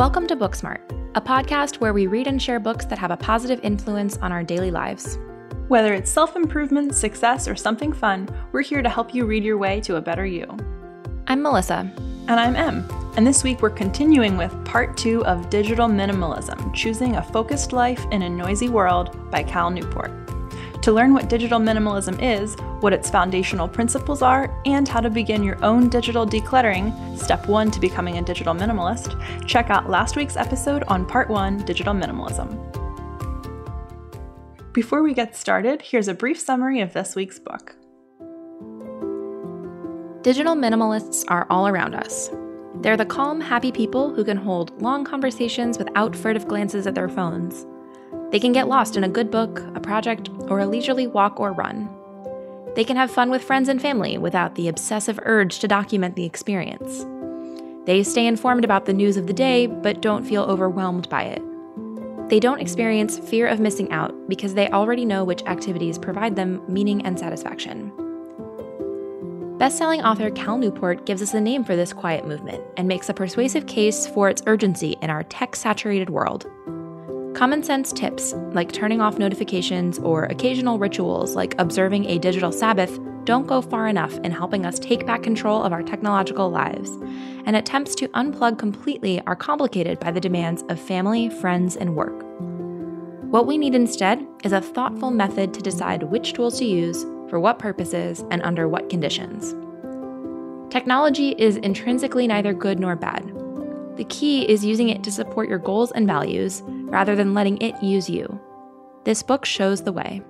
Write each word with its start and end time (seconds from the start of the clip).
Welcome 0.00 0.26
to 0.28 0.34
Booksmart, 0.34 0.80
a 1.14 1.20
podcast 1.20 1.76
where 1.76 1.92
we 1.92 2.06
read 2.06 2.26
and 2.26 2.40
share 2.40 2.58
books 2.58 2.86
that 2.86 2.98
have 2.98 3.10
a 3.10 3.18
positive 3.18 3.60
influence 3.62 4.16
on 4.22 4.32
our 4.32 4.42
daily 4.42 4.70
lives. 4.70 5.18
Whether 5.68 5.92
it's 5.92 6.10
self 6.10 6.36
improvement, 6.36 6.94
success, 6.94 7.46
or 7.46 7.54
something 7.54 7.92
fun, 7.92 8.26
we're 8.52 8.62
here 8.62 8.80
to 8.80 8.88
help 8.88 9.14
you 9.14 9.26
read 9.26 9.44
your 9.44 9.58
way 9.58 9.78
to 9.82 9.96
a 9.96 10.00
better 10.00 10.24
you. 10.24 10.46
I'm 11.26 11.42
Melissa. 11.42 11.92
And 12.28 12.40
I'm 12.40 12.56
Em. 12.56 12.88
And 13.18 13.26
this 13.26 13.44
week 13.44 13.60
we're 13.60 13.68
continuing 13.68 14.38
with 14.38 14.64
part 14.64 14.96
two 14.96 15.22
of 15.26 15.50
Digital 15.50 15.86
Minimalism 15.86 16.72
Choosing 16.72 17.16
a 17.16 17.22
Focused 17.22 17.74
Life 17.74 18.02
in 18.10 18.22
a 18.22 18.30
Noisy 18.30 18.70
World 18.70 19.30
by 19.30 19.42
Cal 19.42 19.68
Newport. 19.68 20.12
To 20.82 20.92
learn 20.92 21.12
what 21.12 21.28
digital 21.28 21.60
minimalism 21.60 22.18
is, 22.22 22.56
what 22.80 22.94
its 22.94 23.10
foundational 23.10 23.68
principles 23.68 24.22
are, 24.22 24.50
and 24.64 24.88
how 24.88 25.00
to 25.00 25.10
begin 25.10 25.42
your 25.42 25.62
own 25.62 25.90
digital 25.90 26.26
decluttering, 26.26 27.18
step 27.18 27.46
one 27.48 27.70
to 27.72 27.80
becoming 27.80 28.16
a 28.16 28.22
digital 28.22 28.54
minimalist, 28.54 29.20
check 29.46 29.68
out 29.68 29.90
last 29.90 30.16
week's 30.16 30.38
episode 30.38 30.82
on 30.84 31.04
part 31.04 31.28
one 31.28 31.62
Digital 31.66 31.92
Minimalism. 31.92 32.48
Before 34.72 35.02
we 35.02 35.12
get 35.12 35.36
started, 35.36 35.82
here's 35.82 36.08
a 36.08 36.14
brief 36.14 36.40
summary 36.40 36.80
of 36.80 36.94
this 36.94 37.14
week's 37.14 37.38
book. 37.38 37.76
Digital 40.22 40.54
minimalists 40.54 41.24
are 41.28 41.46
all 41.50 41.68
around 41.68 41.94
us. 41.94 42.30
They're 42.76 42.96
the 42.96 43.04
calm, 43.04 43.40
happy 43.40 43.70
people 43.70 44.14
who 44.14 44.24
can 44.24 44.38
hold 44.38 44.80
long 44.80 45.04
conversations 45.04 45.76
without 45.76 46.16
furtive 46.16 46.48
glances 46.48 46.86
at 46.86 46.94
their 46.94 47.08
phones. 47.08 47.66
They 48.30 48.38
can 48.38 48.52
get 48.52 48.68
lost 48.68 48.96
in 48.96 49.04
a 49.04 49.08
good 49.08 49.30
book, 49.30 49.60
a 49.74 49.80
project, 49.80 50.30
or 50.48 50.60
a 50.60 50.66
leisurely 50.66 51.06
walk 51.06 51.40
or 51.40 51.52
run. 51.52 51.88
They 52.76 52.84
can 52.84 52.96
have 52.96 53.10
fun 53.10 53.30
with 53.30 53.42
friends 53.42 53.68
and 53.68 53.82
family 53.82 54.18
without 54.18 54.54
the 54.54 54.68
obsessive 54.68 55.18
urge 55.24 55.58
to 55.58 55.68
document 55.68 56.14
the 56.14 56.24
experience. 56.24 57.04
They 57.86 58.04
stay 58.04 58.26
informed 58.26 58.64
about 58.64 58.84
the 58.84 58.92
news 58.92 59.16
of 59.16 59.26
the 59.26 59.32
day, 59.32 59.66
but 59.66 60.00
don't 60.00 60.24
feel 60.24 60.44
overwhelmed 60.44 61.08
by 61.08 61.24
it. 61.24 61.42
They 62.28 62.38
don't 62.38 62.60
experience 62.60 63.18
fear 63.18 63.48
of 63.48 63.58
missing 63.58 63.90
out 63.90 64.14
because 64.28 64.54
they 64.54 64.68
already 64.68 65.04
know 65.04 65.24
which 65.24 65.42
activities 65.46 65.98
provide 65.98 66.36
them 66.36 66.62
meaning 66.68 67.04
and 67.04 67.18
satisfaction. 67.18 67.90
Best-selling 69.58 70.02
author 70.02 70.30
Cal 70.30 70.56
Newport 70.56 71.04
gives 71.04 71.20
us 71.20 71.34
a 71.34 71.40
name 71.40 71.64
for 71.64 71.74
this 71.74 71.92
quiet 71.92 72.26
movement 72.26 72.62
and 72.76 72.86
makes 72.86 73.08
a 73.08 73.14
persuasive 73.14 73.66
case 73.66 74.06
for 74.06 74.28
its 74.28 74.42
urgency 74.46 74.96
in 75.02 75.10
our 75.10 75.24
tech-saturated 75.24 76.08
world. 76.08 76.46
Common 77.34 77.62
sense 77.62 77.92
tips, 77.92 78.34
like 78.52 78.72
turning 78.72 79.00
off 79.00 79.18
notifications 79.18 79.98
or 80.00 80.24
occasional 80.24 80.78
rituals 80.78 81.36
like 81.36 81.54
observing 81.58 82.04
a 82.06 82.18
digital 82.18 82.52
Sabbath, 82.52 82.98
don't 83.24 83.46
go 83.46 83.62
far 83.62 83.86
enough 83.86 84.18
in 84.18 84.32
helping 84.32 84.66
us 84.66 84.78
take 84.78 85.06
back 85.06 85.22
control 85.22 85.62
of 85.62 85.72
our 85.72 85.82
technological 85.82 86.50
lives, 86.50 86.90
and 87.46 87.54
attempts 87.54 87.94
to 87.94 88.08
unplug 88.08 88.58
completely 88.58 89.22
are 89.26 89.36
complicated 89.36 90.00
by 90.00 90.10
the 90.10 90.20
demands 90.20 90.64
of 90.68 90.80
family, 90.80 91.30
friends, 91.30 91.76
and 91.76 91.94
work. 91.94 92.24
What 93.30 93.46
we 93.46 93.58
need 93.58 93.76
instead 93.76 94.26
is 94.42 94.52
a 94.52 94.60
thoughtful 94.60 95.12
method 95.12 95.54
to 95.54 95.62
decide 95.62 96.02
which 96.02 96.32
tools 96.32 96.58
to 96.58 96.64
use, 96.64 97.04
for 97.30 97.38
what 97.38 97.60
purposes, 97.60 98.24
and 98.30 98.42
under 98.42 98.68
what 98.68 98.90
conditions. 98.90 99.54
Technology 100.70 101.36
is 101.38 101.56
intrinsically 101.58 102.26
neither 102.26 102.52
good 102.52 102.80
nor 102.80 102.96
bad. 102.96 103.32
The 103.96 104.04
key 104.04 104.48
is 104.48 104.64
using 104.64 104.88
it 104.88 105.04
to 105.04 105.12
support 105.12 105.48
your 105.48 105.58
goals 105.58 105.92
and 105.92 106.06
values 106.06 106.62
rather 106.90 107.16
than 107.16 107.34
letting 107.34 107.56
it 107.62 107.82
use 107.82 108.10
you. 108.10 108.40
This 109.04 109.22
book 109.22 109.44
shows 109.44 109.82
the 109.82 109.92
way. 109.92 110.22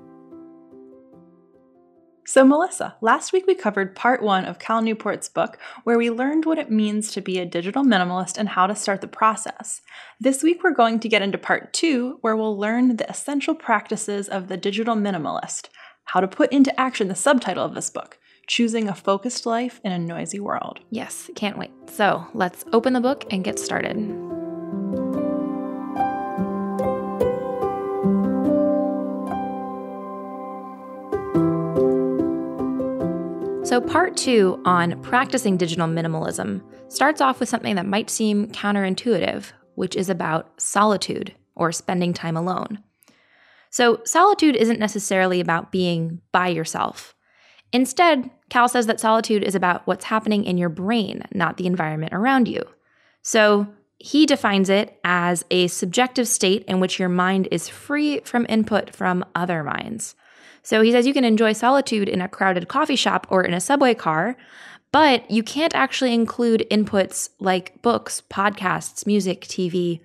So, 2.27 2.44
Melissa, 2.44 2.94
last 3.00 3.33
week 3.33 3.48
we 3.48 3.56
covered 3.56 3.97
part 3.97 4.22
one 4.22 4.44
of 4.44 4.61
Cal 4.61 4.83
Newport's 4.83 5.28
book, 5.28 5.58
where 5.83 5.98
we 5.98 6.11
learned 6.11 6.44
what 6.44 6.58
it 6.58 6.70
means 6.70 7.11
to 7.11 7.20
be 7.20 7.41
a 7.41 7.44
digital 7.44 7.83
minimalist 7.83 8.38
and 8.38 8.50
how 8.50 8.69
to 8.69 8.77
start 8.77 9.00
the 9.00 9.08
process. 9.08 9.81
This 10.20 10.41
week 10.44 10.62
we're 10.62 10.70
going 10.70 11.00
to 11.00 11.08
get 11.08 11.22
into 11.22 11.38
part 11.38 11.72
two, 11.72 12.19
where 12.20 12.36
we'll 12.36 12.56
learn 12.56 12.97
the 12.97 13.11
essential 13.11 13.56
practices 13.56 14.28
of 14.28 14.47
the 14.47 14.56
digital 14.56 14.94
minimalist, 14.94 15.70
how 16.04 16.20
to 16.20 16.28
put 16.28 16.53
into 16.53 16.78
action 16.78 17.09
the 17.09 17.16
subtitle 17.16 17.65
of 17.65 17.75
this 17.75 17.91
book 17.91 18.19
Choosing 18.47 18.88
a 18.88 18.94
Focused 18.94 19.44
Life 19.44 19.81
in 19.82 19.91
a 19.91 19.99
Noisy 19.99 20.38
World. 20.38 20.78
Yes, 20.91 21.31
can't 21.34 21.59
wait. 21.59 21.72
So, 21.87 22.28
let's 22.32 22.65
open 22.72 22.93
the 22.93 23.00
book 23.00 23.25
and 23.32 23.43
get 23.43 23.59
started. 23.59 23.97
So, 33.70 33.81
part 33.81 34.16
two 34.16 34.60
on 34.64 35.00
practicing 35.00 35.56
digital 35.56 35.86
minimalism 35.86 36.60
starts 36.88 37.20
off 37.20 37.38
with 37.38 37.48
something 37.48 37.76
that 37.76 37.86
might 37.86 38.10
seem 38.10 38.48
counterintuitive, 38.48 39.53
which 39.76 39.94
is 39.94 40.10
about 40.10 40.60
solitude 40.60 41.32
or 41.54 41.70
spending 41.70 42.12
time 42.12 42.36
alone. 42.36 42.82
So, 43.70 44.00
solitude 44.04 44.56
isn't 44.56 44.81
necessarily 44.81 45.38
about 45.38 45.70
being 45.70 46.20
by 46.32 46.48
yourself. 46.48 47.14
Instead, 47.72 48.28
Cal 48.48 48.66
says 48.66 48.88
that 48.88 48.98
solitude 48.98 49.44
is 49.44 49.54
about 49.54 49.87
what's 49.87 50.06
happening 50.06 50.42
in 50.42 50.58
your 50.58 50.69
brain, 50.69 51.22
not 51.32 51.56
the 51.56 51.69
environment 51.69 52.12
around 52.12 52.48
you. 52.48 52.64
So, 53.22 53.69
he 54.00 54.26
defines 54.26 54.69
it 54.69 54.98
as 55.04 55.44
a 55.48 55.69
subjective 55.69 56.26
state 56.26 56.64
in 56.64 56.81
which 56.81 56.98
your 56.98 57.08
mind 57.08 57.47
is 57.52 57.69
free 57.69 58.19
from 58.25 58.47
input 58.48 58.97
from 58.97 59.25
other 59.37 59.62
minds. 59.62 60.16
So 60.62 60.82
he 60.82 60.93
says 60.93 61.06
you 61.06 61.15
can 61.15 61.25
enjoy 61.25 61.53
solitude 61.53 62.09
in 62.09 62.21
a 62.21 62.28
crowded 62.28 62.69
coffee 62.69 62.97
shop 62.97 63.26
or 63.31 63.43
in 63.43 63.54
a 63.54 63.60
subway 63.60 63.94
car, 63.94 64.37
but 64.93 65.31
you 65.31 65.43
can't 65.43 65.75
actually 65.75 66.12
include 66.12 66.66
inputs 66.71 67.31
like 67.38 67.81
books, 67.82 68.22
podcasts, 68.31 69.06
music, 69.06 69.43
TV. 69.43 70.00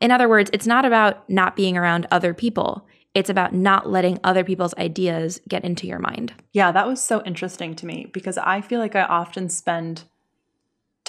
In 0.00 0.10
other 0.10 0.28
words, 0.28 0.50
it's 0.52 0.66
not 0.66 0.84
about 0.84 1.28
not 1.28 1.56
being 1.56 1.76
around 1.76 2.06
other 2.10 2.32
people. 2.32 2.86
It's 3.14 3.30
about 3.30 3.52
not 3.52 3.90
letting 3.90 4.18
other 4.22 4.44
people's 4.44 4.74
ideas 4.74 5.40
get 5.48 5.64
into 5.64 5.86
your 5.86 5.98
mind. 5.98 6.32
Yeah, 6.52 6.72
that 6.72 6.86
was 6.86 7.02
so 7.02 7.22
interesting 7.24 7.74
to 7.76 7.86
me 7.86 8.08
because 8.12 8.38
I 8.38 8.60
feel 8.60 8.78
like 8.80 8.94
I 8.94 9.02
often 9.02 9.48
spend 9.48 10.04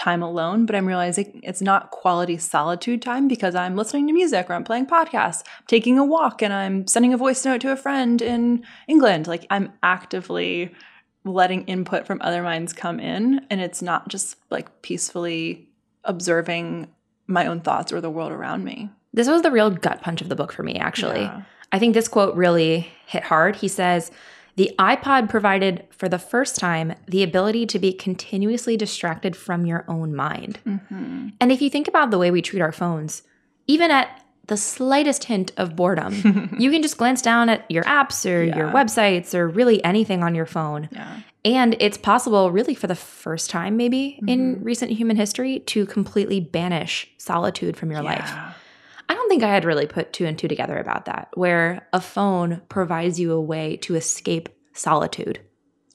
time 0.02 0.24
alone, 0.24 0.66
but 0.66 0.76
I'm 0.76 0.88
realizing 0.88 1.42
it's 1.44 1.62
not 1.62 1.92
quality 1.92 2.36
solitude 2.38 3.04
time 3.04 3.28
because 3.28 3.54
I'm 3.54 3.76
listening 3.76 4.08
to 4.08 4.14
music 4.14 4.50
or 4.50 4.54
I'm 4.54 4.64
playing 4.64 4.88
podcasts, 4.88 5.44
I'm 5.60 5.66
taking 5.68 6.00
a 6.00 6.04
walk, 6.04 6.42
and 6.42 6.52
I'm 6.52 6.88
sending 6.88 7.14
a 7.14 7.18
voice 7.18 7.46
note 7.46 7.62
to 7.62 7.72
a 7.72 7.76
friend 7.76 8.20
in 8.20 8.66
England. 8.88 9.28
Like 9.28 9.46
I'm 9.52 9.72
actively 9.84 10.74
letting 11.24 11.66
input 11.66 12.08
from 12.08 12.20
other 12.24 12.42
minds 12.42 12.74
come 12.74 13.00
in, 13.00 13.46
and 13.52 13.62
it's 13.62 13.84
not 13.84 14.08
just 14.08 14.38
like 14.50 14.82
peacefully 14.82 15.70
observing 16.04 16.88
my 17.28 17.46
own 17.46 17.62
thoughts 17.62 17.94
or 17.94 18.02
the 18.02 18.10
world 18.10 18.32
around 18.32 18.64
me. 18.64 18.90
This 19.14 19.28
was 19.28 19.44
the 19.44 19.52
real 19.52 19.70
gut 19.70 20.02
punch 20.02 20.22
of 20.22 20.30
the 20.30 20.36
book 20.36 20.52
for 20.52 20.64
me, 20.64 20.78
actually. 20.78 21.22
Yeah. 21.22 21.44
I 21.72 21.78
think 21.78 21.94
this 21.94 22.08
quote 22.08 22.36
really 22.36 22.92
hit 23.06 23.24
hard. 23.24 23.56
He 23.56 23.68
says, 23.68 24.10
the 24.56 24.74
iPod 24.78 25.30
provided 25.30 25.86
for 25.92 26.10
the 26.10 26.20
first 26.20 26.58
time 26.58 26.94
the 27.08 27.24
ability 27.24 27.66
to 27.68 27.80
be 27.80 27.94
continuously 27.94 28.78
distracted 28.78 29.36
from 29.36 29.66
your 29.66 29.86
own 29.88 30.16
mind. 30.16 30.60
Mm-hmm. 30.66 31.30
And 31.40 31.52
if 31.52 31.62
you 31.62 31.70
think 31.70 31.88
about 31.88 32.12
the 32.12 32.18
way 32.18 32.32
we 32.32 32.42
treat 32.42 32.62
our 32.62 32.72
phones, 32.72 33.24
even 33.68 33.92
at 33.92 34.24
the 34.48 34.58
slightest 34.58 35.26
hint 35.26 35.52
of 35.58 35.76
boredom, 35.76 36.56
you 36.60 36.72
can 36.72 36.82
just 36.82 36.98
glance 36.98 37.22
down 37.22 37.50
at 37.50 37.70
your 37.72 37.84
apps 37.84 38.30
or 38.30 38.44
yeah. 38.44 38.58
your 38.58 38.70
websites 38.70 39.34
or 39.34 39.48
really 39.48 39.84
anything 39.84 40.24
on 40.24 40.36
your 40.36 40.46
phone. 40.46 40.90
Yeah. 40.92 41.22
And 41.44 41.76
it's 41.80 41.98
possible, 41.98 42.52
really, 42.52 42.76
for 42.76 42.88
the 42.88 42.96
first 42.96 43.50
time, 43.50 43.76
maybe 43.76 44.18
mm-hmm. 44.18 44.30
in 44.30 44.64
recent 44.64 44.92
human 44.92 45.16
history, 45.16 45.60
to 45.60 45.86
completely 45.88 46.40
banish 46.40 47.10
solitude 47.18 47.76
from 47.78 47.92
your 47.92 48.04
yeah. 48.04 48.10
life. 48.10 48.56
I 49.12 49.14
don't 49.14 49.28
think 49.28 49.44
I 49.44 49.54
had 49.54 49.66
really 49.66 49.88
put 49.88 50.14
two 50.14 50.26
and 50.26 50.40
two 50.40 50.48
together 50.48 50.78
about 50.78 51.04
that, 51.04 51.28
where 51.34 51.86
a 51.92 52.00
phone 52.00 52.62
provides 52.70 53.20
you 53.20 53.34
a 53.34 53.42
way 53.42 53.76
to 53.78 53.96
escape 53.96 54.48
solitude 54.72 55.42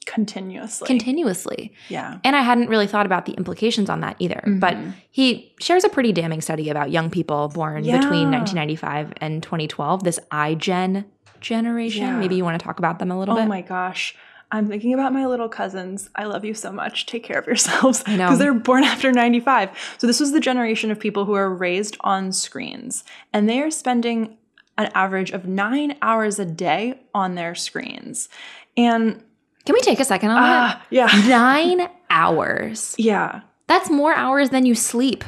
continuously. 0.05 0.85
Continuously. 0.85 1.73
Yeah. 1.89 2.19
And 2.23 2.35
I 2.35 2.41
hadn't 2.41 2.69
really 2.69 2.85
thought 2.85 3.07
about 3.07 3.25
the 3.25 3.33
implications 3.33 3.89
on 3.89 4.01
that 4.01 4.17
either. 4.19 4.41
Mm-hmm. 4.45 4.59
But 4.59 4.77
he 5.09 5.55
shares 5.59 5.83
a 5.83 5.89
pretty 5.89 6.13
damning 6.13 6.41
study 6.41 6.69
about 6.69 6.91
young 6.91 7.09
people 7.09 7.49
born 7.49 7.83
yeah. 7.83 7.97
between 7.97 8.29
1995 8.29 9.13
and 9.17 9.41
2012, 9.41 10.03
this 10.03 10.19
iGen 10.31 11.05
generation. 11.41 12.03
Yeah. 12.03 12.19
Maybe 12.19 12.35
you 12.35 12.43
want 12.43 12.59
to 12.59 12.63
talk 12.63 12.77
about 12.77 12.99
them 12.99 13.11
a 13.11 13.17
little 13.17 13.33
oh 13.33 13.37
bit. 13.37 13.45
Oh 13.45 13.47
my 13.47 13.61
gosh. 13.61 14.15
I'm 14.51 14.67
thinking 14.67 14.93
about 14.93 15.11
my 15.11 15.25
little 15.25 15.49
cousins. 15.49 16.09
I 16.15 16.23
love 16.23 16.45
you 16.45 16.53
so 16.53 16.71
much. 16.71 17.05
Take 17.05 17.23
care 17.23 17.37
of 17.37 17.45
yourselves. 17.47 18.03
Because 18.03 18.39
they're 18.39 18.53
born 18.53 18.83
after 18.83 19.11
95. 19.11 19.95
So 19.97 20.07
this 20.07 20.19
was 20.19 20.31
the 20.31 20.39
generation 20.39 20.89
of 20.89 20.99
people 20.99 21.25
who 21.25 21.33
are 21.33 21.53
raised 21.53 21.97
on 22.01 22.31
screens. 22.31 23.03
And 23.33 23.49
they 23.49 23.61
are 23.61 23.71
spending 23.71 24.37
an 24.77 24.89
average 24.93 25.31
of 25.31 25.45
nine 25.45 25.97
hours 26.01 26.39
a 26.39 26.45
day 26.45 26.99
on 27.13 27.35
their 27.35 27.55
screens. 27.55 28.29
And 28.77 29.21
can 29.65 29.73
we 29.73 29.81
take 29.81 29.99
a 29.99 30.05
second 30.05 30.29
on 30.29 30.37
uh, 30.37 30.41
that? 30.43 30.81
Yeah. 30.91 31.07
Nine 31.27 31.89
hours. 32.09 32.95
Yeah. 32.97 33.41
That's 33.67 33.89
more 33.89 34.13
hours 34.13 34.49
than 34.51 34.65
you 34.65 34.75
sleep. 34.75 35.25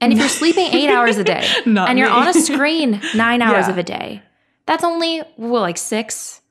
And 0.00 0.12
if 0.12 0.18
you're 0.18 0.28
sleeping 0.28 0.66
eight 0.72 0.90
hours 0.90 1.18
a 1.18 1.24
day 1.24 1.46
and 1.64 1.98
you're 1.98 2.08
me. 2.08 2.14
on 2.14 2.28
a 2.28 2.34
screen 2.34 3.00
nine 3.14 3.40
hours 3.40 3.66
yeah. 3.66 3.70
of 3.70 3.78
a 3.78 3.82
day, 3.82 4.22
that's 4.66 4.82
only, 4.82 5.22
well, 5.36 5.62
like 5.62 5.78
six. 5.78 6.42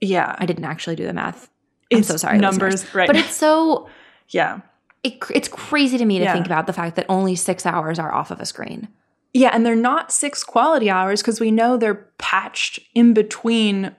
Yeah. 0.00 0.36
I 0.38 0.44
didn't 0.44 0.64
actually 0.64 0.96
do 0.96 1.06
the 1.06 1.14
math. 1.14 1.48
It's 1.92 2.08
I'm 2.10 2.12
so 2.12 2.16
sorry. 2.16 2.38
Numbers, 2.38 2.72
listeners. 2.74 2.94
right. 2.94 3.06
But 3.06 3.16
it's 3.16 3.34
so. 3.36 3.88
Yeah. 4.28 4.60
It, 5.02 5.18
it's 5.34 5.48
crazy 5.48 5.98
to 5.98 6.04
me 6.06 6.18
to 6.18 6.24
yeah. 6.24 6.32
think 6.32 6.46
about 6.46 6.66
the 6.66 6.72
fact 6.72 6.96
that 6.96 7.04
only 7.10 7.34
six 7.36 7.66
hours 7.66 7.98
are 7.98 8.10
off 8.14 8.30
of 8.30 8.40
a 8.40 8.46
screen. 8.46 8.88
Yeah, 9.34 9.50
and 9.52 9.66
they're 9.66 9.74
not 9.76 10.10
six 10.12 10.42
quality 10.44 10.88
hours 10.88 11.20
because 11.20 11.38
we 11.38 11.50
know 11.50 11.76
they're 11.76 12.06
patched 12.16 12.78
in 12.94 13.12
between 13.12 13.94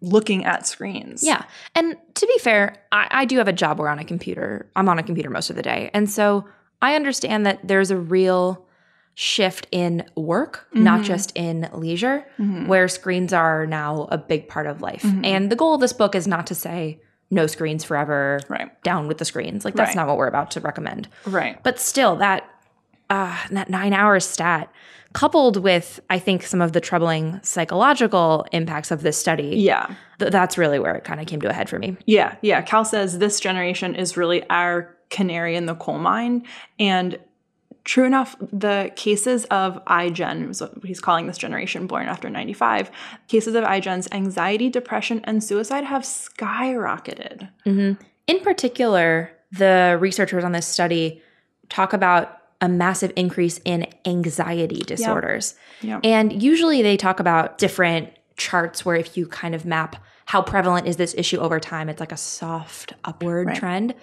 looking 0.00 0.44
at 0.44 0.66
screens. 0.66 1.22
Yeah. 1.22 1.44
And 1.76 1.96
to 2.14 2.26
be 2.26 2.38
fair, 2.38 2.76
I, 2.90 3.06
I 3.10 3.24
do 3.24 3.38
have 3.38 3.46
a 3.46 3.52
job 3.52 3.78
where 3.78 3.88
on 3.88 4.00
a 4.00 4.04
computer, 4.04 4.68
I'm 4.74 4.88
on 4.88 4.98
a 4.98 5.02
computer 5.04 5.30
most 5.30 5.48
of 5.50 5.54
the 5.54 5.62
day. 5.62 5.90
And 5.94 6.10
so 6.10 6.44
I 6.80 6.96
understand 6.96 7.46
that 7.46 7.60
there's 7.62 7.92
a 7.92 7.96
real 7.96 8.66
shift 9.14 9.68
in 9.70 10.04
work, 10.16 10.66
not 10.72 11.02
Mhm. 11.02 11.04
just 11.04 11.32
in 11.36 11.68
leisure, 11.72 12.24
Mhm. 12.40 12.66
where 12.66 12.88
screens 12.88 13.32
are 13.32 13.66
now 13.66 14.08
a 14.10 14.18
big 14.18 14.48
part 14.48 14.66
of 14.66 14.80
life. 14.80 15.02
Mhm. 15.02 15.24
And 15.24 15.50
the 15.52 15.56
goal 15.56 15.74
of 15.74 15.80
this 15.80 15.92
book 15.92 16.14
is 16.16 16.26
not 16.26 16.46
to 16.48 16.54
say 16.54 17.00
no 17.32 17.46
screens 17.48 17.82
forever, 17.82 18.38
Right. 18.48 18.70
down 18.84 19.08
with 19.08 19.18
the 19.18 19.24
screens. 19.24 19.64
Like 19.64 19.74
that's 19.74 19.88
Right. 19.88 19.96
not 19.96 20.06
what 20.06 20.16
we're 20.18 20.28
about 20.28 20.50
to 20.52 20.60
recommend. 20.60 21.08
Right. 21.26 21.60
But 21.64 21.80
still, 21.80 22.14
that 22.16 22.44
uh, 23.10 23.36
that 23.50 23.68
nine 23.68 23.92
hours 23.92 24.24
stat, 24.26 24.70
coupled 25.12 25.56
with 25.58 26.00
I 26.08 26.18
think 26.18 26.44
some 26.44 26.62
of 26.62 26.72
the 26.72 26.80
troubling 26.80 27.40
psychological 27.42 28.46
impacts 28.52 28.90
of 28.90 29.02
this 29.02 29.18
study, 29.18 29.56
Yeah. 29.58 29.86
th- 30.18 30.30
that's 30.30 30.56
really 30.56 30.78
where 30.78 30.94
it 30.94 31.04
kind 31.04 31.20
of 31.20 31.26
came 31.26 31.40
to 31.42 31.48
a 31.50 31.52
head 31.52 31.68
for 31.68 31.78
me. 31.78 31.96
Yeah. 32.06 32.36
Yeah. 32.42 32.62
Cal 32.62 32.84
says 32.84 33.18
this 33.18 33.38
generation 33.40 33.94
is 33.94 34.16
really 34.16 34.48
our 34.48 34.94
canary 35.10 35.56
in 35.56 35.66
the 35.66 35.74
coal 35.74 35.98
mine. 35.98 36.42
And 36.78 37.18
true 37.84 38.04
enough, 38.04 38.36
the 38.40 38.92
cases 38.96 39.44
of 39.46 39.84
iGen, 39.86 40.50
is 40.50 40.60
what 40.60 40.72
he's 40.84 41.00
calling 41.00 41.26
this 41.26 41.38
generation 41.38 41.86
born 41.86 42.08
after 42.08 42.30
95, 42.30 42.90
cases 43.28 43.54
of 43.54 43.64
iGen's 43.64 44.08
anxiety, 44.12 44.68
depression, 44.68 45.20
and 45.24 45.42
suicide 45.42 45.84
have 45.84 46.02
skyrocketed. 46.02 47.48
Mm-hmm. 47.66 48.02
In 48.26 48.40
particular, 48.40 49.30
the 49.50 49.98
researchers 50.00 50.44
on 50.44 50.52
this 50.52 50.66
study 50.66 51.22
talk 51.68 51.92
about 51.92 52.38
a 52.60 52.68
massive 52.68 53.12
increase 53.16 53.58
in 53.64 53.86
anxiety 54.06 54.82
disorders. 54.86 55.54
Yeah. 55.80 56.00
And 56.04 56.40
usually 56.42 56.82
they 56.82 56.96
talk 56.96 57.18
about 57.18 57.58
different 57.58 58.10
charts 58.36 58.84
where 58.84 58.94
if 58.94 59.16
you 59.16 59.26
kind 59.26 59.54
of 59.54 59.64
map 59.64 59.96
how 60.26 60.40
prevalent 60.40 60.86
is 60.86 60.96
this 60.96 61.14
issue 61.18 61.38
over 61.38 61.58
time, 61.58 61.88
it's 61.88 61.98
like 62.00 62.12
a 62.12 62.16
soft 62.16 62.94
upward 63.04 63.48
Right. 63.48 63.56
trend. 63.56 63.94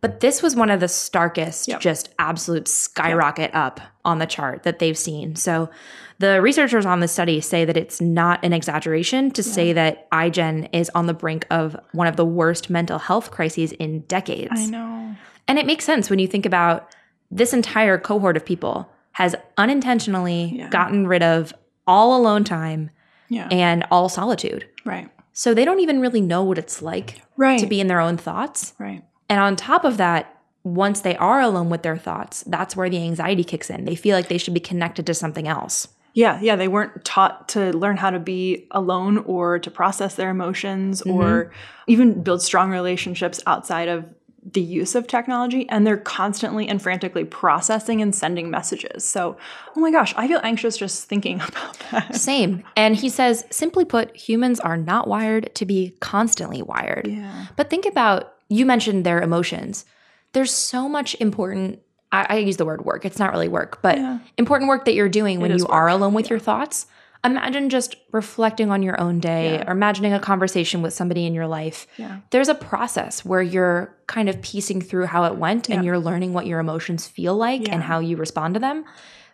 But 0.00 0.20
this 0.20 0.42
was 0.42 0.54
one 0.56 0.70
of 0.70 0.80
the 0.80 0.88
starkest, 0.88 1.68
Yep. 1.68 1.80
just 1.80 2.08
absolute 2.18 2.68
skyrocket 2.68 3.50
up 3.54 3.80
on 4.04 4.18
the 4.18 4.26
chart 4.26 4.62
that 4.64 4.78
they've 4.78 4.98
seen. 4.98 5.34
So 5.36 5.70
the 6.18 6.40
researchers 6.40 6.86
on 6.86 7.00
the 7.00 7.08
study 7.08 7.40
say 7.40 7.64
that 7.64 7.76
it's 7.76 8.00
not 8.00 8.44
an 8.44 8.52
exaggeration 8.52 9.30
to 9.32 9.42
say 9.42 9.72
that 9.72 10.08
iGen 10.12 10.68
is 10.72 10.90
on 10.94 11.06
the 11.06 11.14
brink 11.14 11.46
of 11.50 11.76
one 11.92 12.06
of 12.06 12.16
the 12.16 12.24
worst 12.24 12.70
mental 12.70 12.98
health 12.98 13.30
crises 13.30 13.72
in 13.72 14.00
decades. 14.02 14.52
I 14.54 14.66
know. 14.66 15.16
And 15.48 15.58
it 15.58 15.66
makes 15.66 15.84
sense 15.84 16.08
when 16.10 16.18
you 16.18 16.26
think 16.28 16.46
about 16.46 16.88
this 17.30 17.52
entire 17.52 17.98
cohort 17.98 18.36
of 18.36 18.44
people 18.44 18.88
has 19.12 19.34
unintentionally 19.58 20.52
Yeah. 20.56 20.68
gotten 20.68 21.06
rid 21.06 21.22
of 21.22 21.52
all 21.86 22.16
alone 22.16 22.44
time 22.44 22.90
Yeah. 23.28 23.48
and 23.50 23.84
all 23.90 24.08
solitude. 24.08 24.66
right. 24.84 25.08
So 25.36 25.52
they 25.52 25.64
don't 25.64 25.80
even 25.80 26.00
really 26.00 26.20
know 26.20 26.44
what 26.44 26.58
it's 26.58 26.80
like 26.80 27.20
Right. 27.36 27.58
to 27.58 27.66
be 27.66 27.80
in 27.80 27.88
their 27.88 27.98
own 28.00 28.16
thoughts. 28.16 28.72
right. 28.78 29.02
And 29.28 29.40
on 29.40 29.56
top 29.56 29.84
of 29.84 29.96
that, 29.96 30.30
once 30.64 31.02
they 31.02 31.16
are 31.16 31.40
alone 31.40 31.68
with 31.68 31.82
their 31.82 31.96
thoughts, 31.96 32.42
that's 32.46 32.74
where 32.74 32.88
the 32.88 33.02
anxiety 33.02 33.44
kicks 33.44 33.68
in. 33.68 33.84
They 33.84 33.94
feel 33.94 34.16
like 34.16 34.28
they 34.28 34.38
should 34.38 34.54
be 34.54 34.60
connected 34.60 35.06
to 35.06 35.14
something 35.14 35.46
else. 35.46 35.88
Yeah, 36.14 36.38
yeah, 36.40 36.54
they 36.56 36.68
weren't 36.68 37.04
taught 37.04 37.48
to 37.50 37.76
learn 37.76 37.96
how 37.96 38.10
to 38.10 38.20
be 38.20 38.66
alone 38.70 39.18
or 39.18 39.58
to 39.58 39.70
process 39.70 40.14
their 40.14 40.30
emotions 40.30 41.02
mm-hmm. 41.02 41.10
or 41.10 41.52
even 41.88 42.22
build 42.22 42.40
strong 42.40 42.70
relationships 42.70 43.40
outside 43.46 43.88
of 43.88 44.06
the 44.52 44.60
use 44.60 44.94
of 44.94 45.06
technology 45.06 45.66
and 45.70 45.86
they're 45.86 45.96
constantly 45.96 46.68
and 46.68 46.82
frantically 46.82 47.24
processing 47.24 48.02
and 48.02 48.14
sending 48.14 48.50
messages. 48.50 49.04
So, 49.04 49.36
oh 49.74 49.80
my 49.80 49.90
gosh, 49.90 50.14
I 50.16 50.28
feel 50.28 50.40
anxious 50.44 50.76
just 50.76 51.08
thinking 51.08 51.40
about 51.48 51.78
that. 51.90 52.14
Same. 52.14 52.62
And 52.76 52.94
he 52.94 53.08
says, 53.08 53.44
simply 53.50 53.84
put, 53.84 54.14
humans 54.14 54.60
are 54.60 54.76
not 54.76 55.08
wired 55.08 55.54
to 55.54 55.64
be 55.64 55.96
constantly 56.00 56.62
wired. 56.62 57.08
Yeah. 57.08 57.46
But 57.56 57.70
think 57.70 57.86
about 57.86 58.33
you 58.48 58.66
mentioned 58.66 59.04
their 59.04 59.20
emotions. 59.20 59.84
There's 60.32 60.50
so 60.52 60.88
much 60.88 61.14
important. 61.20 61.80
I, 62.12 62.26
I 62.28 62.36
use 62.38 62.56
the 62.56 62.64
word 62.64 62.84
work. 62.84 63.04
It's 63.04 63.18
not 63.18 63.32
really 63.32 63.48
work, 63.48 63.80
but 63.82 63.98
Yeah. 63.98 64.18
important 64.36 64.68
work 64.68 64.84
that 64.84 64.94
you're 64.94 65.08
doing 65.08 65.40
when 65.40 65.56
you 65.56 65.66
are 65.66 65.88
alone 65.88 66.14
with 66.14 66.30
your 66.30 66.38
thoughts. 66.38 66.86
Imagine 67.24 67.70
just 67.70 67.96
reflecting 68.12 68.70
on 68.70 68.82
your 68.82 69.00
own 69.00 69.18
day 69.18 69.54
Yeah. 69.54 69.64
or 69.66 69.72
imagining 69.72 70.12
a 70.12 70.20
conversation 70.20 70.82
with 70.82 70.92
somebody 70.92 71.24
in 71.24 71.32
your 71.32 71.46
life. 71.46 71.86
Yeah. 71.96 72.18
There's 72.30 72.48
a 72.48 72.54
process 72.54 73.24
where 73.24 73.40
you're 73.40 73.96
kind 74.06 74.28
of 74.28 74.42
piecing 74.42 74.82
through 74.82 75.06
how 75.06 75.24
it 75.24 75.36
went 75.36 75.70
and 75.70 75.84
you're 75.86 75.98
learning 75.98 76.34
what 76.34 76.46
your 76.46 76.60
emotions 76.60 77.06
feel 77.06 77.34
like 77.34 77.66
and 77.72 77.82
how 77.82 77.98
you 78.00 78.16
respond 78.18 78.54
to 78.54 78.60
them. 78.60 78.84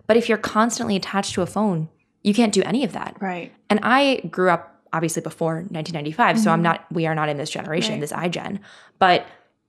But 0.06 0.16
if 0.16 0.28
you're 0.28 0.38
constantly 0.38 0.94
attached 0.94 1.34
to 1.34 1.42
a 1.42 1.46
phone, 1.46 1.88
you 2.22 2.32
can't 2.32 2.52
do 2.52 2.62
any 2.62 2.84
of 2.84 2.92
that. 2.92 3.16
Right. 3.20 3.52
And 3.68 3.80
I 3.82 4.20
grew 4.30 4.50
up 4.50 4.69
obviously 4.92 5.22
before 5.22 5.56
1995, 5.70 6.38
so 6.38 6.50
I'm 6.50 6.60
Mhm. 6.60 6.62
not 6.64 6.86
we 6.92 7.06
are 7.06 7.14
not 7.14 7.28
in 7.28 7.36
this 7.36 7.50
generation, 7.50 7.92
Right. 7.94 8.00
this 8.00 8.12
iGen. 8.12 8.58
But 8.98 9.26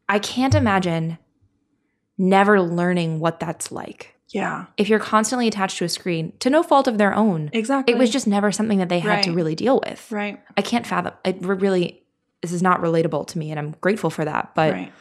I 0.10 0.20
can't 0.20 0.56
imagine 0.56 1.18
never 2.18 2.62
learning 2.62 3.20
what 3.20 3.40
that's 3.40 3.72
like. 3.72 4.16
Yeah. 4.30 4.66
If 4.78 4.88
you're 4.90 5.00
constantly 5.00 5.48
attached 5.48 5.78
to 5.80 5.86
a 5.86 5.90
screen 5.90 6.34
to 6.40 6.50
no 6.50 6.64
fault 6.64 6.88
of 6.88 6.98
their 6.98 7.14
own, 7.14 7.50
Exactly. 7.54 7.94
it 7.94 7.98
was 7.98 8.10
just 8.10 8.28
never 8.28 8.52
something 8.52 8.78
that 8.80 8.90
they 8.90 9.00
had 9.00 9.24
to 9.24 9.34
really 9.34 9.56
deal 9.56 9.82
with. 9.86 10.10
right. 10.12 10.40
I 10.58 10.62
can't 10.62 10.86
fathom 10.88 11.14
it 11.26 11.38
really 11.42 11.98
this 12.42 12.52
is 12.52 12.64
not 12.64 12.82
relatable 12.82 13.28
to 13.28 13.38
me 13.38 13.52
and 13.52 13.60
I'm 13.60 13.76
grateful 13.82 14.10
for 14.10 14.26
that, 14.26 14.52
but 14.56 14.74
right. 14.74 14.92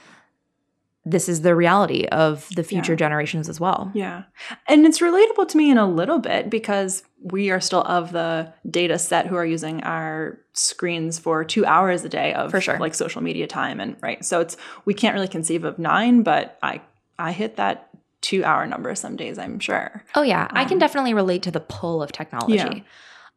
This 1.04 1.28
is 1.28 1.40
the 1.40 1.56
reality 1.56 2.04
of 2.06 2.48
the 2.56 2.62
future 2.62 2.92
Yeah. 2.92 2.96
generations 2.96 3.48
as 3.48 3.58
well. 3.58 3.90
Yeah. 3.94 4.24
And 4.68 4.84
it's 4.84 4.98
relatable 5.00 5.48
to 5.48 5.56
me 5.56 5.70
in 5.70 5.78
a 5.78 5.88
little 5.88 6.18
bit 6.18 6.50
because 6.50 7.02
we 7.22 7.50
are 7.50 7.60
still 7.60 7.82
of 7.82 8.12
the 8.12 8.52
data 8.70 8.98
set 8.98 9.26
who 9.26 9.36
are 9.36 9.44
using 9.46 9.82
our 9.84 10.38
screens 10.52 11.18
for 11.18 11.42
two 11.44 11.64
hours 11.64 12.04
a 12.04 12.08
day 12.10 12.34
of 12.34 12.50
For 12.50 12.60
sure. 12.60 12.78
like 12.78 12.94
social 12.94 13.22
media 13.22 13.46
time. 13.46 13.80
And 13.80 13.96
right. 14.02 14.22
So 14.24 14.40
it's 14.40 14.56
we 14.84 14.92
can't 14.92 15.14
really 15.14 15.28
conceive 15.28 15.64
of 15.64 15.78
nine, 15.78 16.22
but 16.22 16.58
I 16.62 16.82
I 17.18 17.32
hit 17.32 17.56
that 17.56 17.88
two 18.20 18.44
hour 18.44 18.66
number 18.66 18.94
some 18.94 19.16
days, 19.16 19.38
I'm 19.38 19.58
sure. 19.58 20.04
Oh 20.14 20.22
yeah, 20.22 20.48
I 20.50 20.64
can 20.64 20.74
Um, 20.74 20.78
definitely 20.80 21.14
relate 21.14 21.42
to 21.44 21.50
the 21.50 21.60
pull 21.60 22.02
of 22.02 22.12
technology. 22.12 22.56
Yeah. 22.56 22.80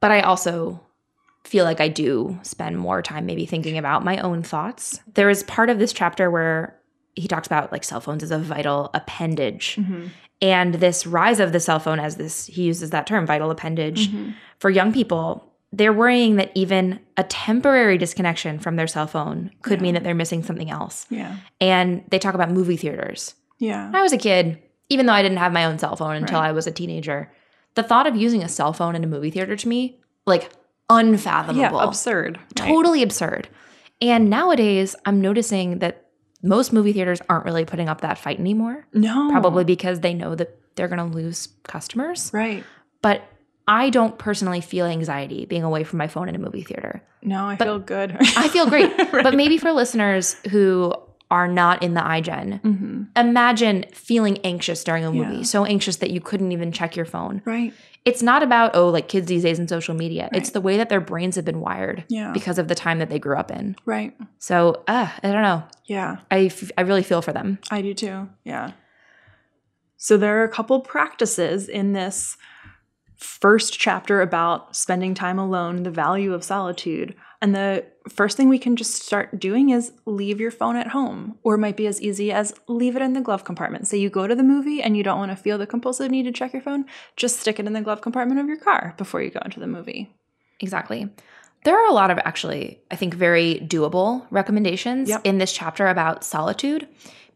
But 0.01 0.11
I 0.11 0.19
also 0.21 0.81
feel 1.45 1.63
like 1.63 1.79
I 1.79 1.87
do 1.87 2.39
spend 2.43 2.77
more 2.77 3.01
time 3.01 3.25
maybe 3.25 3.45
thinking 3.45 3.77
about 3.77 4.03
my 4.03 4.17
own 4.17 4.43
thoughts. 4.43 4.99
There 5.13 5.29
is 5.29 5.43
part 5.43 5.69
of 5.69 5.79
this 5.79 5.93
chapter 5.93 6.29
where 6.29 6.77
he 7.15 7.27
talks 7.27 7.47
about 7.47 7.71
like 7.71 7.83
cell 7.83 7.99
phones 8.01 8.23
as 8.23 8.31
a 8.31 8.37
vital 8.39 8.89
appendage 8.93 9.75
Mm-hmm. 9.79 10.07
and 10.41 10.75
this 10.75 11.05
rise 11.07 11.39
of 11.39 11.51
the 11.51 11.59
cell 11.59 11.79
phone 11.79 11.99
as 11.99 12.15
this 12.17 12.45
he 12.47 12.63
uses 12.63 12.89
that 12.89 13.05
term 13.07 13.25
vital 13.27 13.51
appendage 13.51 14.09
Mm-hmm. 14.09 14.31
for 14.59 14.69
young 14.69 14.91
people. 14.93 15.49
They're 15.75 15.93
worrying 15.93 16.35
that 16.35 16.51
even 16.53 16.99
a 17.17 17.23
temporary 17.23 17.97
disconnection 17.97 18.59
from 18.59 18.75
their 18.75 18.85
cell 18.87 19.07
phone 19.07 19.49
could 19.63 19.79
Yeah. 19.79 19.83
mean 19.83 19.93
that 19.95 20.03
they're 20.03 20.13
missing 20.13 20.43
something 20.43 20.69
else. 20.69 21.07
Yeah. 21.09 21.37
And 21.59 22.03
they 22.09 22.19
talk 22.19 22.35
about 22.35 22.51
movie 22.51 22.77
theaters. 22.77 23.33
Yeah. 23.57 23.85
When 23.87 23.95
I 23.95 24.03
was 24.03 24.13
a 24.13 24.17
kid, 24.17 24.59
even 24.89 25.07
though 25.07 25.13
I 25.13 25.23
didn't 25.23 25.39
have 25.39 25.51
my 25.53 25.65
own 25.65 25.79
cell 25.79 25.95
phone 25.95 26.15
until 26.15 26.39
Right. 26.39 26.49
I 26.49 26.51
was 26.51 26.67
a 26.67 26.71
teenager, 26.71 27.31
the 27.73 27.81
thought 27.81 28.05
of 28.05 28.15
using 28.15 28.43
a 28.43 28.49
cell 28.49 28.71
phone 28.73 28.95
in 28.95 29.03
a 29.03 29.07
movie 29.07 29.31
theater 29.31 29.55
to 29.55 29.67
me, 29.67 29.97
like 30.27 30.51
unfathomable. 30.89 31.59
Yeah. 31.79 31.83
Absurd. 31.83 32.37
right? 32.37 32.67
Totally 32.67 33.01
absurd. 33.03 33.47
And 34.01 34.29
nowadays, 34.29 34.95
I'm 35.05 35.21
noticing 35.21 35.79
that 35.79 36.02
most 36.43 36.71
movie 36.73 36.93
theaters 36.93 37.21
aren't 37.29 37.45
really 37.45 37.65
putting 37.65 37.89
up 37.89 38.01
that 38.01 38.17
fight 38.19 38.39
anymore, 38.39 38.85
No. 38.93 39.29
probably 39.31 39.63
because 39.63 40.01
they 40.01 40.13
know 40.13 40.35
that 40.35 40.55
they're 40.75 40.87
going 40.89 41.09
to 41.09 41.15
lose 41.17 41.47
customers. 41.63 42.29
Right. 42.33 42.63
But 43.01 43.23
I 43.67 43.89
don't 43.89 44.17
personally 44.17 44.59
feel 44.61 44.85
anxiety 44.85 45.45
being 45.45 45.63
away 45.63 45.83
from 45.85 45.97
my 45.97 46.07
phone 46.07 46.27
in 46.29 46.35
a 46.35 46.39
movie 46.39 46.63
theater. 46.63 47.01
No, 47.21 47.45
I 47.45 47.55
But 47.55 47.65
feel 47.65 47.79
good. 47.79 48.17
I 48.35 48.49
feel 48.49 48.67
great. 48.67 48.91
Right. 49.13 49.23
But 49.23 49.35
maybe 49.35 49.57
for 49.57 49.71
listeners 49.71 50.35
who 50.51 50.93
are 51.33 51.47
not 51.47 51.81
in 51.81 51.95
the 51.95 51.99
iGen, 52.01 52.61
Mhm. 52.61 53.07
imagine 53.17 53.85
feeling 53.91 54.37
anxious 54.43 54.83
during 54.83 55.03
a 55.03 55.11
movie, 55.11 55.37
Yeah. 55.37 55.43
so 55.43 55.65
anxious 55.65 55.95
that 55.97 56.11
you 56.11 56.21
couldn't 56.21 56.51
even 56.51 56.71
check 56.71 56.95
your 56.95 57.05
phone. 57.05 57.41
Right. 57.43 57.73
It's 58.05 58.21
not 58.21 58.43
about, 58.43 58.75
oh, 58.75 58.89
like 58.89 59.07
kids 59.07 59.25
these 59.27 59.41
days 59.41 59.57
in 59.59 59.67
social 59.67 59.95
media. 59.95 60.29
It's 60.31 60.51
the 60.51 60.61
way 60.61 60.77
that 60.77 60.89
their 60.89 61.01
brains 61.01 61.35
have 61.35 61.45
been 61.45 61.59
wired 61.59 62.03
Yeah. 62.07 62.31
because 62.33 62.59
of 62.59 62.67
the 62.67 62.75
time 62.75 62.99
that 62.99 63.09
they 63.09 63.17
grew 63.17 63.35
up 63.35 63.49
in. 63.49 63.75
Right. 63.85 64.13
So, 64.37 64.83
uh, 64.87 65.07
I 65.23 65.31
don't 65.31 65.41
know. 65.41 65.63
Yeah. 65.85 66.17
I, 66.29 66.45
f- 66.45 66.71
I 66.77 66.81
really 66.81 67.01
feel 67.03 67.21
for 67.23 67.33
them. 67.33 67.57
I 67.71 67.81
do 67.81 67.93
too. 67.95 68.29
Yeah. 68.43 68.71
So 69.97 70.17
there 70.17 70.39
are 70.39 70.43
a 70.43 70.49
couple 70.49 70.79
practices 70.81 71.67
in 71.67 71.93
this 71.93 72.37
first 73.17 73.79
chapter 73.79 74.21
about 74.21 74.75
spending 74.75 75.13
time 75.13 75.39
alone, 75.39 75.83
the 75.83 75.89
value 75.91 76.33
of 76.33 76.43
solitude. 76.43 77.15
And 77.41 77.55
the 77.55 77.85
first 78.09 78.37
thing 78.37 78.49
we 78.49 78.59
can 78.59 78.75
just 78.75 78.95
start 79.03 79.39
doing 79.39 79.69
is 79.69 79.93
leave 80.05 80.39
your 80.39 80.51
phone 80.51 80.75
at 80.75 80.87
home, 80.87 81.37
or 81.43 81.55
it 81.55 81.59
might 81.59 81.77
be 81.77 81.87
as 81.87 82.01
easy 82.01 82.31
as 82.31 82.53
leave 82.67 82.95
it 82.95 83.01
in 83.01 83.13
the 83.13 83.21
glove 83.21 83.43
compartment. 83.43 83.87
Say 83.87 83.97
you 83.97 84.09
go 84.09 84.27
to 84.27 84.35
the 84.35 84.43
movie 84.43 84.81
and 84.81 84.97
you 84.97 85.03
don't 85.03 85.17
want 85.19 85.31
to 85.31 85.35
feel 85.35 85.57
the 85.57 85.67
compulsive 85.67 86.11
need 86.11 86.23
to 86.23 86.31
check 86.31 86.53
your 86.53 86.61
phone, 86.61 86.85
just 87.15 87.39
stick 87.39 87.59
it 87.59 87.65
in 87.67 87.73
the 87.73 87.81
glove 87.81 88.01
compartment 88.01 88.39
of 88.39 88.47
your 88.47 88.57
car 88.57 88.93
before 88.97 89.21
you 89.21 89.29
go 89.29 89.39
into 89.45 89.59
the 89.59 89.67
movie. 89.67 90.13
Exactly. 90.59 91.09
There 91.63 91.77
are 91.77 91.87
a 91.89 91.93
lot 91.93 92.11
of 92.11 92.17
actually, 92.19 92.81
I 92.91 92.97
think, 92.97 93.13
very 93.13 93.55
doable 93.65 94.27
recommendations 94.31 95.07
Yep. 95.09 95.21
in 95.23 95.37
this 95.37 95.53
chapter 95.53 95.87
about 95.87 96.23
solitude 96.25 96.87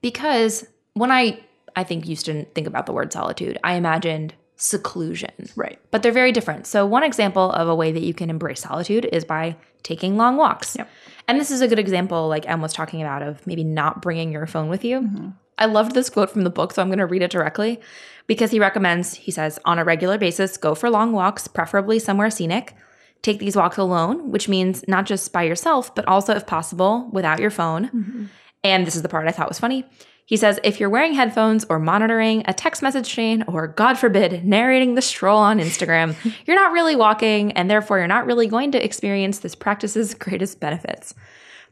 because 0.02 0.68
when 0.96 1.12
I, 1.12 1.40
I 1.76 1.84
think, 1.84 2.08
used 2.08 2.26
to 2.26 2.44
think 2.46 2.68
about 2.68 2.88
the 2.88 2.94
word 2.94 3.14
solitude, 3.14 3.58
I 3.64 3.76
imagined 3.76 4.34
seclusion. 4.58 5.50
Right. 5.56 5.80
But 5.92 6.04
they're 6.04 6.12
very 6.12 6.32
different. 6.32 6.68
So, 6.68 6.86
one 6.86 7.04
example 7.04 7.52
of 7.52 7.68
a 7.68 7.76
way 7.76 7.92
that 7.92 8.04
you 8.04 8.14
can 8.14 8.30
embrace 8.30 8.62
solitude 8.62 9.08
is 9.12 9.24
by 9.24 9.56
taking 9.84 10.18
long 10.18 10.36
walks. 10.36 10.76
Yep. 10.76 10.90
And 11.28 11.40
this 11.40 11.52
is 11.52 11.62
a 11.62 11.68
good 11.68 11.80
example, 11.80 12.28
like 12.28 12.48
Em 12.48 12.62
was 12.62 12.74
talking 12.74 13.02
about, 13.02 13.22
of 13.22 13.46
maybe 13.46 13.64
not 13.64 14.02
bringing 14.02 14.32
your 14.32 14.48
phone 14.48 14.70
with 14.70 14.84
you. 14.84 15.02
Mm-hmm. 15.02 15.30
I 15.58 15.66
loved 15.66 15.94
this 15.94 16.10
quote 16.10 16.30
from 16.30 16.44
the 16.44 16.50
book, 16.50 16.74
so 16.74 16.82
I'm 16.82 16.90
going 16.90 17.00
to 17.00 17.06
read 17.06 17.22
it 17.22 17.32
directly 17.32 17.80
because 18.28 18.52
he 18.52 18.60
recommends, 18.60 19.14
he 19.14 19.32
says, 19.32 19.58
on 19.66 19.80
a 19.80 19.84
regular 19.84 20.18
basis, 20.18 20.58
go 20.58 20.76
for 20.76 20.90
long 20.90 21.14
walks, 21.14 21.48
preferably 21.48 22.00
somewhere 22.00 22.30
scenic. 22.30 22.76
Take 23.24 23.40
these 23.40 23.56
walks 23.56 23.78
alone, 23.78 24.32
which 24.32 24.48
means 24.48 24.88
not 24.88 25.06
just 25.06 25.34
by 25.34 25.44
yourself, 25.44 25.94
but 25.96 26.08
also, 26.08 26.36
if 26.36 26.46
possible, 26.46 27.10
without 27.12 27.40
your 27.40 27.50
phone. 27.50 27.88
Mm-hmm. 27.88 28.26
And 28.64 28.86
this 28.86 28.96
is 28.96 29.02
the 29.02 29.10
part 29.10 29.28
I 29.28 29.32
thought 29.32 29.50
was 29.50 29.60
funny. 29.60 29.86
He 30.28 30.36
says, 30.36 30.60
if 30.66 30.80
you're 30.80 30.90
wearing 30.90 31.14
headphones 31.14 31.66
or 31.70 31.80
monitoring 31.80 32.44
a 32.50 32.54
text 32.54 32.82
message 32.82 33.08
chain 33.08 33.46
or, 33.48 33.66
God 33.66 33.98
forbid, 33.98 34.44
narrating 34.44 34.96
the 34.96 35.02
stroll 35.02 35.40
on 35.40 35.58
Instagram, 35.60 36.16
you're 36.46 36.58
not 36.58 36.74
really 36.74 36.98
walking, 36.98 37.54
and 37.54 37.72
therefore 37.72 37.98
you're 38.00 38.08
not 38.08 38.26
really 38.26 38.46
going 38.48 38.74
to 38.74 38.84
experience 38.84 39.40
this 39.40 39.56
practice's 39.56 40.14
greatest 40.14 40.60
benefits. 40.60 41.14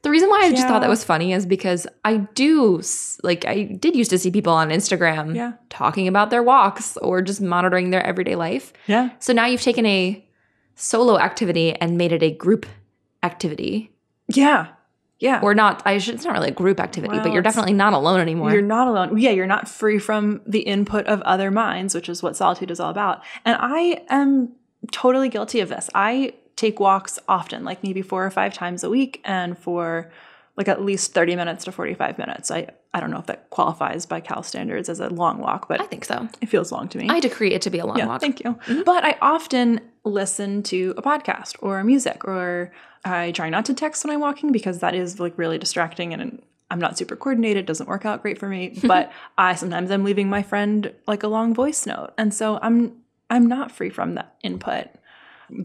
The 0.04 0.10
reason 0.10 0.30
why 0.30 0.42
I 0.44 0.52
just 0.52 0.68
thought 0.68 0.80
that 0.80 0.90
was 0.90 1.04
funny 1.04 1.34
is 1.34 1.46
because 1.46 1.86
I 2.06 2.18
do, 2.36 2.82
like, 3.24 3.44
I 3.46 3.64
did 3.64 3.94
used 3.94 4.12
to 4.12 4.18
see 4.20 4.32
people 4.32 4.54
on 4.54 4.70
Instagram 4.70 5.36
Yeah. 5.36 5.54
talking 5.70 6.08
about 6.08 6.30
their 6.30 6.44
walks 6.44 6.96
or 6.98 7.22
just 7.22 7.42
monitoring 7.42 7.90
their 7.90 8.06
everyday 8.06 8.36
life. 8.36 8.72
Yeah. 8.88 9.10
So 9.20 9.34
now 9.34 9.48
you've 9.48 9.62
taken 9.64 9.86
a 9.86 10.24
solo 10.76 11.18
activity 11.20 11.74
and 11.74 11.98
made 11.98 12.14
it 12.14 12.24
a 12.24 12.32
group 12.32 12.66
activity. 13.24 13.92
Yeah. 14.28 14.68
Yeah. 15.20 15.40
Or 15.42 15.54
not, 15.54 15.82
I 15.86 15.98
should, 15.98 16.16
it's 16.16 16.26
not 16.26 16.34
really 16.34 16.50
a 16.50 16.54
group 16.54 16.80
activity, 16.80 17.14
Well, 17.14 17.24
but 17.24 17.32
you're 17.32 17.42
definitely 17.42 17.74
not 17.74 17.94
alone 17.94 18.20
anymore. 18.20 18.52
You're 18.52 18.62
not 18.62 18.88
alone. 18.88 19.18
Yeah, 19.18 19.32
you're 19.32 19.48
not 19.48 19.68
free 19.70 19.98
from 19.98 20.42
the 20.46 20.60
input 20.60 21.06
of 21.08 21.22
other 21.22 21.52
minds, 21.52 21.96
which 21.96 22.10
is 22.10 22.22
what 22.22 22.36
solitude 22.36 22.70
is 22.70 22.80
all 22.80 22.90
about. 22.90 23.24
And 23.46 23.58
I 23.60 24.04
am 24.10 24.52
totally 24.92 25.30
guilty 25.30 25.62
of 25.62 25.70
this. 25.70 25.90
I 25.96 26.34
take 26.56 26.80
walks 26.80 27.18
often, 27.28 27.64
like 27.64 27.82
maybe 27.82 28.02
four 28.02 28.26
or 28.26 28.32
five 28.32 28.54
times 28.54 28.84
a 28.84 28.90
week, 28.90 29.22
and 29.24 29.58
for 29.58 30.12
like 30.58 30.68
at 30.68 30.82
least 30.82 31.14
30 31.14 31.36
minutes 31.36 31.66
to 31.66 31.72
45 31.72 32.18
minutes. 32.18 32.50
I, 32.52 32.68
I 32.94 33.00
don't 33.00 33.12
know 33.12 33.20
if 33.20 33.26
that 33.26 33.50
qualifies 33.50 34.06
by 34.06 34.22
Cal 34.22 34.42
standards 34.44 34.88
as 34.88 35.00
a 35.00 35.10
long 35.10 35.40
walk, 35.40 35.68
but 35.68 35.82
I 35.82 35.86
think 35.86 36.06
so. 36.06 36.30
it 36.42 36.48
feels 36.48 36.72
long 36.72 36.88
to 36.90 36.98
me. 36.98 37.10
I 37.10 37.20
decree 37.20 37.54
it 37.54 37.62
to 37.64 37.70
be 37.70 37.80
a 37.80 37.86
long 37.86 37.98
yeah, 37.98 38.08
walk. 38.08 38.22
thank 38.22 38.42
you. 38.42 38.54
Mm-hmm. 38.54 38.84
But 38.84 39.04
I 39.04 39.18
often 39.22 39.82
listen 40.06 40.64
to 40.64 40.94
a 40.98 41.02
podcast 41.02 41.56
or 41.60 41.84
music, 41.84 42.24
or 42.24 42.72
I 43.04 43.32
try 43.32 43.50
not 43.50 43.66
to 43.66 43.74
text 43.74 44.04
when 44.04 44.14
I'm 44.14 44.22
walking 44.22 44.52
because 44.52 44.80
that 44.80 44.96
is 44.96 45.20
like 45.20 45.38
really 45.38 45.58
distracting 45.58 46.14
and 46.14 46.42
I'm 46.72 46.80
not 46.80 46.98
super 46.98 47.16
coordinated. 47.16 47.64
It 47.64 47.68
doesn't 47.68 47.90
work 47.90 48.06
out 48.06 48.22
great 48.22 48.40
for 48.40 48.48
me. 48.50 48.80
but 48.84 49.12
I 49.38 49.56
sometimes 49.56 49.92
I'm 49.92 50.04
leaving 50.04 50.30
my 50.30 50.44
friend 50.44 50.94
like 51.08 51.24
a 51.24 51.28
long 51.28 51.54
voice 51.54 51.86
note, 51.86 52.14
and 52.18 52.34
so 52.34 52.60
I'm 52.62 53.02
I'm 53.30 53.48
not 53.48 53.72
free 53.72 53.90
from 53.90 54.16
that 54.16 54.36
input. 54.44 54.88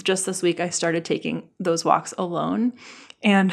Just 0.03 0.27
this 0.27 0.43
week, 0.43 0.61
I 0.61 0.69
started 0.69 1.05
taking 1.05 1.49
those 1.59 1.85
walks 1.85 2.13
alone, 2.19 2.75
and 3.23 3.53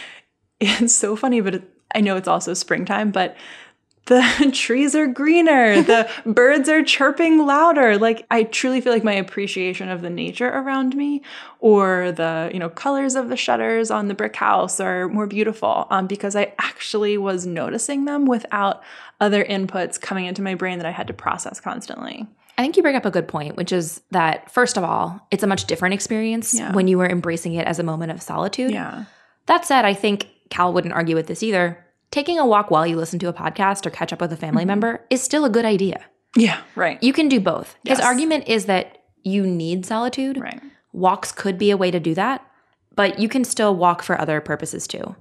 it's 0.60 0.94
so 0.94 1.16
funny. 1.16 1.40
But 1.40 1.56
it, 1.56 1.70
I 1.94 2.00
know 2.00 2.16
it's 2.16 2.28
also 2.28 2.54
springtime, 2.54 3.10
but 3.10 3.36
the 4.06 4.50
trees 4.54 4.94
are 4.94 5.06
greener 5.06 5.82
the 5.82 6.08
birds 6.26 6.68
are 6.68 6.82
chirping 6.82 7.44
louder 7.46 7.98
like 7.98 8.26
i 8.30 8.42
truly 8.44 8.80
feel 8.80 8.92
like 8.92 9.04
my 9.04 9.12
appreciation 9.14 9.88
of 9.88 10.02
the 10.02 10.10
nature 10.10 10.48
around 10.48 10.94
me 10.96 11.22
or 11.60 12.12
the 12.12 12.50
you 12.52 12.58
know 12.58 12.68
colors 12.68 13.14
of 13.14 13.28
the 13.28 13.36
shutters 13.36 13.90
on 13.90 14.08
the 14.08 14.14
brick 14.14 14.36
house 14.36 14.80
are 14.80 15.08
more 15.08 15.26
beautiful 15.26 15.86
um, 15.90 16.06
because 16.06 16.34
i 16.36 16.52
actually 16.58 17.18
was 17.18 17.46
noticing 17.46 18.04
them 18.04 18.26
without 18.26 18.82
other 19.20 19.44
inputs 19.44 20.00
coming 20.00 20.26
into 20.26 20.42
my 20.42 20.54
brain 20.54 20.78
that 20.78 20.86
i 20.86 20.90
had 20.92 21.06
to 21.06 21.12
process 21.14 21.60
constantly 21.60 22.26
I 22.58 22.62
think 22.62 22.78
you 22.78 22.82
bring 22.82 22.96
up 22.96 23.04
a 23.04 23.10
good 23.10 23.28
point, 23.28 23.54
which 23.56 23.70
is 23.70 24.00
that, 24.12 24.50
first 24.50 24.78
of 24.78 24.82
all, 24.82 25.20
it's 25.30 25.42
a 25.42 25.46
much 25.46 25.66
different 25.66 25.92
experience 25.92 26.54
Yeah. 26.54 26.72
when 26.72 26.88
you 26.88 26.98
are 27.02 27.06
embracing 27.06 27.52
it 27.52 27.66
as 27.66 27.78
a 27.78 27.82
moment 27.82 28.12
of 28.12 28.22
solitude. 28.22 28.70
yeah 28.70 29.04
That 29.44 29.66
said, 29.66 29.84
I 29.84 29.92
think 29.92 30.28
Cal 30.48 30.72
wouldn't 30.72 30.94
argue 30.94 31.14
with 31.16 31.26
this 31.26 31.42
either. 31.42 31.84
Taking 32.10 32.38
a 32.38 32.46
walk 32.46 32.70
while 32.70 32.86
you 32.86 32.96
listen 32.96 33.18
to 33.18 33.28
a 33.28 33.32
podcast 33.32 33.84
or 33.86 33.90
catch 33.90 34.12
up 34.12 34.20
with 34.20 34.32
a 34.32 34.36
family 34.36 34.62
Mm-hmm. 34.62 34.68
member 34.68 35.04
is 35.10 35.22
still 35.22 35.44
a 35.44 35.50
good 35.50 35.64
idea. 35.64 36.04
yeah 36.36 36.60
right 36.74 37.02
You 37.02 37.12
can 37.12 37.28
do 37.28 37.40
both. 37.40 37.76
His 37.84 38.00
argument 38.00 38.48
is 38.48 38.66
that 38.66 39.02
you 39.22 39.46
need 39.46 39.84
solitude. 39.86 40.40
right 40.40 40.60
Walks 40.92 41.30
could 41.32 41.58
be 41.58 41.70
a 41.70 41.76
way 41.76 41.90
to 41.90 42.00
do 42.00 42.14
that, 42.14 42.42
but 42.94 43.18
you 43.18 43.28
can 43.28 43.44
still 43.44 43.76
walk 43.76 44.02
for 44.02 44.18
other 44.20 44.40
purposes 44.40 44.86
too. 44.86 45.14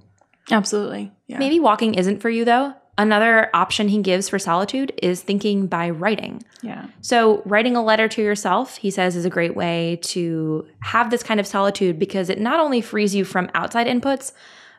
absolutely 0.52 1.12
yeah 1.28 1.40
Maybe 1.40 1.60
walking 1.60 1.96
isn't 1.96 2.22
for 2.22 2.30
you 2.30 2.46
though. 2.46 2.74
Another 2.98 3.50
option 3.54 3.90
he 3.90 4.02
gives 4.02 4.30
for 4.30 4.40
solitude 4.40 4.94
is 5.04 5.22
thinking 5.22 5.68
by 5.68 5.90
writing. 5.90 6.42
yeah 6.62 6.86
So, 7.02 7.42
writing 7.46 7.76
a 7.76 7.84
letter 7.84 8.08
to 8.08 8.22
yourself, 8.22 8.78
he 8.78 8.90
says, 8.90 9.18
is 9.18 9.26
a 9.26 9.30
great 9.30 9.54
way 9.54 10.00
to 10.04 10.66
have 10.80 11.10
this 11.10 11.22
kind 11.22 11.42
of 11.42 11.46
solitude 11.48 12.00
because 12.00 12.30
it 12.30 12.40
not 12.40 12.62
only 12.62 12.80
frees 12.80 13.14
you 13.14 13.26
from 13.26 13.50
outside 13.54 13.88
inputs, 13.88 14.32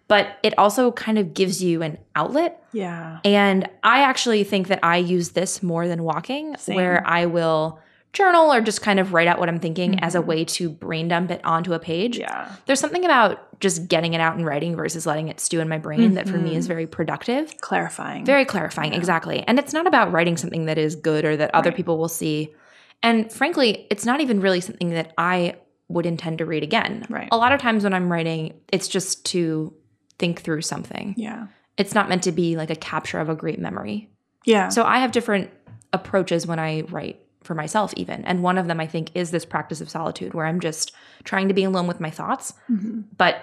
but 0.09 0.39
it 0.43 0.57
also 0.59 0.93
kind 0.93 1.19
of 1.19 1.35
gives 1.35 1.63
you 1.63 1.83
an 1.83 1.99
outlet. 2.15 2.63
yeah 2.73 3.19
And 3.25 3.69
I 3.83 4.01
actually 4.03 4.45
think 4.45 4.69
that 4.69 4.81
I 4.83 4.99
use 4.99 5.31
this 5.31 5.63
more 5.63 5.89
than 5.89 6.03
walking, 6.03 6.57
Same. 6.57 6.77
where 6.77 7.03
I 7.07 7.27
will 7.27 7.81
journal 8.13 8.51
or 8.51 8.63
just 8.63 8.81
kind 8.81 8.99
of 8.99 9.13
write 9.13 9.29
out 9.29 9.39
what 9.39 9.49
I'm 9.49 9.61
thinking 9.61 10.01
as 10.01 10.15
a 10.15 10.19
mm-hmm. 10.19 10.29
way 10.29 10.45
to 10.47 10.71
brain 10.71 11.09
dump 11.09 11.31
it 11.31 11.45
onto 11.45 11.75
a 11.75 11.79
page. 11.79 12.19
yeah 12.19 12.51
There's 12.65 12.81
something 12.81 13.05
about 13.05 13.61
just 13.61 13.89
getting 13.89 14.15
it 14.15 14.21
out 14.21 14.37
and 14.37 14.47
writing 14.47 14.75
versus 14.75 15.07
letting 15.07 15.29
it 15.29 15.39
stew 15.39 15.61
in 15.61 15.69
my 15.69 15.79
brain 15.79 16.15
that 16.15 16.27
for 16.29 16.39
me 16.39 16.57
is 16.57 16.65
mm-hmm. 16.65 16.73
very 16.75 16.87
productive. 16.87 17.55
clarifying 17.61 18.25
Very 18.25 18.45
clarifying, 18.47 18.95
exactly. 18.95 19.43
And 19.47 19.59
it's 19.59 19.73
not 19.73 19.87
about 19.87 20.13
writing 20.13 20.37
something 20.39 20.67
that 20.67 20.79
is 20.79 20.95
good 20.95 21.25
or 21.25 21.37
that 21.37 21.55
other 21.55 21.71
Right. 21.71 21.77
people 21.77 21.99
will 21.99 22.09
see. 22.09 22.55
And 23.03 23.31
frankly, 23.31 23.87
it's 23.91 24.07
not 24.07 24.21
even 24.21 24.41
really 24.41 24.61
something 24.63 24.91
that 24.91 25.13
I 25.19 25.57
would 25.89 26.07
intend 26.07 26.39
to 26.39 26.47
read 26.47 26.63
again. 26.63 27.07
Right. 27.11 27.29
A 27.31 27.37
lot 27.37 27.53
of 27.53 27.61
times 27.61 27.85
when 27.85 27.93
I'm 27.93 28.11
writing, 28.11 28.55
it's 28.73 28.89
just 28.89 29.25
to 29.27 29.75
think 30.19 30.41
through 30.43 30.63
something. 30.63 31.15
yeah 31.17 31.47
It's 31.77 31.95
not 31.95 32.09
meant 32.09 32.23
to 32.25 32.33
be 32.33 32.57
like 32.57 32.71
a 32.71 32.77
capture 32.77 33.19
of 33.21 33.29
a 33.29 33.35
great 33.35 33.59
memory. 33.59 34.09
yeah 34.45 34.69
So 34.69 34.85
I 34.85 34.99
have 34.99 35.13
different 35.13 35.51
approaches 35.93 36.47
when 36.47 36.59
I 36.59 36.83
write 36.83 37.21
for 37.43 37.55
myself, 37.55 37.95
even. 37.97 38.25
And 38.25 38.43
one 38.43 38.59
of 38.59 38.67
them, 38.67 38.81
I 38.81 38.87
think, 38.89 39.11
is 39.15 39.31
this 39.31 39.45
practice 39.45 39.81
of 39.81 39.89
solitude 39.89 40.35
where 40.35 40.47
I'm 40.47 40.59
just 40.61 40.93
trying 41.25 41.47
to 41.49 41.55
be 41.55 41.63
alone 41.65 41.87
with 41.87 42.01
my 42.01 42.11
thoughts, 42.11 42.53
Mhm. 42.71 43.05
but 43.17 43.37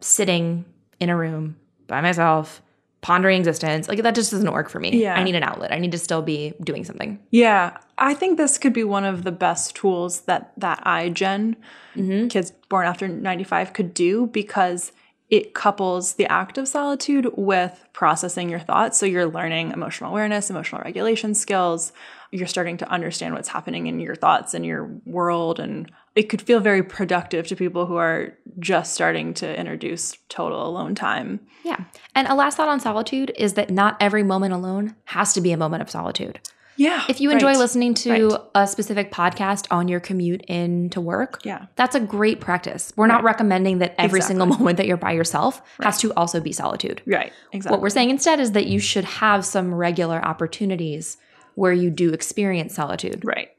sitting 0.00 0.64
in 1.00 1.08
a 1.08 1.16
room 1.16 1.56
by 1.86 2.00
myself, 2.00 2.62
pondering 3.00 3.38
existence. 3.38 3.86
Like 3.88 4.02
that 4.02 4.14
just 4.14 4.30
doesn't 4.30 4.50
work 4.52 4.68
for 4.70 4.80
me. 4.80 5.02
Yeah. 5.02 5.14
I 5.14 5.22
need 5.22 5.34
an 5.34 5.42
outlet. 5.42 5.72
I 5.72 5.78
need 5.78 5.92
to 5.92 5.98
still 5.98 6.22
be 6.22 6.54
doing 6.64 6.84
something. 6.84 7.18
Yeah, 7.30 7.76
I 7.98 8.14
think 8.14 8.38
this 8.38 8.56
could 8.58 8.72
be 8.72 8.82
one 8.82 9.04
of 9.04 9.24
the 9.24 9.32
best 9.32 9.76
tools 9.76 10.22
that 10.22 10.52
that 10.56 10.82
iGen 10.84 11.56
Mm-hmm. 11.96 12.26
kids 12.28 12.50
born 12.68 12.86
after 12.86 13.06
95 13.06 13.72
could 13.72 13.94
do 13.94 14.26
because 14.26 14.90
it 15.30 15.54
couples 15.54 16.14
the 16.14 16.30
act 16.30 16.58
of 16.58 16.68
solitude 16.68 17.30
with 17.36 17.84
processing 17.92 18.50
your 18.50 18.60
thoughts. 18.60 18.98
So 18.98 19.06
you're 19.06 19.26
learning 19.26 19.72
emotional 19.72 20.10
awareness, 20.10 20.50
emotional 20.50 20.82
regulation 20.82 21.34
skills. 21.34 21.92
You're 22.30 22.46
starting 22.46 22.76
to 22.78 22.88
understand 22.90 23.34
what's 23.34 23.48
happening 23.48 23.86
in 23.86 24.00
your 24.00 24.14
thoughts 24.14 24.54
and 24.54 24.66
your 24.66 25.00
world. 25.06 25.58
And 25.58 25.90
it 26.14 26.24
could 26.24 26.42
feel 26.42 26.60
very 26.60 26.82
productive 26.82 27.46
to 27.48 27.56
people 27.56 27.86
who 27.86 27.96
are 27.96 28.36
just 28.58 28.92
starting 28.92 29.34
to 29.34 29.58
introduce 29.58 30.16
total 30.28 30.66
alone 30.66 30.94
time. 30.94 31.40
Yeah. 31.64 31.84
And 32.14 32.28
a 32.28 32.34
last 32.34 32.56
thought 32.56 32.68
on 32.68 32.80
solitude 32.80 33.32
is 33.36 33.54
that 33.54 33.70
not 33.70 33.96
every 34.00 34.22
moment 34.22 34.52
alone 34.52 34.94
has 35.06 35.32
to 35.34 35.40
be 35.40 35.52
a 35.52 35.56
moment 35.56 35.82
of 35.82 35.90
solitude. 35.90 36.38
Yeah. 36.76 37.04
If 37.08 37.20
you 37.20 37.30
enjoy 37.30 37.48
right. 37.48 37.56
listening 37.58 37.94
to 37.94 38.28
Right. 38.28 38.40
a 38.54 38.66
specific 38.66 39.12
podcast 39.12 39.66
on 39.70 39.88
your 39.88 40.00
commute 40.00 40.42
into 40.42 41.00
work, 41.00 41.40
Yeah. 41.44 41.66
that's 41.76 41.94
a 41.94 42.00
great 42.00 42.40
practice. 42.40 42.92
We're 42.96 43.06
not 43.06 43.22
recommending 43.22 43.78
that 43.78 43.94
every 43.98 44.18
Exactly. 44.18 44.40
single 44.40 44.46
moment 44.58 44.76
that 44.78 44.86
you're 44.86 44.96
by 44.96 45.12
yourself 45.12 45.62
has 45.80 45.98
to 46.00 46.12
also 46.14 46.40
be 46.40 46.52
solitude. 46.52 47.02
Right. 47.06 47.32
Exactly. 47.52 47.74
What 47.74 47.80
we're 47.82 47.90
saying 47.90 48.10
instead 48.10 48.40
is 48.40 48.52
that 48.52 48.66
you 48.66 48.80
should 48.80 49.04
have 49.04 49.44
some 49.44 49.74
regular 49.74 50.24
opportunities 50.24 51.16
where 51.54 51.72
you 51.72 51.90
do 51.90 52.12
experience 52.12 52.74
solitude. 52.74 53.22
Right. 53.24 53.50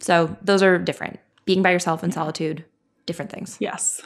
So 0.00 0.36
those 0.42 0.62
are 0.62 0.78
different. 0.78 1.20
Being 1.44 1.62
by 1.62 1.70
yourself 1.70 2.02
and 2.02 2.12
solitude, 2.12 2.64
different 3.06 3.30
things. 3.30 3.56
Yes. 3.60 4.02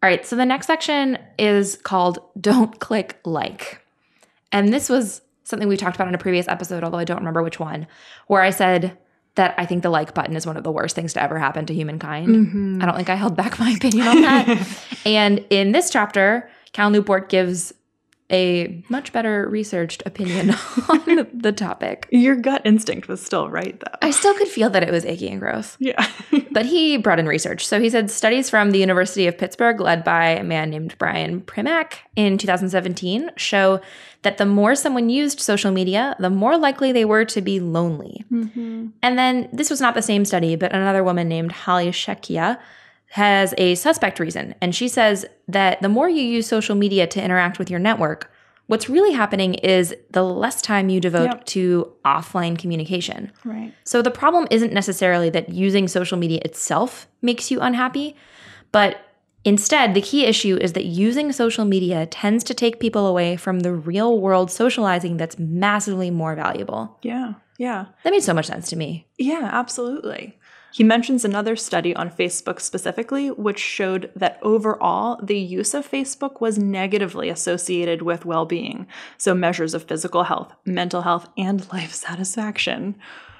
All 0.00 0.08
right, 0.08 0.24
so 0.24 0.36
the 0.36 0.46
next 0.46 0.66
section 0.68 1.18
is 1.38 1.76
called 1.76 2.20
Don't 2.40 2.78
Click 2.78 3.18
Like. 3.24 3.84
And 4.52 4.72
this 4.72 4.88
was 4.88 5.22
something 5.48 5.68
we 5.68 5.76
talked 5.76 5.96
about 5.96 6.08
in 6.08 6.14
a 6.14 6.18
previous 6.18 6.48
episode, 6.48 6.84
although 6.84 6.98
I 6.98 7.04
don't 7.04 7.18
remember 7.18 7.42
which 7.42 7.58
one, 7.58 7.86
where 8.26 8.42
I 8.42 8.50
said 8.50 8.96
that 9.34 9.54
I 9.56 9.66
think 9.66 9.82
the 9.82 9.90
like 9.90 10.14
button 10.14 10.36
is 10.36 10.46
one 10.46 10.56
of 10.56 10.64
the 10.64 10.72
worst 10.72 10.94
things 10.96 11.12
to 11.14 11.22
ever 11.22 11.38
happen 11.38 11.64
to 11.66 11.74
humankind. 11.74 12.28
Mm-hmm. 12.28 12.82
I 12.82 12.86
don't 12.86 12.96
think 12.96 13.08
I 13.08 13.14
held 13.14 13.36
back 13.36 13.58
my 13.60 13.70
opinion 13.70 14.06
on 14.06 14.20
that. 14.22 14.68
and 15.06 15.44
in 15.50 15.72
this 15.72 15.90
chapter, 15.90 16.50
Cal 16.72 16.90
Newport 16.90 17.28
gives 17.28 17.72
a 18.30 18.82
much 18.88 19.12
better 19.12 19.48
researched 19.48 20.02
opinion 20.04 20.50
on 20.88 21.26
the 21.32 21.52
topic. 21.52 22.08
Your 22.10 22.36
gut 22.36 22.62
instinct 22.64 23.08
was 23.08 23.24
still 23.24 23.48
right, 23.48 23.78
though. 23.78 23.98
I 24.02 24.10
still 24.10 24.34
could 24.34 24.48
feel 24.48 24.68
that 24.70 24.82
it 24.82 24.90
was 24.90 25.04
achy 25.04 25.28
and 25.28 25.40
gross. 25.40 25.76
yeah. 25.80 26.06
But 26.50 26.66
he 26.66 26.96
brought 26.96 27.20
in 27.20 27.26
research. 27.26 27.66
So 27.66 27.80
he 27.80 27.88
said 27.88 28.10
studies 28.10 28.50
from 28.50 28.70
the 28.72 28.78
University 28.78 29.26
of 29.26 29.38
Pittsburgh, 29.38 29.80
led 29.80 30.02
by 30.02 30.30
a 30.30 30.42
man 30.42 30.70
named 30.70 30.96
Brian 30.98 31.40
Primack 31.42 31.98
in 32.16 32.36
2017, 32.36 33.30
show 33.36 33.80
that 34.22 34.38
the 34.38 34.46
more 34.46 34.74
someone 34.74 35.08
used 35.08 35.40
social 35.40 35.70
media, 35.70 36.16
the 36.18 36.30
more 36.30 36.58
likely 36.58 36.90
they 36.90 37.04
were 37.04 37.24
to 37.26 37.40
be 37.40 37.60
lonely. 37.60 38.24
mm-hmm. 38.32 38.88
And 39.02 39.18
then 39.18 39.48
this 39.52 39.70
was 39.70 39.80
not 39.80 39.94
the 39.94 40.02
same 40.02 40.24
study, 40.24 40.56
but 40.56 40.72
another 40.72 41.04
woman 41.04 41.28
named 41.28 41.52
Holly 41.52 41.90
Shakya 41.90 42.58
has 43.10 43.54
a 43.58 43.74
suspect 43.74 44.20
reason. 44.20 44.54
And 44.60 44.74
she 44.74 44.88
says 44.88 45.24
that 45.48 45.80
the 45.82 45.88
more 45.88 46.08
you 46.08 46.22
use 46.22 46.46
social 46.46 46.74
media 46.74 47.06
to 47.06 47.22
interact 47.22 47.58
with 47.58 47.70
your 47.70 47.80
network, 47.80 48.30
what's 48.66 48.88
really 48.90 49.12
happening 49.14 49.54
is 49.54 49.94
the 50.10 50.22
less 50.22 50.60
time 50.60 50.90
you 50.90 51.00
devote 51.00 51.24
Yep. 51.30 51.44
to 51.46 51.92
offline 52.04 52.58
communication. 52.58 53.32
Right. 53.44 53.72
So 53.84 54.02
the 54.02 54.10
problem 54.10 54.46
isn't 54.50 54.74
necessarily 54.74 55.30
that 55.30 55.48
using 55.48 55.88
social 55.88 56.18
media 56.18 56.40
itself 56.44 57.08
makes 57.22 57.50
you 57.50 57.60
unhappy, 57.60 58.14
but 58.72 58.98
instead, 59.44 59.94
the 59.94 60.02
key 60.02 60.26
issue 60.26 60.58
is 60.60 60.74
that 60.74 60.84
using 60.84 61.32
social 61.32 61.64
media 61.64 62.04
tends 62.04 62.44
to 62.44 62.52
take 62.52 62.78
people 62.78 63.06
away 63.06 63.36
from 63.36 63.60
the 63.60 63.72
real 63.72 64.20
world 64.20 64.50
socializing 64.50 65.16
that's 65.16 65.38
massively 65.38 66.10
more 66.10 66.34
valuable. 66.34 66.98
Yeah. 67.02 67.34
Yeah. 67.56 67.86
That 68.04 68.10
made 68.10 68.22
so 68.22 68.34
much 68.34 68.46
sense 68.46 68.68
to 68.68 68.76
me. 68.76 69.06
Yeah, 69.16 69.48
absolutely. 69.50 70.38
He 70.72 70.84
mentions 70.84 71.24
another 71.24 71.56
study 71.56 71.94
on 71.96 72.10
Facebook 72.10 72.60
specifically, 72.60 73.30
which 73.30 73.58
showed 73.58 74.10
that 74.14 74.38
overall, 74.42 75.18
the 75.22 75.38
use 75.38 75.74
of 75.74 75.90
Facebook 75.90 76.40
was 76.40 76.58
negatively 76.58 77.28
associated 77.28 78.02
with 78.02 78.26
well 78.26 78.44
being. 78.44 78.86
So, 79.16 79.34
measures 79.34 79.74
of 79.74 79.84
physical 79.84 80.24
health, 80.24 80.52
mental 80.64 81.02
health, 81.02 81.28
and 81.36 81.66
life 81.72 81.94
satisfaction. 81.94 82.96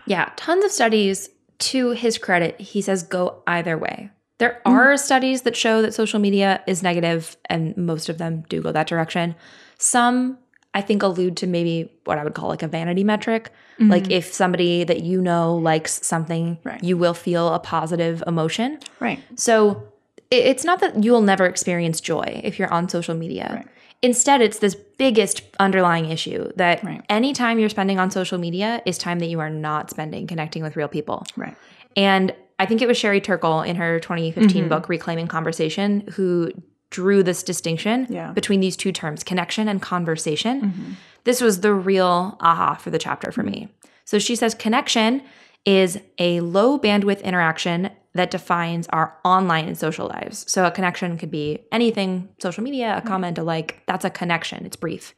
Yeah, 0.07 0.31
tons 0.37 0.65
of 0.65 0.73
studies. 0.73 1.31
To 1.59 1.91
his 1.91 2.19
credit, 2.19 2.61
he 2.61 2.81
says 2.81 3.03
go 3.03 3.43
either 3.49 3.77
way. 3.77 4.11
There 4.39 4.61
mm-hmm. 4.65 4.73
are 4.73 4.97
studies 4.97 5.43
that 5.43 5.57
show 5.57 5.83
that 5.83 5.93
social 5.93 6.21
media 6.21 6.63
is 6.67 6.83
negative, 6.83 7.37
and 7.47 7.77
most 7.77 8.09
of 8.09 8.19
them 8.19 8.45
do 8.49 8.63
go 8.63 8.73
that 8.73 8.87
direction. 8.87 9.35
Some, 9.77 10.39
I 10.75 10.81
think, 10.83 11.03
allude 11.03 11.37
to 11.39 11.47
maybe 11.47 11.91
what 12.05 12.19
I 12.19 12.25
would 12.25 12.35
call 12.35 12.49
like 12.49 12.63
a 12.63 12.69
vanity 12.69 13.03
metric. 13.05 13.51
Like 13.81 14.11
if 14.11 14.33
somebody 14.35 14.83
that 14.83 15.03
you 15.05 15.21
know 15.23 15.55
likes 15.55 16.05
something, 16.05 16.59
Right. 16.65 16.83
you 16.83 16.97
will 16.97 17.15
feel 17.15 17.55
a 17.55 17.61
positive 17.61 18.25
emotion. 18.27 18.81
Right. 18.99 19.21
So 19.37 19.85
it- 20.33 20.45
it's 20.47 20.65
not 20.65 20.81
that 20.81 21.05
you'll 21.05 21.21
never 21.23 21.47
experience 21.47 22.01
joy 22.01 22.41
if 22.43 22.59
you're 22.59 22.73
on 22.73 22.89
social 22.89 23.15
media. 23.15 23.51
Right. 23.55 23.67
Instead, 24.03 24.41
it's 24.41 24.59
this 24.59 24.75
biggest 24.75 25.43
underlying 25.61 26.07
issue 26.11 26.51
that 26.57 26.83
Right. 26.83 27.03
any 27.09 27.33
time 27.33 27.61
you're 27.61 27.69
spending 27.69 28.01
on 28.01 28.11
social 28.11 28.37
media 28.39 28.83
is 28.85 28.99
time 28.99 29.21
that 29.21 29.27
you 29.27 29.39
are 29.39 29.51
not 29.51 29.91
spending 29.91 30.27
connecting 30.27 30.63
with 30.65 30.75
real 30.77 30.89
people. 30.89 31.25
Right. 31.37 31.57
And 31.97 32.35
I 32.59 32.67
think 32.67 32.83
it 32.83 32.89
was 32.89 32.97
Sherry 32.97 33.21
Turkle 33.21 33.63
in 33.63 33.77
her 33.77 34.01
2015 34.01 34.63
Mm-hmm. 34.65 34.69
book, 34.69 34.89
Reclaiming 34.89 35.29
Conversation, 35.29 36.03
who 36.15 36.51
drew 36.91 37.23
this 37.23 37.43
distinction 37.43 38.07
Yeah. 38.09 38.33
between 38.33 38.61
these 38.61 38.77
two 38.77 38.93
terms, 38.93 39.23
connection 39.25 39.69
and 39.69 39.81
conversation. 39.83 40.61
Mm-hmm. 40.63 40.93
This 41.25 41.41
was 41.41 41.61
the 41.61 41.75
real 41.75 42.37
aha 42.41 42.77
for 42.77 42.91
the 42.91 42.99
chapter 42.99 43.31
for 43.33 43.43
me. 43.43 43.69
So 44.05 44.19
she 44.19 44.35
says 44.37 44.55
connection 44.55 45.23
is 45.67 45.99
a 46.19 46.41
low 46.41 46.79
bandwidth 46.79 47.23
interaction 47.23 47.91
that 48.15 48.31
defines 48.31 48.87
our 48.89 49.15
online 49.25 49.67
and 49.67 49.77
social 49.77 50.09
lives. 50.09 50.51
So 50.51 50.65
a 50.65 50.71
connection 50.71 51.19
could 51.19 51.31
be 51.31 51.59
anything 51.71 52.31
social 52.41 52.65
media, 52.65 52.97
a 52.97 53.07
comment, 53.07 53.37
a 53.39 53.43
like. 53.43 53.83
That's 53.87 54.05
a 54.05 54.11
connection, 54.11 54.65
it's 54.65 54.77
brief. 54.77 55.15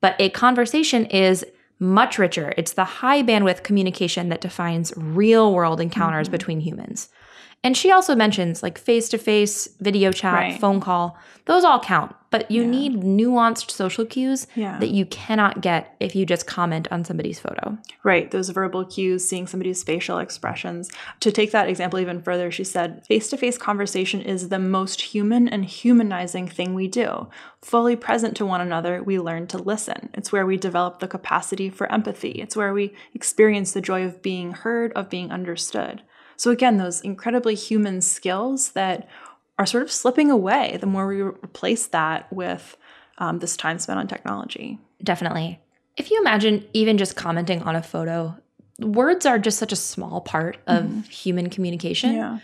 But 0.00 0.14
a 0.18 0.28
conversation 0.30 1.06
is 1.06 1.44
much 1.80 2.18
richer. 2.18 2.52
It's 2.58 2.72
the 2.72 2.84
high 2.84 3.22
bandwidth 3.22 3.62
communication 3.62 4.28
that 4.28 4.40
defines 4.40 4.92
real 4.96 5.54
world 5.54 5.80
encounters 5.80 6.26
Mm-hmm. 6.26 6.32
between 6.32 6.60
humans. 6.60 7.08
And 7.64 7.76
she 7.76 7.90
also 7.90 8.14
mentions 8.14 8.62
like 8.62 8.78
face 8.78 9.08
to 9.08 9.18
face, 9.18 9.68
video 9.80 10.12
chat, 10.12 10.32
Right. 10.34 10.60
phone 10.60 10.80
call. 10.80 11.18
Those 11.46 11.64
all 11.64 11.80
count, 11.80 12.14
but 12.30 12.48
you 12.50 12.62
Yeah. 12.62 12.68
need 12.68 13.00
nuanced 13.02 13.70
social 13.70 14.04
cues 14.04 14.46
Yeah. 14.54 14.78
that 14.78 14.90
you 14.90 15.04
cannot 15.06 15.60
get 15.60 15.96
if 15.98 16.14
you 16.14 16.24
just 16.24 16.46
comment 16.46 16.86
on 16.92 17.04
somebody's 17.04 17.40
photo. 17.40 17.76
Right, 18.04 18.30
those 18.30 18.50
verbal 18.50 18.84
cues, 18.84 19.26
seeing 19.28 19.46
somebody's 19.48 19.82
facial 19.82 20.18
expressions. 20.18 20.88
To 21.20 21.32
take 21.32 21.50
that 21.50 21.68
example 21.68 21.98
even 21.98 22.22
further, 22.22 22.50
she 22.52 22.64
said, 22.64 23.04
face 23.06 23.28
to 23.30 23.36
face 23.36 23.58
conversation 23.58 24.20
is 24.20 24.50
the 24.50 24.58
most 24.60 25.00
human 25.00 25.48
and 25.48 25.64
humanizing 25.64 26.46
thing 26.46 26.74
we 26.74 26.86
do. 26.86 27.26
Fully 27.62 27.96
present 27.96 28.36
to 28.36 28.46
one 28.46 28.60
another, 28.60 29.02
we 29.02 29.18
learn 29.18 29.46
to 29.48 29.58
listen. 29.58 30.10
It's 30.14 30.30
where 30.30 30.46
we 30.46 30.58
develop 30.58 31.00
the 31.00 31.08
capacity 31.08 31.70
for 31.70 31.90
empathy, 31.90 32.30
it's 32.32 32.56
where 32.56 32.72
we 32.72 32.92
experience 33.14 33.72
the 33.72 33.80
joy 33.80 34.04
of 34.04 34.22
being 34.22 34.52
heard, 34.52 34.92
of 34.92 35.08
being 35.10 35.32
understood. 35.32 36.02
So, 36.38 36.50
again, 36.50 36.78
those 36.78 37.02
incredibly 37.02 37.54
human 37.54 38.00
skills 38.00 38.70
that 38.70 39.06
are 39.58 39.66
sort 39.66 39.82
of 39.82 39.90
slipping 39.92 40.30
away 40.30 40.78
the 40.80 40.86
more 40.86 41.06
we 41.06 41.20
replace 41.20 41.86
that 41.88 42.32
with 42.32 42.76
um, 43.18 43.40
this 43.40 43.56
time 43.56 43.78
spent 43.78 43.98
on 43.98 44.06
technology. 44.06 44.78
Definitely. 45.02 45.60
If 45.96 46.10
you 46.10 46.20
imagine 46.20 46.64
even 46.72 46.96
just 46.96 47.16
commenting 47.16 47.62
on 47.62 47.74
a 47.74 47.82
photo, 47.82 48.36
words 48.78 49.26
are 49.26 49.38
just 49.38 49.58
such 49.58 49.72
a 49.72 49.76
small 49.76 50.20
part 50.20 50.58
of 50.68 51.06
human 51.08 51.50
communication. 51.50 52.14
Yeah. 52.14 52.38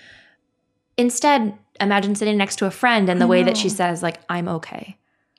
Instead, 0.96 1.56
imagine 1.80 2.16
sitting 2.16 2.36
next 2.36 2.56
to 2.56 2.66
a 2.66 2.70
friend 2.72 3.08
and 3.08 3.20
the 3.20 3.28
way 3.28 3.44
that 3.44 3.56
she 3.56 3.68
says, 3.68 4.02
like, 4.02 4.20
I'm 4.28 4.48
okay. 4.48 4.96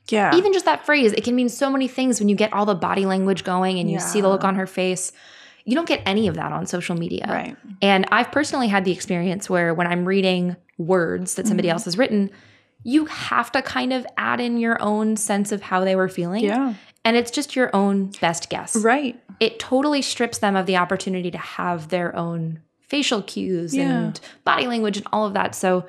Yeah. 0.07 0.33
Even 0.35 0.53
just 0.53 0.65
that 0.65 0.85
phrase, 0.85 1.11
it 1.11 1.23
can 1.25 1.35
mean 1.35 1.49
so 1.49 1.69
many 1.69 1.89
things 1.89 2.19
when 2.19 2.29
you 2.29 2.35
get 2.35 2.53
all 2.53 2.65
the 2.65 2.75
body 2.75 3.05
language 3.05 3.43
going 3.43 3.79
and 3.79 3.91
you 3.91 3.99
see 3.99 4.21
the 4.21 4.29
look 4.29 4.45
on 4.45 4.55
her 4.55 4.67
face. 4.67 5.11
You 5.65 5.75
don't 5.75 5.87
get 5.87 6.01
any 6.05 6.27
of 6.27 6.35
that 6.35 6.51
on 6.51 6.65
social 6.67 6.95
media. 6.95 7.25
right. 7.27 7.57
And 7.81 8.05
I've 8.11 8.31
personally 8.31 8.67
had 8.67 8.85
the 8.85 8.91
experience 8.91 9.49
where 9.49 9.73
when 9.73 9.87
I'm 9.87 10.05
reading 10.05 10.55
words 10.77 11.35
that 11.35 11.47
somebody 11.47 11.67
Mhm. 11.67 11.73
else 11.73 11.85
has 11.85 11.97
written, 11.97 12.29
you 12.83 13.05
have 13.05 13.51
to 13.53 13.61
kind 13.63 13.91
of 13.91 14.05
add 14.17 14.39
in 14.39 14.57
your 14.57 14.77
own 14.81 15.17
sense 15.17 15.51
of 15.51 15.63
how 15.63 15.83
they 15.83 15.95
were 15.95 16.07
feeling. 16.07 16.43
Yeah. 16.43 16.75
And 17.03 17.17
it's 17.17 17.31
just 17.31 17.55
your 17.55 17.75
own 17.75 18.11
best 18.21 18.49
guess. 18.49 18.75
Right. 18.75 19.19
It 19.39 19.59
totally 19.59 20.01
strips 20.01 20.37
them 20.37 20.55
of 20.55 20.65
the 20.67 20.77
opportunity 20.77 21.31
to 21.31 21.37
have 21.37 21.89
their 21.89 22.15
own 22.15 22.59
facial 22.87 23.23
cues 23.23 23.75
Yeah. 23.75 23.89
and 23.89 24.19
body 24.43 24.67
language 24.67 24.97
and 24.97 25.07
all 25.11 25.25
of 25.25 25.33
that. 25.33 25.55
So 25.55 25.85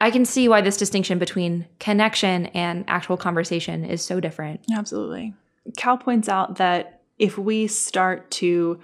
I 0.00 0.10
can 0.10 0.24
see 0.24 0.48
why 0.48 0.60
this 0.60 0.76
distinction 0.76 1.18
between 1.18 1.66
connection 1.80 2.46
and 2.46 2.84
actual 2.86 3.16
conversation 3.16 3.84
is 3.84 4.02
so 4.02 4.20
different. 4.20 4.60
Absolutely. 4.72 5.34
Cal 5.76 5.96
points 5.98 6.28
out 6.28 6.56
that 6.58 7.00
if 7.18 7.38
we 7.38 7.66
start 7.66 8.30
to 8.30 8.78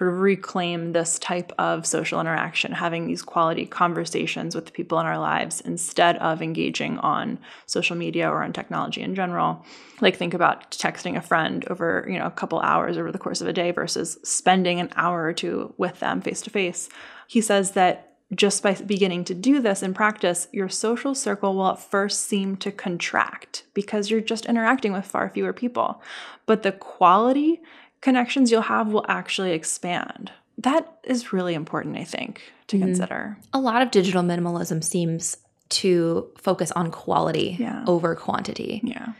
sort 0.00 0.14
of 0.14 0.20
reclaim 0.20 0.92
this 0.92 1.18
type 1.18 1.52
of 1.58 1.84
social 1.84 2.22
interaction, 2.22 2.72
having 2.72 3.06
these 3.06 3.20
quality 3.20 3.66
conversations 3.66 4.54
with 4.54 4.64
the 4.64 4.72
people 4.72 4.98
in 4.98 5.04
our 5.04 5.18
lives 5.18 5.60
instead 5.60 6.16
of 6.16 6.40
engaging 6.40 6.96
on 7.00 7.38
social 7.66 7.94
media 7.94 8.26
or 8.26 8.42
on 8.42 8.50
technology 8.50 9.02
in 9.02 9.14
general, 9.14 9.62
like 10.00 10.16
think 10.16 10.32
about 10.32 10.70
texting 10.70 11.18
a 11.18 11.20
friend 11.20 11.66
over, 11.68 12.06
you 12.08 12.18
know, 12.18 12.24
a 12.24 12.30
couple 12.30 12.58
hours 12.60 12.96
over 12.96 13.12
the 13.12 13.18
course 13.18 13.42
of 13.42 13.46
a 13.46 13.52
day 13.52 13.72
versus 13.72 14.16
spending 14.22 14.80
an 14.80 14.88
hour 14.96 15.22
or 15.24 15.34
two 15.34 15.74
with 15.76 16.00
them 16.00 16.22
face 16.22 16.40
to 16.40 16.48
face. 16.48 16.88
He 17.28 17.42
says 17.42 17.72
that 17.72 18.16
just 18.34 18.62
by 18.62 18.72
beginning 18.74 19.24
to 19.24 19.34
do 19.34 19.60
this 19.60 19.82
in 19.82 19.92
practice, 19.92 20.48
your 20.50 20.70
social 20.70 21.14
circle 21.14 21.56
will 21.56 21.72
at 21.72 21.78
first 21.78 22.22
seem 22.22 22.56
to 22.56 22.72
contract 22.72 23.64
because 23.74 24.10
you're 24.10 24.20
just 24.22 24.46
interacting 24.46 24.94
with 24.94 25.04
far 25.04 25.28
fewer 25.28 25.52
people. 25.52 26.00
But 26.46 26.62
the 26.62 26.72
quality 26.72 27.60
connections 28.00 28.50
you'll 28.50 28.62
have 28.62 28.88
will 28.88 29.04
actually 29.08 29.52
expand. 29.52 30.32
That 30.58 30.98
is 31.04 31.32
really 31.32 31.54
important, 31.54 31.96
I 31.96 32.04
think, 32.04 32.42
to 32.68 32.76
Mhm. 32.76 32.80
consider. 32.80 33.38
A 33.52 33.60
lot 33.60 33.82
of 33.82 33.90
digital 33.90 34.22
minimalism 34.22 34.82
seems 34.84 35.36
to 35.70 36.28
focus 36.36 36.70
on 36.72 36.90
quality 36.90 37.56
Yeah. 37.58 37.84
over 37.86 38.14
quantity. 38.14 38.80
Yeah. 38.82 39.12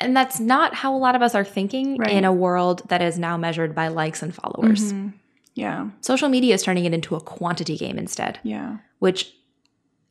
And 0.00 0.16
that's 0.16 0.40
not 0.40 0.74
how 0.74 0.94
a 0.94 0.98
lot 0.98 1.14
of 1.14 1.20
us 1.22 1.34
are 1.34 1.44
thinking 1.44 1.98
Right. 1.98 2.10
in 2.12 2.24
a 2.24 2.32
world 2.32 2.82
that 2.88 3.02
is 3.02 3.18
now 3.18 3.36
measured 3.36 3.74
by 3.74 3.88
likes 3.88 4.22
and 4.22 4.34
followers. 4.34 4.92
Mhm. 4.92 5.12
Yeah. 5.54 5.90
Social 6.00 6.28
media 6.30 6.54
is 6.54 6.62
turning 6.62 6.86
it 6.86 6.94
into 6.94 7.16
a 7.16 7.20
quantity 7.20 7.76
game 7.76 7.98
instead, 7.98 8.38
Yeah. 8.42 8.78
which 8.98 9.34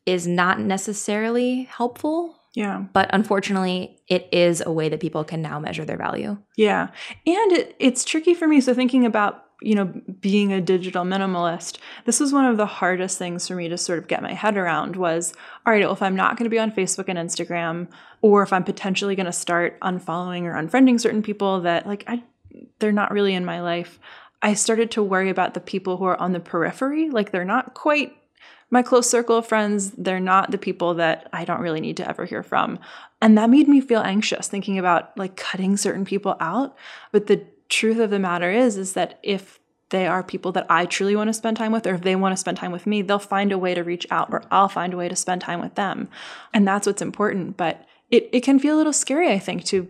is 0.06 0.26
not 0.26 0.60
necessarily 0.60 1.64
helpful, 1.64 2.36
Yeah. 2.54 2.84
but 2.92 3.08
unfortunately, 3.12 4.00
it 4.08 4.28
is 4.32 4.60
a 4.64 4.72
way 4.72 4.88
that 4.88 5.00
people 5.00 5.22
can 5.22 5.40
now 5.40 5.60
measure 5.60 5.84
their 5.84 5.96
value. 5.96 6.36
Yeah. 6.56 6.88
And 7.26 7.52
it, 7.52 7.76
it's 7.78 8.04
tricky 8.04 8.34
for 8.34 8.48
me. 8.48 8.60
So, 8.60 8.74
thinking 8.74 9.06
about, 9.06 9.44
you 9.62 9.76
know, 9.76 9.92
being 10.20 10.52
a 10.52 10.60
digital 10.60 11.04
minimalist, 11.04 11.78
this 12.06 12.18
was 12.18 12.32
one 12.32 12.46
of 12.46 12.56
the 12.56 12.66
hardest 12.66 13.18
things 13.18 13.46
for 13.46 13.54
me 13.54 13.68
to 13.68 13.78
sort 13.78 14.00
of 14.00 14.08
get 14.08 14.22
my 14.22 14.34
head 14.34 14.56
around 14.56 14.96
was 14.96 15.32
all 15.64 15.72
right, 15.72 15.84
well, 15.84 15.92
if 15.92 16.02
I'm 16.02 16.16
not 16.16 16.36
going 16.36 16.44
to 16.44 16.54
be 16.54 16.58
on 16.58 16.72
Facebook 16.72 17.08
and 17.08 17.18
Instagram, 17.18 17.86
or 18.20 18.42
if 18.42 18.52
I'm 18.52 18.64
potentially 18.64 19.14
going 19.14 19.26
to 19.26 19.32
start 19.32 19.78
unfollowing 19.80 20.42
or 20.42 20.54
unfriending 20.54 21.00
certain 21.00 21.22
people 21.22 21.60
that, 21.60 21.86
like, 21.86 22.04
I, 22.08 22.24
they're 22.80 22.90
not 22.90 23.12
really 23.12 23.34
in 23.34 23.44
my 23.44 23.60
life, 23.60 24.00
I 24.42 24.54
started 24.54 24.90
to 24.92 25.02
worry 25.02 25.30
about 25.30 25.54
the 25.54 25.60
people 25.60 25.98
who 25.98 26.04
are 26.04 26.20
on 26.20 26.32
the 26.32 26.40
periphery. 26.40 27.10
Like, 27.10 27.30
they're 27.30 27.44
not 27.44 27.74
quite 27.74 28.16
my 28.70 28.82
close 28.82 29.10
circle 29.10 29.36
of 29.36 29.46
friends, 29.46 29.90
they're 29.92 30.20
not 30.20 30.50
the 30.50 30.58
people 30.58 30.94
that 30.94 31.28
I 31.32 31.44
don't 31.44 31.60
really 31.60 31.80
need 31.80 31.96
to 31.98 32.08
ever 32.08 32.24
hear 32.24 32.42
from. 32.42 32.78
And 33.20 33.36
that 33.36 33.50
made 33.50 33.68
me 33.68 33.80
feel 33.80 34.00
anxious 34.00 34.48
thinking 34.48 34.78
about 34.78 35.16
like 35.18 35.36
cutting 35.36 35.76
certain 35.76 36.04
people 36.04 36.36
out. 36.40 36.76
But 37.12 37.26
the 37.26 37.44
truth 37.68 37.98
of 37.98 38.10
the 38.10 38.18
matter 38.18 38.50
is 38.50 38.76
is 38.76 38.92
that 38.94 39.18
if 39.22 39.58
they 39.90 40.06
are 40.06 40.22
people 40.22 40.52
that 40.52 40.66
I 40.70 40.86
truly 40.86 41.16
want 41.16 41.28
to 41.28 41.34
spend 41.34 41.56
time 41.56 41.72
with, 41.72 41.86
or 41.86 41.94
if 41.94 42.02
they 42.02 42.14
want 42.14 42.32
to 42.32 42.36
spend 42.36 42.56
time 42.56 42.72
with 42.72 42.86
me, 42.86 43.02
they'll 43.02 43.18
find 43.18 43.50
a 43.50 43.58
way 43.58 43.74
to 43.74 43.82
reach 43.82 44.06
out, 44.10 44.32
or 44.32 44.44
I'll 44.50 44.68
find 44.68 44.94
a 44.94 44.96
way 44.96 45.08
to 45.08 45.16
spend 45.16 45.40
time 45.40 45.60
with 45.60 45.74
them. 45.74 46.08
And 46.54 46.66
that's 46.66 46.86
what's 46.86 47.02
important. 47.02 47.56
But 47.56 47.84
it, 48.10 48.28
it 48.32 48.40
can 48.42 48.60
feel 48.60 48.76
a 48.76 48.78
little 48.78 48.92
scary, 48.92 49.32
I 49.32 49.40
think, 49.40 49.64
to 49.66 49.88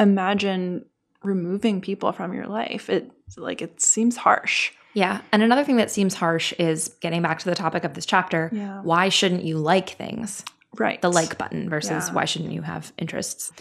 imagine 0.00 0.84
removing 1.22 1.80
people 1.80 2.12
from 2.12 2.32
your 2.34 2.46
life. 2.46 2.90
It 2.90 3.10
like 3.36 3.62
it 3.62 3.80
seems 3.80 4.16
harsh. 4.16 4.72
Yeah. 4.98 5.20
And 5.32 5.42
another 5.42 5.62
thing 5.64 5.76
that 5.76 5.90
seems 5.90 6.14
harsh 6.14 6.52
is 6.58 6.88
getting 7.00 7.22
back 7.22 7.38
to 7.38 7.44
the 7.44 7.54
topic 7.54 7.84
of 7.84 7.94
this 7.94 8.04
chapter. 8.04 8.50
Yeah. 8.52 8.80
Why 8.82 9.08
shouldn't 9.10 9.44
you 9.44 9.56
like 9.58 9.90
things? 9.90 10.44
Right. 10.76 11.00
The 11.00 11.10
like 11.12 11.38
button 11.38 11.70
versus 11.70 12.08
Yeah. 12.08 12.14
why 12.14 12.24
shouldn't 12.24 12.52
you 12.52 12.62
have 12.62 12.92
interests? 12.98 13.52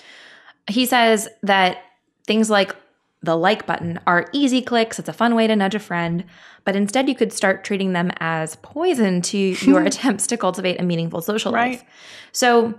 He 0.67 0.85
says 0.85 1.29
that 1.43 1.77
things 2.25 2.49
like 2.49 2.75
the 3.21 3.35
like 3.35 3.65
button 3.65 3.99
are 4.07 4.27
easy 4.33 4.61
clicks. 4.61 4.99
It's 4.99 5.09
a 5.09 5.13
fun 5.13 5.35
way 5.35 5.47
to 5.47 5.55
nudge 5.55 5.75
a 5.75 5.79
friend, 5.79 6.23
but 6.65 6.75
instead 6.75 7.07
you 7.09 7.15
could 7.15 7.31
start 7.33 7.63
treating 7.63 7.93
them 7.93 8.11
as 8.19 8.55
poison 8.57 9.21
to 9.23 9.37
your 9.61 9.81
attempts 9.83 10.27
to 10.27 10.37
cultivate 10.37 10.79
a 10.79 10.83
meaningful 10.83 11.21
social 11.21 11.51
Right. 11.51 11.71
life. 11.79 11.83
So 12.31 12.73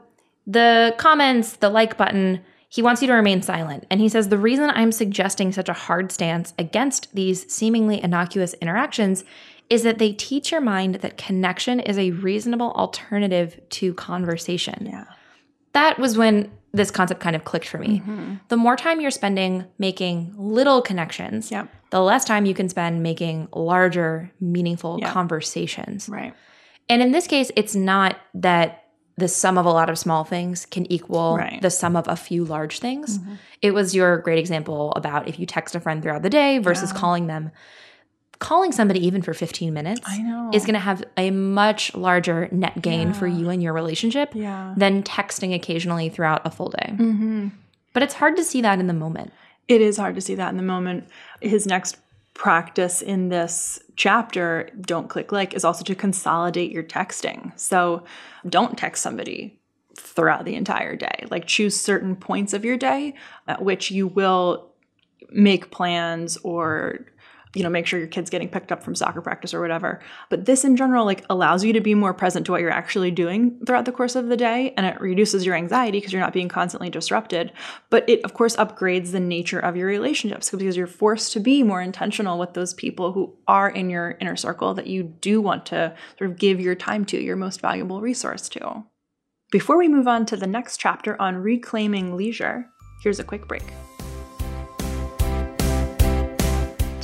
the 0.46 0.94
comments, 0.98 1.56
the 1.56 1.68
like 1.70 1.96
button, 1.96 2.40
he 2.68 2.82
wants 2.82 3.00
you 3.00 3.08
to 3.08 3.14
remain 3.14 3.40
silent. 3.42 3.86
And 3.90 4.00
he 4.00 4.08
says 4.08 4.28
the 4.28 4.38
reason 4.38 4.70
I'm 4.70 4.92
suggesting 4.92 5.52
such 5.52 5.68
a 5.68 5.72
hard 5.74 6.12
stance 6.12 6.52
against 6.58 7.14
these 7.14 7.50
seemingly 7.52 8.02
innocuous 8.02 8.54
interactions 8.54 9.24
is 9.70 9.82
that 9.82 9.98
they 9.98 10.12
teach 10.12 10.50
your 10.52 10.60
mind 10.60 10.96
that 10.96 11.16
connection 11.16 11.80
is 11.80 11.98
a 11.98 12.10
reasonable 12.12 12.72
alternative 12.72 13.58
to 13.70 13.94
conversation. 13.94 14.86
Yeah. 14.90 15.04
That 15.72 15.98
was 15.98 16.16
when 16.16 16.50
this 16.72 16.90
concept 16.90 17.20
kind 17.20 17.34
of 17.34 17.44
clicked 17.44 17.68
for 17.68 17.78
me. 17.78 18.00
Mm-hmm. 18.00 18.34
The 18.48 18.56
more 18.56 18.76
time 18.76 19.00
you're 19.00 19.10
spending 19.10 19.64
making 19.78 20.34
little 20.36 20.82
connections, 20.82 21.50
Yep. 21.50 21.68
the 21.90 22.00
less 22.00 22.24
time 22.24 22.44
you 22.44 22.54
can 22.54 22.68
spend 22.68 23.02
making 23.02 23.48
larger, 23.54 24.30
meaningful 24.40 24.98
Yeah. 25.00 25.10
conversations. 25.10 26.08
Right. 26.08 26.34
And 26.90 27.00
in 27.02 27.12
this 27.12 27.26
case, 27.26 27.50
it's 27.56 27.74
not 27.74 28.16
that 28.34 28.84
the 29.18 29.28
sum 29.28 29.58
of 29.58 29.66
a 29.66 29.70
lot 29.70 29.90
of 29.90 29.98
small 29.98 30.24
things 30.24 30.64
can 30.66 30.90
equal 30.90 31.36
Right. 31.36 31.52
Mm-hmm. 31.54 31.60
the 31.60 31.70
sum 31.70 31.96
of 31.96 32.06
a 32.08 32.16
few 32.16 32.44
large 32.44 32.78
things. 32.78 33.18
It 33.60 33.72
was 33.72 33.94
your 33.94 34.18
great 34.18 34.38
example 34.38 34.92
about 34.92 35.28
if 35.28 35.38
you 35.38 35.44
text 35.46 35.74
a 35.74 35.80
friend 35.80 36.02
throughout 36.02 36.22
the 36.22 36.30
day 36.30 36.58
versus 36.58 36.92
Yeah. 36.92 36.98
calling 37.00 37.26
them. 37.26 37.50
Calling 38.38 38.70
somebody 38.70 39.04
even 39.04 39.20
for 39.20 39.34
15 39.34 39.74
minutes 39.74 40.00
I 40.06 40.18
know. 40.18 40.50
is 40.54 40.62
going 40.64 40.74
to 40.74 40.80
have 40.80 41.02
a 41.16 41.32
much 41.32 41.92
larger 41.96 42.48
net 42.52 42.80
gain 42.80 43.12
for 43.12 43.26
you 43.26 43.50
and 43.50 43.60
your 43.60 43.72
relationship 43.72 44.30
Yeah. 44.32 44.74
than 44.76 45.02
texting 45.02 45.52
occasionally 45.54 46.08
throughout 46.08 46.42
a 46.46 46.50
full 46.52 46.68
day. 46.70 46.92
Mm-hmm. 46.92 47.48
But 47.92 48.04
it's 48.04 48.14
hard 48.14 48.36
to 48.36 48.44
see 48.44 48.60
that 48.62 48.78
in 48.78 48.86
the 48.86 48.94
moment. 48.94 49.32
It 49.66 49.80
is 49.80 49.96
hard 49.96 50.14
to 50.14 50.20
see 50.20 50.36
that 50.36 50.50
in 50.50 50.56
the 50.56 50.62
moment. 50.62 51.08
His 51.40 51.66
next 51.66 51.96
practice 52.38 53.02
in 53.02 53.28
this 53.28 53.80
chapter, 53.96 54.70
Don't 54.80 55.10
Click 55.10 55.32
Like, 55.32 55.54
is 55.54 55.64
also 55.64 55.82
to 55.84 55.94
consolidate 55.96 56.70
your 56.70 56.84
texting. 56.84 57.52
So 57.58 58.04
don't 58.48 58.78
text 58.78 59.02
somebody 59.02 59.60
throughout 59.98 60.44
the 60.44 60.54
entire 60.54 60.94
day. 60.94 61.26
Like 61.30 61.46
choose 61.46 61.78
certain 61.78 62.14
points 62.14 62.54
of 62.54 62.64
your 62.64 62.76
day 62.76 63.14
at 63.48 63.62
which 63.62 63.90
you 63.90 64.06
will 64.06 64.72
make 65.30 65.72
plans 65.72 66.36
or 66.38 67.06
you 67.54 67.62
know 67.62 67.68
make 67.68 67.86
sure 67.86 67.98
your 67.98 68.08
kid's 68.08 68.30
getting 68.30 68.48
picked 68.48 68.72
up 68.72 68.82
from 68.82 68.94
soccer 68.94 69.20
practice 69.20 69.54
or 69.54 69.60
whatever. 69.60 70.00
But 70.28 70.44
this 70.44 70.64
in 70.64 70.76
general 70.76 71.04
like 71.04 71.24
allows 71.30 71.64
you 71.64 71.72
to 71.72 71.80
be 71.80 71.94
more 71.94 72.14
present 72.14 72.46
to 72.46 72.52
what 72.52 72.60
you're 72.60 72.70
actually 72.70 73.10
doing 73.10 73.58
throughout 73.66 73.84
the 73.84 73.92
course 73.92 74.16
of 74.16 74.28
the 74.28 74.36
day 74.36 74.72
and 74.76 74.86
it 74.86 75.00
reduces 75.00 75.44
your 75.44 75.54
anxiety 75.54 75.98
because 75.98 76.12
you're 76.12 76.22
not 76.22 76.32
being 76.32 76.48
constantly 76.48 76.90
disrupted. 76.90 77.52
But 77.90 78.08
it 78.08 78.24
of 78.24 78.34
course 78.34 78.56
upgrades 78.56 79.12
the 79.12 79.20
nature 79.20 79.58
of 79.60 79.76
your 79.76 79.88
relationships 79.88 80.50
because 80.50 80.76
you're 80.76 80.86
forced 80.86 81.32
to 81.32 81.40
be 81.40 81.62
more 81.62 81.82
intentional 81.82 82.38
with 82.38 82.54
those 82.54 82.74
people 82.74 83.12
who 83.12 83.36
are 83.46 83.68
in 83.70 83.90
your 83.90 84.16
inner 84.20 84.36
circle 84.36 84.74
that 84.74 84.86
you 84.86 85.02
do 85.02 85.40
want 85.40 85.66
to 85.66 85.94
sort 86.18 86.30
of 86.30 86.38
give 86.38 86.60
your 86.60 86.74
time 86.74 87.04
to 87.06 87.22
your 87.22 87.36
most 87.36 87.60
valuable 87.60 88.00
resource 88.00 88.48
to. 88.50 88.84
Before 89.50 89.78
we 89.78 89.88
move 89.88 90.06
on 90.06 90.26
to 90.26 90.36
the 90.36 90.46
next 90.46 90.76
chapter 90.76 91.20
on 91.20 91.36
reclaiming 91.36 92.16
leisure 92.16 92.68
here's 93.00 93.20
a 93.20 93.24
quick 93.24 93.46
break 93.46 93.62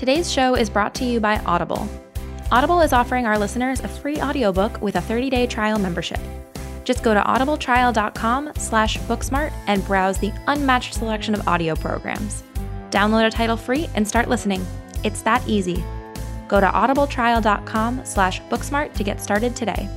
Today's 0.04 0.30
show 0.30 0.54
is 0.54 0.68
brought 0.68 0.94
to 0.96 1.04
you 1.06 1.18
by 1.18 1.38
Audible. 1.46 1.88
Audible 2.52 2.82
is 2.82 2.92
offering 2.92 3.24
our 3.24 3.38
listeners 3.38 3.80
a 3.80 3.88
free 3.88 4.20
audiobook 4.20 4.82
with 4.82 4.96
a 4.96 5.00
30-day 5.00 5.46
trial 5.46 5.78
membership. 5.78 6.20
Just 6.84 7.02
go 7.02 7.14
to 7.14 7.22
audibletrial.com 7.22 8.52
slash 8.58 8.98
booksmart 8.98 9.50
and 9.66 9.82
browse 9.86 10.18
the 10.18 10.30
unmatched 10.46 10.92
selection 10.92 11.32
of 11.32 11.48
audio 11.48 11.74
programs. 11.74 12.42
Download 12.90 13.26
a 13.26 13.30
title 13.30 13.56
free 13.56 13.88
and 13.94 14.06
start 14.06 14.28
listening. 14.28 14.62
It's 15.04 15.22
that 15.22 15.42
easy. 15.48 15.82
Go 16.48 16.60
to 16.60 16.66
audibletrial.com 16.66 18.04
slash 18.04 18.42
booksmart 18.42 18.92
to 18.96 19.04
get 19.04 19.22
started 19.22 19.56
today. 19.56 19.88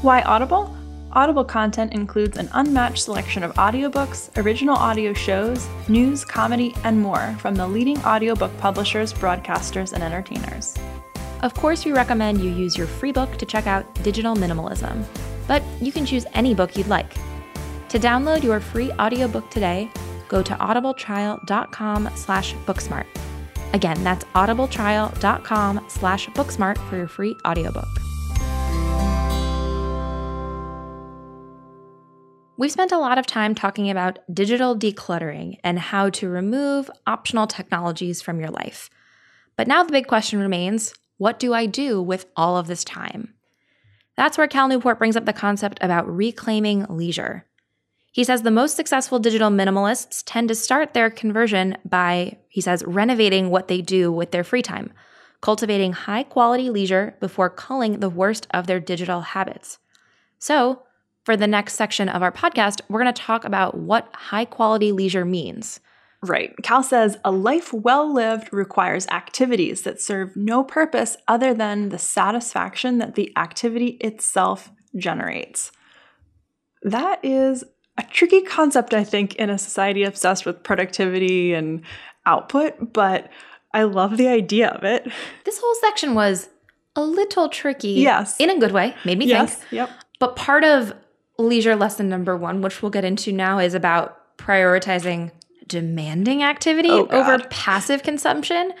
Why 0.00 0.22
Audible? 0.22 0.74
Audible 1.14 1.44
content 1.44 1.92
includes 1.92 2.38
an 2.38 2.50
unmatched 2.54 3.04
selection 3.04 3.44
of 3.44 3.54
audiobooks, 3.54 4.36
original 4.36 4.74
audio 4.74 5.12
shows, 5.12 5.68
news, 5.88 6.24
comedy, 6.24 6.74
and 6.82 7.00
more 7.00 7.36
from 7.38 7.54
the 7.54 7.66
leading 7.66 7.98
audiobook 7.98 8.56
publishers, 8.58 9.12
broadcasters, 9.12 9.92
and 9.92 10.02
entertainers. 10.02 10.76
Of 11.42 11.54
course, 11.54 11.84
we 11.84 11.92
recommend 11.92 12.40
you 12.40 12.50
use 12.50 12.76
your 12.76 12.88
free 12.88 13.12
book 13.12 13.36
to 13.36 13.46
check 13.46 13.68
out 13.68 13.94
Digital 14.02 14.34
Minimalism, 14.34 15.04
but 15.46 15.62
you 15.80 15.92
can 15.92 16.04
choose 16.04 16.26
any 16.34 16.52
book 16.52 16.76
you'd 16.76 16.88
like. 16.88 17.14
To 17.90 17.98
download 18.00 18.42
your 18.42 18.58
free 18.58 18.90
audiobook 18.92 19.48
today, 19.50 19.88
go 20.26 20.42
to 20.42 20.54
audibletrial.com 20.54 22.10
slash 22.16 22.54
booksmart. 22.66 23.06
Again, 23.72 24.02
that's 24.02 24.24
audibletrial.com 24.34 25.84
slash 25.86 26.28
booksmart 26.30 26.78
for 26.88 26.96
your 26.96 27.08
free 27.08 27.36
audiobook. 27.44 27.88
We've 32.56 32.70
spent 32.70 32.92
a 32.92 32.98
lot 32.98 33.18
of 33.18 33.26
time 33.26 33.56
talking 33.56 33.90
about 33.90 34.20
digital 34.32 34.76
decluttering 34.76 35.58
and 35.64 35.76
how 35.76 36.10
to 36.10 36.28
remove 36.28 36.88
optional 37.04 37.48
technologies 37.48 38.22
from 38.22 38.38
your 38.38 38.50
life. 38.50 38.90
But 39.56 39.66
now 39.66 39.82
the 39.82 39.90
big 39.90 40.06
question 40.06 40.38
remains 40.38 40.94
what 41.16 41.40
do 41.40 41.52
I 41.52 41.66
do 41.66 42.00
with 42.00 42.26
all 42.36 42.56
of 42.56 42.68
this 42.68 42.84
time? 42.84 43.34
That's 44.16 44.38
where 44.38 44.46
Cal 44.46 44.68
Newport 44.68 44.98
brings 44.98 45.16
up 45.16 45.24
the 45.24 45.32
concept 45.32 45.78
about 45.80 46.08
reclaiming 46.08 46.86
leisure. 46.88 47.44
He 48.12 48.22
says 48.22 48.42
the 48.42 48.50
most 48.52 48.76
successful 48.76 49.18
digital 49.18 49.50
minimalists 49.50 50.22
tend 50.24 50.46
to 50.48 50.54
start 50.54 50.94
their 50.94 51.10
conversion 51.10 51.76
by, 51.84 52.38
he 52.48 52.60
says, 52.60 52.84
renovating 52.86 53.50
what 53.50 53.66
they 53.66 53.82
do 53.82 54.12
with 54.12 54.30
their 54.30 54.44
free 54.44 54.62
time, 54.62 54.92
cultivating 55.40 55.92
high 55.92 56.22
quality 56.22 56.70
leisure 56.70 57.16
before 57.18 57.50
culling 57.50 57.98
the 57.98 58.10
worst 58.10 58.46
of 58.52 58.68
their 58.68 58.78
digital 58.78 59.22
habits. 59.22 59.78
So, 60.38 60.84
for 61.24 61.36
the 61.36 61.46
next 61.46 61.74
section 61.74 62.08
of 62.08 62.22
our 62.22 62.32
podcast, 62.32 62.80
we're 62.88 63.02
going 63.02 63.12
to 63.12 63.22
talk 63.22 63.44
about 63.44 63.76
what 63.76 64.08
high 64.14 64.44
quality 64.44 64.92
leisure 64.92 65.24
means. 65.24 65.80
Right. 66.22 66.54
Cal 66.62 66.82
says 66.82 67.18
a 67.24 67.30
life 67.30 67.72
well 67.72 68.12
lived 68.12 68.48
requires 68.52 69.06
activities 69.08 69.82
that 69.82 70.00
serve 70.00 70.34
no 70.36 70.64
purpose 70.64 71.16
other 71.28 71.52
than 71.52 71.90
the 71.90 71.98
satisfaction 71.98 72.98
that 72.98 73.14
the 73.14 73.30
activity 73.36 73.98
itself 74.00 74.70
generates. 74.96 75.70
That 76.82 77.20
is 77.22 77.64
a 77.98 78.02
tricky 78.04 78.42
concept, 78.42 78.94
I 78.94 79.04
think, 79.04 79.34
in 79.36 79.50
a 79.50 79.58
society 79.58 80.02
obsessed 80.02 80.46
with 80.46 80.62
productivity 80.62 81.52
and 81.52 81.82
output, 82.26 82.92
but 82.92 83.28
I 83.72 83.82
love 83.82 84.16
the 84.16 84.28
idea 84.28 84.68
of 84.70 84.82
it. 84.84 85.06
This 85.44 85.58
whole 85.58 85.74
section 85.80 86.14
was 86.14 86.48
a 86.96 87.02
little 87.02 87.48
tricky. 87.48 87.92
Yes. 87.92 88.38
In 88.40 88.50
a 88.50 88.58
good 88.58 88.72
way, 88.72 88.94
made 89.04 89.18
me 89.18 89.26
Yes. 89.26 89.56
think. 89.56 89.72
Yep. 89.72 89.90
But 90.20 90.36
part 90.36 90.64
of 90.64 90.94
leisure 91.38 91.76
lesson 91.76 92.08
number 92.08 92.36
one, 92.36 92.60
which 92.62 92.82
we'll 92.82 92.90
get 92.90 93.04
into 93.04 93.32
now, 93.32 93.58
is 93.58 93.74
about 93.74 94.36
prioritizing 94.38 95.30
demanding 95.66 96.42
activity 96.42 96.90
Oh, 96.90 97.06
over 97.06 97.38
passive 97.50 98.02
consumption. 98.02 98.72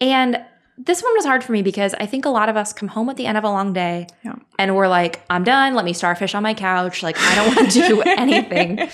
And 0.00 0.42
this 0.78 1.02
one 1.02 1.12
was 1.14 1.24
hard 1.24 1.44
for 1.44 1.52
me 1.52 1.62
because 1.62 1.94
I 1.94 2.06
think 2.06 2.24
a 2.24 2.28
lot 2.30 2.48
of 2.48 2.56
us 2.56 2.72
come 2.72 2.88
home 2.88 3.08
at 3.10 3.16
the 3.16 3.26
end 3.26 3.36
of 3.36 3.44
a 3.44 3.48
long 3.50 3.72
day 3.72 4.06
Yeah. 4.24 4.36
and 4.58 4.74
we're 4.74 4.88
like, 4.88 5.22
I'm 5.28 5.44
done. 5.44 5.74
Let 5.74 5.84
me 5.84 5.92
starfish 5.92 6.34
on 6.34 6.42
my 6.42 6.54
couch. 6.54 7.02
Like, 7.02 7.16
I 7.18 7.34
don't 7.34 7.54
want 7.56 7.70
to 7.72 7.86
do 7.88 8.02
anything. 8.06 8.88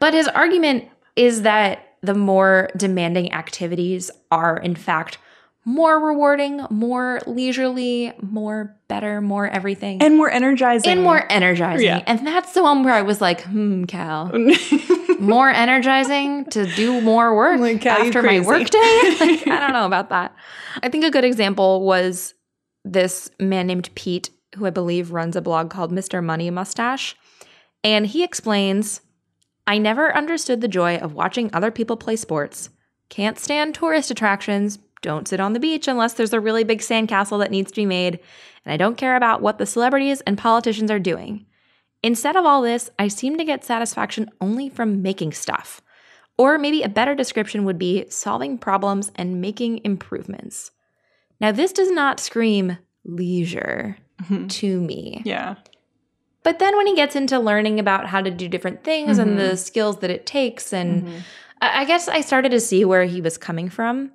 But 0.00 0.14
his 0.14 0.28
argument 0.28 0.84
is 1.16 1.42
that 1.42 1.94
the 2.02 2.14
more 2.14 2.68
demanding 2.76 3.32
activities 3.32 4.10
are, 4.30 4.58
in 4.58 4.74
fact, 4.74 5.18
more 5.64 5.98
rewarding, 5.98 6.60
more 6.70 7.20
leisurely, 7.26 8.12
more 8.20 8.76
better, 8.88 9.20
more 9.20 9.46
everything, 9.48 10.02
And 10.02 10.16
more 10.16 10.30
energizing. 10.30 10.90
and 10.92 11.02
more 11.02 11.24
energizing. 11.32 11.86
Yeah. 11.86 12.02
And 12.06 12.26
that's 12.26 12.52
the 12.52 12.62
one 12.62 12.82
where 12.84 12.92
I 12.94 13.02
was 13.02 13.20
like, 13.20 13.42
hmm, 13.44 13.84
Cal, 13.84 14.30
more 15.18 15.48
energizing 15.48 16.44
to 16.50 16.66
do 16.74 17.00
more 17.00 17.34
work 17.34 17.60
Like, 17.60 17.80
Cal, 17.80 17.98
after 18.06 18.22
my 18.22 18.28
crazy. 18.28 18.46
work 18.46 18.68
day? 18.70 19.16
Like, 19.20 19.46
I 19.48 19.60
don't 19.60 19.72
know 19.72 19.86
about 19.86 20.10
that. 20.10 20.34
I 20.82 20.88
think 20.88 21.04
a 21.04 21.10
good 21.10 21.24
example 21.24 21.82
was 21.86 22.34
this 22.84 23.30
man 23.40 23.66
named 23.66 23.88
Pete, 23.94 24.30
who 24.56 24.66
I 24.66 24.70
believe 24.70 25.12
runs 25.12 25.34
a 25.36 25.40
blog 25.40 25.70
called 25.70 25.92
Mr. 25.92 26.22
Money 26.22 26.50
Mustache. 26.50 27.16
And 27.82 28.06
he 28.06 28.22
explains 28.22 29.00
I 29.66 29.78
never 29.78 30.14
understood 30.14 30.60
the 30.60 30.68
joy 30.68 30.96
of 30.98 31.14
watching 31.14 31.48
other 31.54 31.70
people 31.70 31.96
play 31.96 32.16
sports. 32.16 32.68
Can't 33.08 33.38
stand 33.38 33.74
tourist 33.74 34.10
attractions. 34.10 34.78
Don't 35.04 35.28
sit 35.28 35.38
on 35.38 35.52
the 35.52 35.60
beach 35.60 35.86
unless 35.86 36.14
there's 36.14 36.32
a 36.32 36.40
really 36.40 36.64
big 36.64 36.80
sandcastle 36.80 37.38
that 37.40 37.50
needs 37.50 37.70
to 37.70 37.76
be 37.76 37.84
made. 37.84 38.20
And 38.64 38.72
I 38.72 38.78
don't 38.78 38.96
care 38.96 39.16
about 39.16 39.42
what 39.42 39.58
the 39.58 39.66
celebrities 39.66 40.22
and 40.22 40.38
politicians 40.38 40.90
are 40.90 40.98
doing. 40.98 41.44
Instead 42.02 42.36
of 42.36 42.46
all 42.46 42.62
this, 42.62 42.88
I 42.98 43.08
seem 43.08 43.36
to 43.36 43.44
get 43.44 43.66
satisfaction 43.66 44.30
only 44.40 44.70
from 44.70 45.02
making 45.02 45.32
stuff. 45.32 45.82
Or 46.38 46.56
maybe 46.56 46.82
a 46.82 46.88
better 46.88 47.14
description 47.14 47.66
would 47.66 47.76
be 47.76 48.06
solving 48.08 48.56
problems 48.56 49.12
and 49.14 49.42
making 49.42 49.82
improvements. 49.84 50.70
Now, 51.38 51.52
this 51.52 51.74
does 51.74 51.90
not 51.90 52.18
scream 52.18 52.78
leisure 53.04 53.98
mm-hmm. 54.22 54.46
to 54.46 54.80
me. 54.80 55.20
Yeah. 55.26 55.56
But 56.44 56.60
then 56.60 56.74
when 56.78 56.86
he 56.86 56.96
gets 56.96 57.14
into 57.14 57.38
learning 57.38 57.78
about 57.78 58.06
how 58.06 58.22
to 58.22 58.30
do 58.30 58.48
different 58.48 58.84
things 58.84 59.18
and 59.18 59.32
mm-hmm. 59.32 59.50
the 59.50 59.56
skills 59.58 59.98
that 59.98 60.10
it 60.10 60.24
takes, 60.24 60.72
and 60.72 61.02
mm-hmm. 61.02 61.18
I 61.60 61.82
I 61.82 61.84
guess 61.84 62.08
I 62.08 62.22
started 62.22 62.52
to 62.52 62.60
see 62.60 62.86
where 62.86 63.04
he 63.04 63.20
was 63.20 63.36
coming 63.36 63.68
from. 63.68 64.12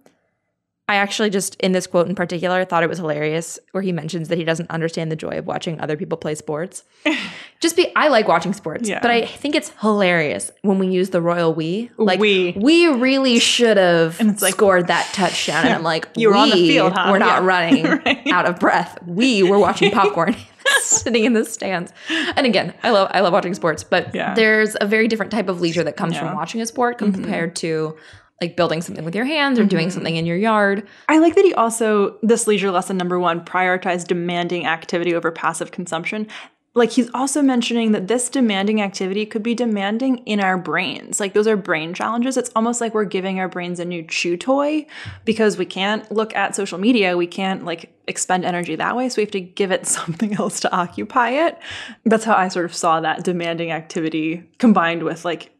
I 0.90 0.96
actually 0.96 1.30
just, 1.30 1.56
in 1.62 1.72
this 1.72 1.88
quote 1.88 2.08
in 2.10 2.16
particular, 2.16 2.66
thought 2.66 2.84
it 2.84 2.90
was 2.90 2.98
hilarious 2.98 3.60
where 3.72 3.84
he 3.84 3.92
mentions 3.92 4.28
that 4.30 4.38
he 4.38 4.44
doesn't 4.44 4.70
understand 4.72 5.12
the 5.12 5.16
joy 5.16 5.38
of 5.38 5.46
watching 5.48 5.80
other 5.80 5.96
people 5.96 6.18
play 6.18 6.34
sports. 6.36 6.84
just 7.62 7.76
be, 7.78 7.96
I 7.96 8.08
like 8.08 8.28
watching 8.28 8.54
sports, 8.54 8.90
Yeah. 8.90 9.00
but 9.02 9.12
I 9.12 9.26
think 9.26 9.54
it's 9.56 9.70
hilarious 9.82 10.52
when 10.64 10.80
we 10.80 10.88
use 10.88 11.12
the 11.12 11.22
royal 11.22 11.54
we. 11.54 11.92
Like, 11.98 12.20
We. 12.20 12.54
we 12.58 12.88
really 12.88 13.40
should 13.40 13.78
have 13.78 14.20
And 14.20 14.32
it's 14.32 14.42
like- 14.42 14.56
scored 14.56 14.88
that 14.88 15.08
touchdown. 15.14 15.66
And 15.66 15.76
I'm 15.76 15.84
like, 15.84 16.08
You 16.16 16.30
were 16.30 16.36
on 16.36 16.50
the 16.50 16.56
field, 16.56 16.94
huh?" 16.94 17.10
We're 17.12 17.20
not 17.20 17.44
Yeah. 17.44 17.48
running 17.48 17.86
Right. 18.06 18.28
out 18.32 18.46
of 18.48 18.60
breath. 18.60 18.98
We 19.06 19.44
were 19.44 19.60
watching 19.60 19.92
popcorn. 19.92 20.36
sitting 20.82 21.24
in 21.26 21.34
the 21.34 21.46
stands. 21.46 21.92
And 22.36 22.46
again, 22.48 22.74
I 22.84 22.90
love 22.92 23.10
I 23.14 23.20
love 23.22 23.34
watching 23.34 23.54
sports, 23.54 23.84
but 23.84 24.14
Yeah. 24.16 24.34
there's 24.34 24.76
a 24.82 24.86
very 24.86 25.08
different 25.08 25.32
type 25.32 25.50
of 25.50 25.62
leisure 25.62 25.84
that 25.84 25.98
comes 25.98 26.14
Yeah. 26.14 26.20
Mm-hmm. 26.22 26.28
from 26.30 26.38
watching 26.38 26.62
a 26.62 26.66
sport 26.66 26.98
compared 26.98 27.56
to 27.58 27.96
like 28.42 28.56
building 28.56 28.82
something 28.82 29.04
with 29.06 29.16
your 29.16 29.26
hands 29.26 29.60
or 29.60 29.64
Mm-hmm. 29.64 29.70
doing 29.70 29.92
something 29.92 30.16
in 30.16 30.26
your 30.26 30.38
yard. 30.38 30.88
I 31.10 31.18
like 31.20 31.36
that 31.36 31.46
he 31.46 31.54
also, 31.54 32.18
this 32.22 32.48
leisure 32.48 32.72
lesson 32.72 32.96
number 32.98 33.20
one, 33.20 33.44
prioritized 33.44 34.08
demanding 34.08 34.66
activity 34.66 35.14
over 35.14 35.32
passive 35.32 35.72
consumption. 35.72 36.28
Like 36.76 36.92
he's 36.92 37.10
also 37.14 37.42
mentioning 37.42 37.92
that 37.94 38.08
this 38.08 38.30
demanding 38.30 38.82
activity 38.82 39.26
could 39.26 39.42
be 39.44 39.56
demanding 39.56 40.20
in 40.20 40.40
our 40.40 40.58
brains. 40.58 41.20
Like 41.20 41.34
those 41.34 41.48
are 41.48 41.58
brain 41.58 41.94
challenges. 41.94 42.38
It's 42.38 42.52
almost 42.56 42.80
like 42.80 42.94
we're 42.94 43.06
giving 43.06 43.40
our 43.40 43.50
brains 43.50 43.80
a 43.80 43.86
new 43.86 44.04
chew 44.04 44.38
toy 44.38 44.86
because 45.26 45.58
we 45.58 45.66
can't 45.66 46.10
look 46.12 46.34
at 46.36 46.56
social 46.56 46.78
media. 46.78 47.18
We 47.18 47.28
can't 47.28 47.66
like 47.66 47.92
expend 48.08 48.46
energy 48.46 48.76
that 48.76 48.96
way. 48.96 49.10
So 49.10 49.18
we 49.18 49.24
have 49.24 49.32
to 49.32 49.42
give 49.42 49.72
it 49.72 49.86
something 49.98 50.36
else 50.36 50.60
to 50.62 50.72
occupy 50.74 51.32
it. 51.32 51.58
That's 52.06 52.24
how 52.24 52.36
I 52.36 52.48
sort 52.48 52.66
of 52.66 52.76
saw 52.76 53.02
that 53.02 53.24
demanding 53.24 53.72
activity 53.72 54.44
combined 54.60 55.04
with 55.04 55.26
like 55.26 55.52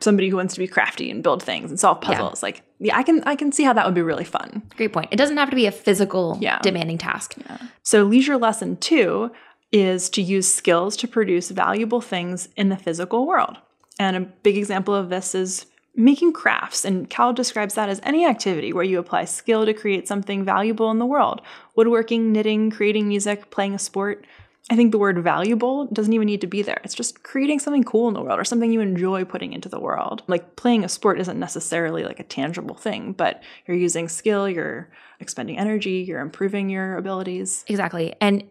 somebody 0.00 0.28
who 0.28 0.36
wants 0.36 0.54
to 0.54 0.60
be 0.60 0.66
crafty 0.66 1.10
and 1.10 1.22
build 1.22 1.42
things 1.42 1.70
and 1.70 1.78
solve 1.78 2.00
puzzles. 2.00 2.42
Like, 2.42 2.62
yeah, 2.78 2.96
I 2.96 3.02
can 3.02 3.22
I 3.24 3.36
can 3.36 3.52
see 3.52 3.62
how 3.64 3.72
that 3.72 3.84
would 3.86 3.94
be 3.94 4.02
really 4.02 4.24
fun. 4.24 4.62
Great 4.76 4.92
point. 4.92 5.08
It 5.12 5.16
doesn't 5.16 5.36
have 5.36 5.50
to 5.50 5.56
be 5.56 5.66
a 5.66 5.72
physical 5.72 6.38
Yeah. 6.40 6.58
demanding 6.62 6.98
task. 6.98 7.36
So, 7.82 8.04
leisure 8.04 8.36
lesson 8.36 8.76
two 8.76 9.30
is 9.70 10.10
to 10.10 10.22
use 10.22 10.52
skills 10.52 10.96
to 10.98 11.08
produce 11.08 11.50
valuable 11.50 12.00
things 12.00 12.48
in 12.56 12.68
the 12.68 12.76
physical 12.76 13.26
world. 13.26 13.56
And 13.98 14.16
a 14.16 14.20
big 14.20 14.58
example 14.58 14.94
of 14.94 15.08
this 15.08 15.34
is 15.34 15.66
making 15.94 16.32
crafts. 16.32 16.84
And 16.84 17.08
Cal 17.10 17.32
describes 17.32 17.74
that 17.74 17.88
as 17.88 18.00
any 18.02 18.26
activity 18.26 18.72
where 18.72 18.84
you 18.84 18.98
apply 18.98 19.24
skill 19.26 19.66
to 19.66 19.74
create 19.74 20.08
something 20.08 20.44
valuable 20.44 20.90
in 20.90 20.98
the 20.98 21.06
world 21.06 21.40
woodworking, 21.74 22.32
knitting, 22.32 22.70
creating 22.70 23.08
music, 23.08 23.50
playing 23.50 23.74
a 23.74 23.78
sport. 23.78 24.26
I 24.70 24.76
think 24.76 24.92
the 24.92 24.98
word 24.98 25.18
valuable 25.22 25.86
doesn't 25.86 26.12
even 26.12 26.26
need 26.26 26.40
to 26.42 26.46
be 26.46 26.62
there. 26.62 26.80
It's 26.84 26.94
just 26.94 27.22
creating 27.24 27.58
something 27.58 27.82
cool 27.82 28.08
in 28.08 28.14
the 28.14 28.22
world 28.22 28.38
or 28.38 28.44
something 28.44 28.72
you 28.72 28.80
enjoy 28.80 29.24
putting 29.24 29.52
into 29.52 29.68
the 29.68 29.80
world. 29.80 30.22
Like 30.28 30.54
playing 30.56 30.84
a 30.84 30.88
sport 30.88 31.20
isn't 31.20 31.38
necessarily 31.38 32.04
like 32.04 32.20
a 32.20 32.24
tangible 32.24 32.76
thing, 32.76 33.12
but 33.12 33.42
you're 33.66 33.76
using 33.76 34.08
skill, 34.08 34.48
you're 34.48 34.88
expending 35.20 35.58
energy, 35.58 36.04
you're 36.06 36.20
improving 36.20 36.70
your 36.70 36.96
abilities. 36.96 37.64
Exactly. 37.66 38.14
And 38.20 38.44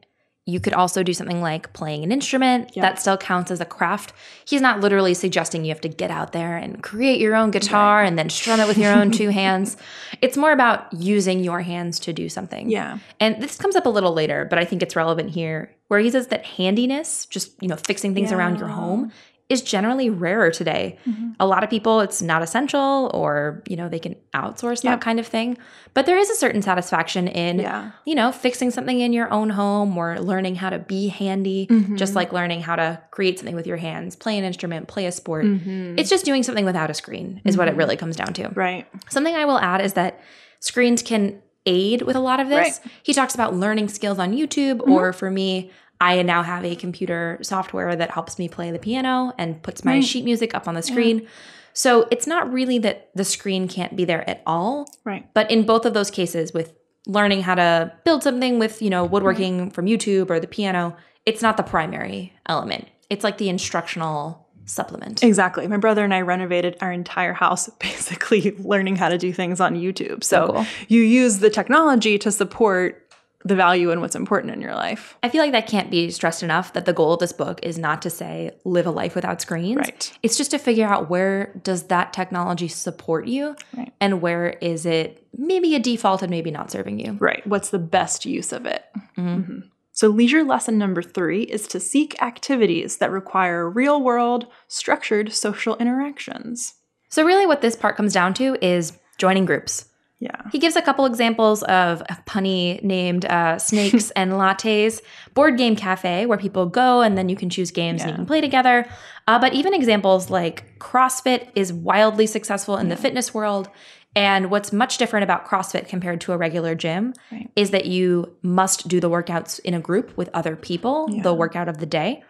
you 0.48 0.60
could 0.60 0.74
also 0.74 1.04
do 1.04 1.14
something 1.14 1.40
like 1.42 1.72
playing 1.72 2.04
an 2.04 2.12
instrument 2.12 2.72
Yeah. 2.76 2.82
that 2.82 3.00
still 3.00 3.16
counts 3.16 3.52
as 3.52 3.62
a 3.62 3.66
craft. 3.66 4.12
He's 4.44 4.60
not 4.62 4.80
literally 4.80 5.14
suggesting 5.14 5.64
you 5.64 5.70
have 5.70 5.82
to 5.82 5.88
get 5.90 6.10
out 6.12 6.32
there 6.34 6.58
and 6.58 6.82
create 6.82 7.22
your 7.22 7.36
own 7.36 7.52
guitar 7.52 8.04
and 8.04 8.18
then 8.18 8.30
strum 8.30 8.60
it 8.60 8.68
with 8.68 8.78
your 8.78 8.92
own 8.92 9.12
two 9.12 9.30
hands. 9.42 9.78
It's 10.20 10.36
more 10.38 10.52
about 10.52 10.92
using 10.92 11.44
your 11.44 11.62
hands 11.62 12.00
to 12.02 12.12
do 12.12 12.28
something. 12.28 12.70
Yeah. 12.72 12.98
And 13.20 13.42
this 13.42 13.56
comes 13.56 13.76
up 13.76 13.86
a 13.86 13.90
little 13.90 14.14
later, 14.14 14.46
but 14.50 14.58
I 14.58 14.66
think 14.66 14.82
it's 14.82 14.96
relevant 14.96 15.30
here, 15.30 15.74
where 15.92 16.00
he 16.00 16.10
says 16.10 16.28
that 16.28 16.46
handiness, 16.46 17.26
just 17.26 17.62
you 17.62 17.68
know, 17.68 17.76
fixing 17.76 18.14
things 18.14 18.32
around 18.32 18.58
your 18.60 18.70
home, 18.70 19.12
is 19.50 19.62
generally 19.62 20.10
rarer 20.10 20.50
today. 20.50 20.98
A 21.38 21.46
lot 21.46 21.62
of 21.66 21.70
people, 21.70 22.00
it's 22.00 22.22
not 22.22 22.42
essential, 22.42 23.12
or 23.14 23.62
you 23.68 23.76
know, 23.76 23.90
they 23.90 24.00
can 24.00 24.16
outsource 24.34 24.82
Yeah. 24.86 24.92
that 24.92 25.02
kind 25.02 25.20
of 25.20 25.28
thing. 25.28 25.58
But 25.94 26.06
there 26.06 26.18
is 26.18 26.30
a 26.30 26.36
certain 26.36 26.62
satisfaction 26.62 27.28
in, 27.28 27.60
Yeah. 27.60 27.92
you 28.06 28.16
know, 28.16 28.32
fixing 28.32 28.72
something 28.72 29.02
in 29.02 29.12
your 29.12 29.30
own 29.34 29.50
home 29.50 29.98
or 29.98 30.18
learning 30.22 30.56
how 30.56 30.70
to 30.70 30.80
be 30.80 31.10
handy, 31.10 31.68
Mm-hmm. 31.70 31.98
just 31.98 32.16
like 32.16 32.32
learning 32.32 32.62
how 32.62 32.78
to 32.78 33.02
create 33.12 33.40
something 33.40 33.56
with 33.58 33.68
your 33.68 33.76
hands, 33.76 34.16
play 34.16 34.38
an 34.38 34.46
instrument, 34.46 34.88
play 34.88 35.06
a 35.08 35.12
sport. 35.12 35.44
Mm-hmm. 35.44 36.00
It's 36.00 36.10
just 36.10 36.24
doing 36.24 36.44
something 36.44 36.64
without 36.64 36.90
a 36.90 36.94
screen, 36.94 37.42
is 37.44 37.58
what 37.58 37.68
it 37.68 37.76
really 37.76 37.98
comes 37.98 38.16
down 38.16 38.32
to. 38.36 38.48
Right. 38.56 38.88
Something 39.10 39.36
I 39.36 39.44
will 39.44 39.60
add 39.60 39.82
is 39.82 39.92
that 39.96 40.22
screens 40.62 41.02
can 41.02 41.42
aid 41.66 42.02
with 42.04 42.16
a 42.16 42.20
lot 42.20 42.40
of 42.40 42.50
this. 42.50 42.58
Right. 42.58 42.72
Mm-hmm. 42.74 42.90
He 43.04 43.14
talks 43.14 43.34
about 43.36 43.56
learning 43.56 43.88
skills 43.90 44.20
on 44.20 44.34
YouTube, 44.34 44.82
or 44.88 45.14
for 45.14 45.30
me, 45.30 45.72
I 46.00 46.22
now 46.24 46.42
have 46.42 46.66
a 46.66 46.76
computer 46.76 47.38
software 47.42 47.96
that 47.96 48.10
helps 48.12 48.40
me 48.40 48.50
play 48.50 48.72
the 48.72 48.80
piano 48.80 49.34
and 49.38 49.62
puts 49.62 49.86
my 49.86 49.94
Right. 49.96 50.04
sheet 50.04 50.26
music 50.26 50.56
up 50.56 50.68
on 50.68 50.74
the 50.74 50.82
screen. 50.82 51.28
So 51.74 52.08
it's 52.12 52.26
not 52.28 52.52
really 52.52 52.80
that 52.80 53.10
the 53.16 53.24
screen 53.24 53.68
can't 53.68 53.96
be 53.96 54.04
there 54.04 54.28
at 54.30 54.42
all, 54.46 54.88
Right. 55.06 55.28
but 55.34 55.50
in 55.52 55.64
both 55.64 55.86
of 55.86 55.94
those 55.94 56.10
cases, 56.12 56.54
with 56.54 56.74
learning 57.08 57.44
how 57.44 57.56
to 57.56 57.92
build 58.04 58.24
something 58.24 58.60
with, 58.60 58.82
you 58.82 58.90
know, 58.90 59.06
woodworking 59.06 59.70
from 59.72 59.86
YouTube 59.86 60.30
or 60.30 60.40
the 60.40 60.48
piano, 60.48 60.96
it's 61.26 61.42
not 61.42 61.56
the 61.58 61.64
primary 61.64 62.34
element. 62.48 62.88
It's 63.10 63.24
like 63.24 63.38
the 63.38 63.50
instructional 63.50 64.48
supplement. 64.72 65.24
Exactly. 65.24 65.68
My 65.68 65.78
brother 65.78 66.04
and 66.04 66.14
I 66.14 66.22
renovated 66.22 66.78
our 66.82 66.92
entire 66.92 67.34
house 67.34 67.70
basically 67.80 68.52
learning 68.60 68.96
how 68.96 69.10
to 69.10 69.18
do 69.18 69.32
things 69.34 69.60
on 69.60 69.76
YouTube. 69.76 70.24
So 70.24 70.48
cool. 70.54 70.66
you 70.88 71.02
use 71.02 71.40
the 71.40 71.50
technology 71.50 72.18
to 72.20 72.32
support 72.32 72.98
the 73.44 73.56
value 73.56 73.90
and 73.90 74.02
what's 74.02 74.16
important 74.16 74.54
in 74.54 74.62
your 74.62 74.76
life. 74.76 75.18
I 75.24 75.30
feel 75.30 75.42
like 75.42 75.54
that 75.54 75.66
can't 75.66 75.90
be 75.90 76.12
stressed 76.12 76.44
enough 76.44 76.74
that 76.74 76.86
the 76.86 76.94
goal 76.94 77.14
of 77.14 77.20
this 77.20 77.34
book 77.34 77.60
is 77.64 77.76
not 77.80 78.04
to 78.04 78.10
say 78.12 78.52
live 78.66 78.86
a 78.86 78.92
life 78.92 79.16
without 79.16 79.42
screens. 79.42 79.78
Right. 79.78 80.14
It's 80.22 80.38
just 80.38 80.52
to 80.52 80.60
figure 80.60 80.86
out 80.86 81.10
where 81.10 81.52
does 81.64 81.84
that 81.88 82.14
technology 82.14 82.68
support 82.68 83.26
you 83.26 83.56
Right. 83.76 83.92
and 84.00 84.22
where 84.22 84.50
is 84.62 84.86
it 84.86 85.26
maybe 85.36 85.74
a 85.74 85.80
default 85.80 86.22
and 86.22 86.30
maybe 86.30 86.52
not 86.52 86.70
serving 86.70 87.00
you. 87.00 87.14
Right. 87.14 87.42
What's 87.48 87.72
the 87.72 87.80
best 87.80 88.28
use 88.28 88.52
of 88.52 88.68
it? 88.68 88.86
Mhm. 89.18 89.64
So, 89.94 90.08
leisure 90.08 90.44
lesson 90.44 90.78
number 90.78 91.02
three 91.02 91.44
is 91.44 91.68
to 91.68 91.80
seek 91.80 92.22
activities 92.22 92.98
that 92.98 93.12
require 93.12 93.70
real 93.70 94.02
world, 94.02 94.48
structured 94.68 95.34
social 95.34 95.76
interactions. 95.78 96.76
So 97.12 97.26
really 97.26 97.46
what 97.46 97.62
this 97.62 97.76
part 97.76 97.98
comes 97.98 98.14
down 98.14 98.34
to 98.36 98.58
is 98.66 98.94
joining 99.18 99.46
groups. 99.46 99.86
Yeah. 100.20 100.42
He 100.52 100.60
gives 100.60 100.76
a 100.76 100.82
couple 100.82 101.06
examples 101.06 101.62
of 101.64 102.02
a 102.02 102.18
punny 102.26 102.82
named 102.84 103.26
uh, 103.26 103.58
Snakes 103.58 104.12
and 104.16 104.34
Lattes, 104.34 105.02
Board 105.34 105.58
Game 105.58 105.76
Cafe, 105.76 106.26
where 106.26 106.38
people 106.38 106.68
go 106.68 107.02
and 107.02 107.18
then 107.18 107.28
you 107.28 107.36
can 107.36 107.50
choose 107.50 107.72
games 107.72 108.02
and 108.02 108.12
you 108.12 108.16
can 108.16 108.26
play 108.26 108.40
together. 108.40 108.88
Uh, 109.28 109.40
but 109.40 109.54
even 109.54 109.74
examples 109.74 110.30
like 110.30 110.80
CrossFit 110.80 111.50
is 111.56 111.74
wildly 111.74 112.28
successful 112.28 112.78
in 112.78 112.88
the 112.88 112.96
fitness 112.96 113.34
world. 113.34 113.70
And 114.16 114.52
what's 114.52 114.74
much 114.74 114.98
different 114.98 115.24
about 115.24 115.48
CrossFit 115.48 115.88
compared 115.88 116.20
to 116.22 116.34
a 116.34 116.38
regular 116.38 116.76
gym 116.76 117.14
Right. 117.32 117.50
is 117.56 117.72
that 117.72 117.86
you 117.86 118.36
must 118.42 118.88
do 118.88 119.00
the 119.00 119.10
workouts 119.10 119.60
in 119.62 119.74
a 119.74 119.80
group 119.80 120.16
with 120.18 120.30
other 120.34 120.56
people, 120.56 121.08
the 121.22 121.34
workout 121.34 121.70
of 121.70 121.78
the 121.78 121.86
day. 121.86 122.24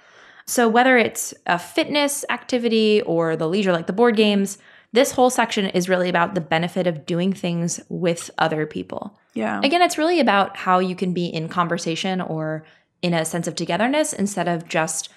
So 0.46 0.68
whether 0.68 0.98
it's 0.98 1.34
a 1.48 1.58
fitness 1.58 2.26
activity 2.30 3.02
or 3.02 3.36
the 3.36 3.48
leisure 3.48 3.72
like 3.72 3.88
the 3.88 3.94
board 3.94 4.16
games, 4.16 4.58
this 4.94 5.12
whole 5.14 5.30
section 5.30 5.66
is 5.68 5.88
really 5.88 6.10
about 6.10 6.36
the 6.36 6.42
benefit 6.42 6.86
of 6.86 7.06
doing 7.06 7.32
things 7.34 7.80
with 7.90 8.30
other 8.38 8.66
people. 8.66 9.18
Yeah. 9.34 9.62
Again, 9.64 9.82
it's 9.82 9.98
really 9.98 10.20
about 10.20 10.58
how 10.58 10.80
you 10.80 10.96
can 10.96 11.14
be 11.14 11.28
in 11.28 11.48
conversation 11.48 12.20
or 12.22 12.66
in 13.02 13.14
a 13.14 13.26
sense 13.26 13.48
of 13.48 13.56
togetherness 13.56 14.14
instead 14.14 14.48
of 14.48 14.68
just 14.68 15.10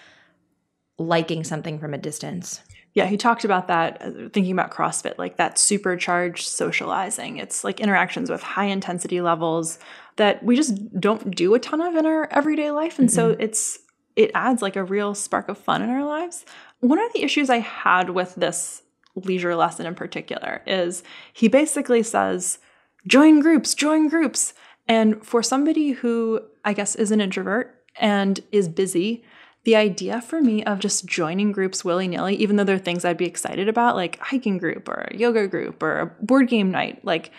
liking 0.98 1.42
something 1.44 1.78
from 1.78 1.92
a 1.92 1.98
distance. 1.98 2.60
Yeah, 2.94 3.06
he 3.06 3.16
talked 3.16 3.44
about 3.44 3.66
that, 3.66 4.00
uh, 4.00 4.28
thinking 4.32 4.52
about 4.52 4.70
CrossFit, 4.70 5.18
like 5.18 5.36
that 5.36 5.58
supercharged 5.58 6.46
socializing. 6.46 7.38
It's 7.38 7.64
like 7.64 7.80
interactions 7.80 8.30
with 8.30 8.42
high 8.42 8.66
intensity 8.66 9.20
levels 9.20 9.80
that 10.16 10.42
we 10.44 10.54
just 10.54 11.00
don't 11.00 11.34
do 11.34 11.54
a 11.54 11.58
ton 11.58 11.80
of 11.80 11.96
in 11.96 12.06
our 12.06 12.28
everyday 12.30 12.70
life. 12.70 13.00
And 13.00 13.10
so 13.10 13.36
it's 13.38 13.80
it 14.14 14.30
adds 14.32 14.62
like 14.62 14.76
a 14.76 14.84
real 14.84 15.12
spark 15.14 15.48
of 15.48 15.58
fun 15.58 15.82
in 15.82 15.90
our 15.90 16.04
lives. 16.04 16.44
One 16.78 17.00
of 17.00 17.12
the 17.12 17.24
issues 17.24 17.50
I 17.50 17.58
had 17.58 18.10
with 18.10 18.36
this 18.36 18.82
leisure 19.16 19.56
lesson 19.56 19.86
in 19.86 19.96
particular 19.96 20.62
is 20.66 21.02
he 21.32 21.48
basically 21.48 22.04
says, 22.04 22.58
join 23.08 23.40
groups, 23.40 23.74
join 23.74 24.08
groups. 24.08 24.54
And 24.86 25.24
for 25.26 25.42
somebody 25.42 25.92
who 25.92 26.42
I 26.64 26.74
guess 26.74 26.94
is 26.94 27.10
an 27.10 27.20
introvert 27.20 27.82
and 27.96 28.38
is 28.52 28.68
busy, 28.68 29.24
the 29.64 29.76
idea 29.76 30.20
for 30.20 30.40
me 30.40 30.62
of 30.64 30.78
just 30.78 31.06
joining 31.06 31.50
groups 31.52 31.84
willy 31.84 32.06
nilly, 32.06 32.36
even 32.36 32.56
though 32.56 32.64
they're 32.64 32.78
things 32.78 33.04
I'd 33.04 33.16
be 33.16 33.26
excited 33.26 33.68
about, 33.68 33.96
like 33.96 34.18
hiking 34.18 34.58
group 34.58 34.88
or 34.88 35.08
a 35.10 35.16
yoga 35.16 35.48
group 35.48 35.82
or 35.82 36.00
a 36.00 36.06
board 36.24 36.48
game 36.48 36.70
night, 36.70 37.04
like 37.04 37.30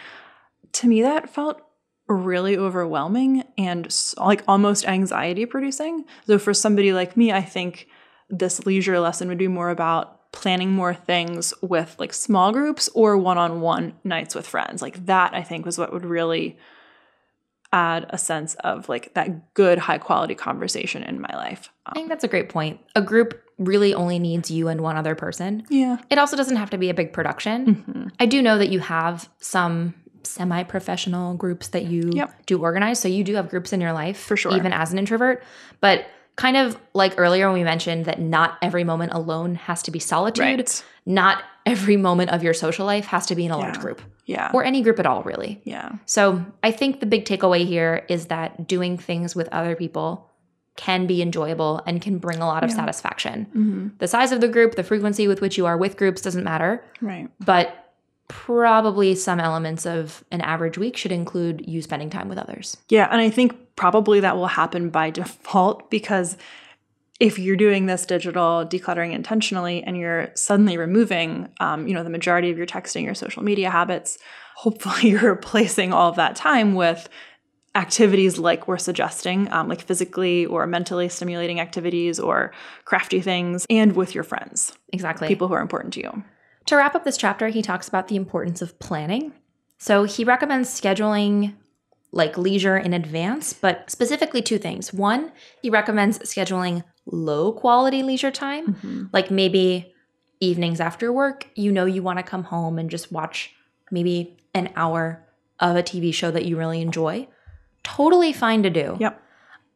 to 0.74 0.88
me, 0.88 1.04
that 1.04 1.30
felt 1.30 1.62
really 2.08 2.58
overwhelming 2.58 3.44
and 3.58 3.96
like 4.18 4.44
almost 4.48 4.88
anxiety 4.88 5.46
producing. 5.46 6.06
So 6.28 6.38
for 6.38 6.54
somebody 6.54 6.94
like 6.94 7.16
me, 7.16 7.32
I 7.32 7.42
think 7.42 7.88
this 8.30 8.66
leisure 8.66 9.00
lesson 9.00 9.28
would 9.28 9.38
be 9.38 9.48
more 9.48 9.70
about 9.70 10.32
planning 10.32 10.72
more 10.72 10.94
things 10.94 11.54
with 11.62 11.96
like 11.98 12.14
small 12.14 12.52
groups 12.52 12.90
or 12.94 13.18
one-on-one 13.18 13.94
nights 14.04 14.36
with 14.36 14.46
friends. 14.46 14.82
Like 14.82 15.06
that 15.06 15.34
I 15.34 15.44
think 15.44 15.66
was 15.66 15.78
what 15.78 15.94
would 15.94 16.06
really 16.06 16.58
add 17.76 18.06
a 18.10 18.18
sense 18.18 18.56
of 18.64 18.88
like 18.88 19.14
that 19.16 19.54
good 19.54 19.78
high 19.78 19.98
quality 19.98 20.34
conversation 20.34 21.04
in 21.04 21.20
my 21.20 21.34
life. 21.34 21.70
Um, 21.86 21.92
I 21.92 21.94
think 21.96 22.10
that's 22.10 22.24
a 22.24 22.28
great 22.30 22.48
point. 22.48 22.80
A 22.96 23.02
group 23.02 23.42
really 23.58 23.94
only 23.94 24.18
needs 24.18 24.50
you 24.50 24.70
and 24.70 24.80
one 24.80 24.96
other 24.96 25.14
person. 25.14 25.66
Yeah. 25.70 25.98
It 26.10 26.18
also 26.18 26.38
doesn't 26.38 26.56
have 26.56 26.70
to 26.70 26.78
be 26.78 26.90
a 26.90 26.94
big 26.94 27.12
production. 27.12 27.76
Mm-hmm. 27.76 28.08
I 28.18 28.28
do 28.28 28.42
know 28.42 28.58
that 28.58 28.70
you 28.70 28.80
have 28.80 29.30
some 29.40 29.94
semi 30.24 30.64
professional 30.64 31.36
groups 31.36 31.68
that 31.70 31.84
you 31.84 32.12
yep. 32.14 32.46
do 32.46 32.62
organize. 32.62 33.00
So 33.00 33.10
you 33.10 33.26
do 33.26 33.36
have 33.36 33.50
groups 33.50 33.74
in 33.74 33.82
your 33.82 33.94
life, 33.94 34.18
for 34.18 34.38
sure, 34.38 34.56
even 34.56 34.72
as 34.72 34.94
an 34.94 34.98
introvert. 34.98 35.44
But 35.82 36.06
kind 36.38 36.58
of 36.58 36.78
like 36.94 37.16
earlier 37.18 37.48
when 37.48 37.60
we 37.60 37.64
mentioned 37.64 38.06
that 38.06 38.20
not 38.20 38.58
every 38.62 38.86
moment 38.86 39.12
alone 39.14 39.56
has 39.56 39.84
to 39.84 39.92
be 39.92 40.00
solitude, 40.00 40.42
right. 40.44 40.84
not 41.06 41.44
every 41.66 41.98
moment 41.98 42.32
of 42.32 42.42
your 42.42 42.54
social 42.54 42.86
life 42.86 43.06
has 43.08 43.26
to 43.28 43.36
be 43.36 43.46
in 43.46 43.52
a 43.52 43.58
yeah. 43.58 43.64
large 43.64 43.80
group. 43.80 44.02
Yeah. 44.26 44.52
Or 44.54 44.64
any 44.64 44.82
group 44.82 45.00
at 45.00 45.06
all, 45.06 45.24
really. 45.24 45.62
Yeah. 45.66 45.94
So 46.06 46.44
I 46.64 46.72
think 46.72 47.00
the 47.00 47.06
big 47.06 47.26
takeaway 47.26 47.66
here 47.66 48.06
is 48.10 48.28
that 48.28 48.68
doing 48.68 48.98
things 48.98 49.36
with 49.36 49.48
other 49.52 49.76
people 49.76 50.30
can 50.76 51.08
be 51.08 51.22
enjoyable 51.22 51.82
and 51.86 52.02
can 52.02 52.18
bring 52.18 52.40
a 52.40 52.48
lot 52.48 52.64
of 52.64 52.70
yeah. 52.70 52.76
satisfaction. 52.76 53.46
Mm-hmm. 53.46 53.88
The 54.00 54.08
size 54.08 54.32
of 54.32 54.42
the 54.42 54.48
group, 54.48 54.76
the 54.76 54.84
frequency 54.84 55.28
with 55.28 55.42
which 55.42 55.58
you 55.58 55.66
are 55.66 55.78
with 55.78 55.96
groups 55.96 56.22
doesn't 56.22 56.44
matter. 56.44 56.84
Right. 57.02 57.30
But 57.40 57.86
probably 58.28 59.16
some 59.16 59.40
elements 59.40 59.86
of 59.86 60.24
an 60.32 60.42
average 60.42 60.78
week 60.78 60.98
should 60.98 61.12
include 61.12 61.64
you 61.68 61.82
spending 61.82 62.10
time 62.10 62.28
with 62.28 62.38
others. 62.38 62.78
Yeah, 62.90 63.08
and 63.12 63.22
I 63.22 63.30
think 63.30 63.76
probably 63.76 64.20
that 64.22 64.36
will 64.36 64.48
happen 64.48 64.90
by 64.90 65.10
default 65.12 65.90
because 65.90 66.38
if 67.19 67.39
you're 67.39 67.56
doing 67.56 67.86
this 67.86 68.06
digital 68.06 68.65
decluttering 68.65 69.13
intentionally 69.13 69.82
and 69.84 69.97
you're 69.97 70.30
suddenly 70.36 70.78
removing 70.78 71.49
um, 71.60 71.88
you 71.88 71.93
know 71.93 72.04
the 72.04 72.10
majority 72.10 72.49
of 72.51 72.58
your 72.58 72.67
texting 72.67 73.04
your 73.04 73.15
social 73.15 73.43
media 73.43 73.69
habits 73.69 74.17
hopefully 74.56 75.10
you're 75.12 75.30
replacing 75.30 75.93
all 75.93 76.10
of 76.10 76.15
that 76.15 76.36
time 76.36 76.75
with 76.75 77.10
activities 77.75 78.39
like 78.39 78.67
we're 78.67 78.78
suggesting 78.78 79.51
um, 79.51 79.67
like 79.67 79.82
physically 79.82 80.45
or 80.45 80.65
mentally 80.65 81.10
stimulating 81.10 81.60
activities 81.60 82.19
or 82.19 82.54
crafty 82.86 83.19
things 83.19 83.65
and 83.69 83.95
with 83.95 84.15
your 84.15 84.23
friends. 84.23 84.73
Exactly. 84.93 85.28
People 85.28 85.49
who 85.49 85.54
are 85.54 85.62
important 85.62 85.93
to 85.95 85.99
you. 85.99 86.23
To 86.67 86.78
wrap 86.78 86.95
up 86.95 87.04
this 87.04 87.17
chapter, 87.17 87.49
he 87.49 87.62
talks 87.62 87.88
about 87.88 88.08
the 88.08 88.15
importance 88.15 88.62
of 88.62 88.80
planning. 88.80 89.34
So 89.78 90.06
he 90.06 90.23
recommends 90.23 90.69
scheduling 90.69 91.54
like 92.15 92.38
leisure 92.38 92.78
in 92.78 92.93
advance, 92.93 93.54
but 93.54 93.91
specifically 93.91 94.41
two 94.41 94.58
things. 94.58 94.93
One, 94.93 95.32
he 95.62 95.69
recommends 95.69 96.17
scheduling 96.19 96.84
low 97.06 97.51
quality 97.51 98.01
leisure 98.01 98.32
time, 98.32 98.73
mm-hmm. 98.73 99.04
like 99.12 99.30
maybe 99.30 99.93
evenings 100.39 100.80
after 100.80 101.12
work, 101.12 101.47
you 101.56 101.71
know, 101.71 101.86
you 101.86 102.01
want 102.01 102.17
to 102.17 102.23
come 102.23 102.45
home 102.45 102.80
and 102.80 102.89
just 102.89 103.12
watch 103.12 103.54
maybe 103.91 104.38
an 104.54 104.71
hour 104.75 105.23
of 105.60 105.75
a 105.75 105.84
TV 105.84 106.13
show 106.13 106.32
that 106.32 106.45
you 106.45 106.58
really 106.58 106.82
enjoy. 106.82 107.28
Totally 107.84 108.34
fine 108.34 108.63
to 108.63 108.69
do. 108.69 108.97
Yep. 108.99 109.21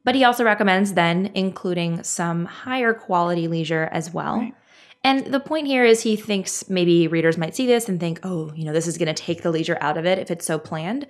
But 0.06 0.16
he 0.16 0.24
also 0.24 0.44
recommends 0.44 0.94
then 0.94 1.32
including 1.36 2.04
some 2.04 2.46
higher 2.46 2.94
quality 2.94 3.48
leisure 3.48 3.90
as 3.92 4.14
well. 4.14 4.38
Right. 4.38 4.56
And 5.04 5.28
the 5.28 5.40
point 5.40 5.68
here 5.68 5.86
is 5.86 6.02
he 6.02 6.16
thinks 6.16 6.70
maybe 6.70 7.08
readers 7.08 7.38
might 7.38 7.56
see 7.56 7.66
this 7.66 7.88
and 7.88 8.00
think, 8.00 8.20
oh, 8.24 8.52
you 8.56 8.66
know, 8.66 8.74
this 8.74 8.88
is 8.88 8.98
going 8.98 9.14
to 9.14 9.14
take 9.14 9.44
the 9.44 9.52
leisure 9.52 9.78
out 9.82 9.98
of 9.98 10.06
it 10.06 10.20
if 10.20 10.32
it's 10.32 10.46
so 10.46 10.58
planned. 10.58 11.06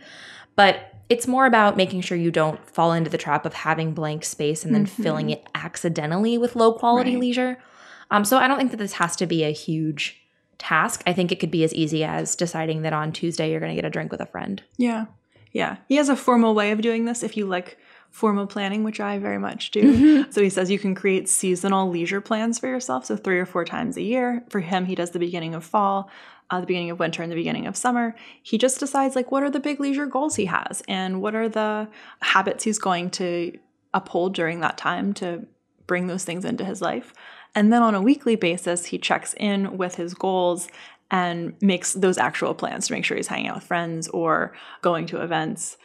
But 0.56 0.94
it's 1.10 1.28
more 1.28 1.48
about 1.48 1.76
making 1.76 2.02
sure 2.02 2.18
you 2.18 2.32
don't 2.32 2.64
fall 2.70 2.94
into 2.94 3.10
the 3.10 3.18
trap 3.18 3.46
of 3.46 3.54
having 3.54 3.94
blank 3.94 4.24
space 4.24 4.64
and 4.64 4.74
then 4.74 4.86
mm-hmm. 4.86 5.04
filling 5.04 5.30
it 5.32 5.46
accidentally 5.56 6.38
with 6.38 6.56
low 6.56 6.72
quality 6.72 7.14
right. 7.14 7.20
leisure. 7.20 7.58
Um, 8.12 8.24
so 8.24 8.38
I 8.38 8.48
don't 8.48 8.58
think 8.58 8.72
that 8.72 8.78
this 8.78 8.94
has 8.94 9.16
to 9.18 9.26
be 9.26 9.44
a 9.44 9.52
huge 9.52 10.22
task. 10.60 11.02
I 11.08 11.14
think 11.14 11.32
it 11.32 11.40
could 11.40 11.52
be 11.52 11.64
as 11.64 11.74
easy 11.74 12.04
as 12.04 12.36
deciding 12.36 12.84
that 12.84 12.94
on 12.94 13.12
Tuesday 13.12 13.50
you're 13.50 13.60
going 13.60 13.76
to 13.76 13.82
get 13.82 13.88
a 13.88 13.90
drink 13.90 14.12
with 14.12 14.22
a 14.22 14.26
friend. 14.28 14.62
Yeah. 14.78 15.06
Yeah. 15.52 15.78
He 15.88 15.96
has 15.96 16.10
a 16.10 16.16
formal 16.16 16.54
way 16.54 16.72
of 16.72 16.82
doing 16.82 17.06
this 17.06 17.24
if 17.24 17.36
you 17.36 17.48
like 17.48 17.78
formal 18.12 18.48
planning, 18.48 18.84
which 18.84 19.00
I 19.00 19.18
very 19.18 19.38
much 19.40 19.72
do. 19.72 19.82
Mm-hmm. 19.82 20.32
So 20.32 20.42
he 20.42 20.50
says 20.50 20.70
you 20.70 20.80
can 20.80 20.96
create 20.96 21.30
seasonal 21.30 21.90
leisure 21.90 22.22
plans 22.22 22.60
for 22.60 22.68
yourself. 22.68 23.06
So 23.06 23.18
three 23.18 23.40
or 23.40 23.46
four 23.46 23.66
times 23.66 23.98
a 23.98 24.02
year. 24.02 24.44
For 24.50 24.60
him, 24.60 24.86
he 24.86 24.96
does 24.96 25.12
the 25.12 25.20
beginning 25.20 25.56
of 25.56 25.64
fall, 25.64 26.10
uh, 26.50 26.60
the 26.60 26.66
beginning 26.66 26.92
of 26.92 27.00
winter, 27.00 27.22
and 27.22 27.32
the 27.32 27.36
beginning 27.36 27.68
of 27.68 27.78
summer. 27.78 28.16
He 28.42 28.58
just 28.58 28.80
decides 28.80 29.16
like 29.16 29.32
what 29.32 29.44
are 29.44 29.50
the 29.50 29.60
big 29.60 29.80
leisure 29.80 30.06
goals 30.06 30.36
he 30.36 30.46
has 30.46 30.82
and 30.88 31.22
what 31.22 31.36
are 31.36 31.50
the 31.50 31.88
habits 32.22 32.64
he's 32.64 32.80
going 32.80 33.12
to 33.12 33.58
uphold 33.94 34.34
during 34.34 34.60
that 34.62 34.78
time 34.78 35.14
to 35.14 35.46
bring 35.88 36.08
those 36.08 36.24
things 36.24 36.46
into 36.46 36.66
his 36.66 36.82
life. 36.82 37.14
And 37.56 37.74
then 37.74 37.82
on 37.82 37.96
a 37.96 38.02
weekly 38.02 38.36
basis, 38.36 38.86
he 38.86 38.98
checks 38.98 39.34
in 39.38 39.78
with 39.78 39.96
his 39.96 40.14
goals 40.14 40.68
and 41.12 41.56
makes 41.62 41.94
those 41.94 42.18
actual 42.18 42.54
plans 42.54 42.88
to 42.88 42.94
make 42.94 43.04
sure 43.04 43.18
he's 43.18 43.28
hanging 43.28 43.48
out 43.48 43.56
with 43.56 43.64
friends 43.64 44.08
or 44.10 44.54
going 44.82 45.08
to 45.08 45.22
events 45.22 45.78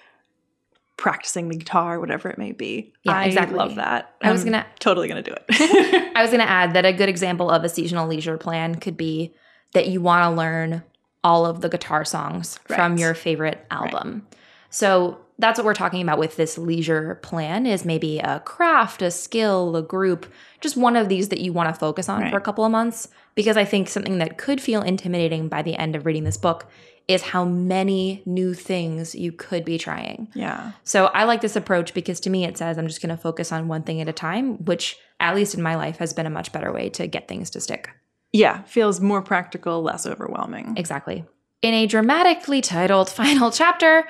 practicing 0.96 1.48
the 1.48 1.57
guitar, 1.57 1.98
whatever 1.98 2.29
it 2.29 2.38
may 2.38 2.53
be. 2.53 2.92
Yeah, 3.03 3.12
I 3.12 3.24
exactly. 3.24 3.57
love 3.57 3.77
that. 3.77 4.14
I 4.22 4.31
was 4.31 4.44
gonna 4.44 4.66
totally 4.79 5.09
gonna 5.09 5.22
do 5.22 5.35
it. 5.35 6.12
I 6.16 6.22
was 6.22 6.31
gonna 6.31 6.44
add 6.44 6.74
that 6.74 6.85
a 6.85 6.92
good 6.92 7.09
example 7.09 7.50
of 7.50 7.64
a 7.64 7.68
seasonal 7.68 8.07
leisure 8.07 8.38
plan 8.38 8.77
could 8.77 8.96
be 8.96 9.35
that 9.74 9.88
you 9.88 10.00
want 10.00 10.24
to 10.24 10.37
learn 10.37 10.82
all 11.22 11.46
of 11.46 11.60
the 11.60 11.68
guitar 11.68 12.04
songs 12.04 12.58
right. 12.68 12.76
from 12.76 12.98
your 12.98 13.14
favorite 13.14 13.64
album. 13.70 14.22
Right. 14.24 14.38
So 14.70 15.20
that's 15.38 15.58
what 15.58 15.64
we're 15.64 15.74
talking 15.74 16.02
about 16.02 16.18
with 16.18 16.37
this 16.37 16.58
leisure 16.58 17.16
plan 17.16 17.66
is 17.66 17.84
maybe 17.84 18.18
a 18.18 18.40
craft, 18.40 19.02
a 19.02 19.10
skill, 19.10 19.74
a 19.76 19.82
group, 19.82 20.32
just 20.60 20.76
one 20.76 20.96
of 20.96 21.08
these 21.08 21.28
that 21.30 21.40
you 21.40 21.52
want 21.52 21.68
to 21.68 21.78
focus 21.78 22.08
on 22.08 22.22
right. 22.22 22.30
for 22.30 22.37
a 22.37 22.40
couple 22.40 22.64
of 22.64 22.70
months 22.70 23.08
because 23.34 23.56
I 23.56 23.64
think 23.64 23.88
something 23.88 24.18
that 24.18 24.38
could 24.38 24.60
feel 24.60 24.82
intimidating 24.82 25.48
by 25.48 25.62
the 25.62 25.76
end 25.76 25.96
of 25.96 26.06
reading 26.06 26.24
this 26.24 26.37
book 26.37 26.66
is 27.08 27.20
how 27.22 27.44
many 27.44 28.22
new 28.24 28.54
things 28.54 29.14
you 29.14 29.32
could 29.32 29.64
be 29.64 29.76
trying. 29.76 30.28
Yeah. 30.34 30.72
So 30.84 31.06
I 31.06 31.24
like 31.24 31.40
this 31.40 31.56
approach 31.56 31.94
because 31.94 32.20
to 32.20 32.30
me 32.30 32.44
it 32.44 32.56
says 32.56 32.78
I'm 32.78 32.87
just 32.87 33.02
going 33.02 33.14
to 33.14 33.20
focus 33.20 33.52
on 33.52 33.68
one 33.68 33.82
thing 33.82 34.00
at 34.00 34.08
a 34.08 34.12
time, 34.12 34.64
which 34.64 34.96
at 35.20 35.34
least 35.34 35.54
in 35.54 35.62
my 35.62 35.74
life 35.74 35.98
has 35.98 36.12
been 36.12 36.26
a 36.26 36.30
much 36.30 36.52
better 36.52 36.72
way 36.72 36.88
to 36.90 37.06
get 37.06 37.28
things 37.28 37.50
to 37.50 37.60
stick. 37.60 37.90
Yeah, 38.35 38.62
feels 38.62 39.01
more 39.01 39.23
practical, 39.23 39.81
less 39.83 40.07
overwhelming. 40.07 40.75
Exactly. 40.77 41.25
In 41.62 41.73
a 41.73 41.87
dramatically 41.87 42.61
titled 42.61 43.09
final 43.23 43.53
chapter, 43.53 44.07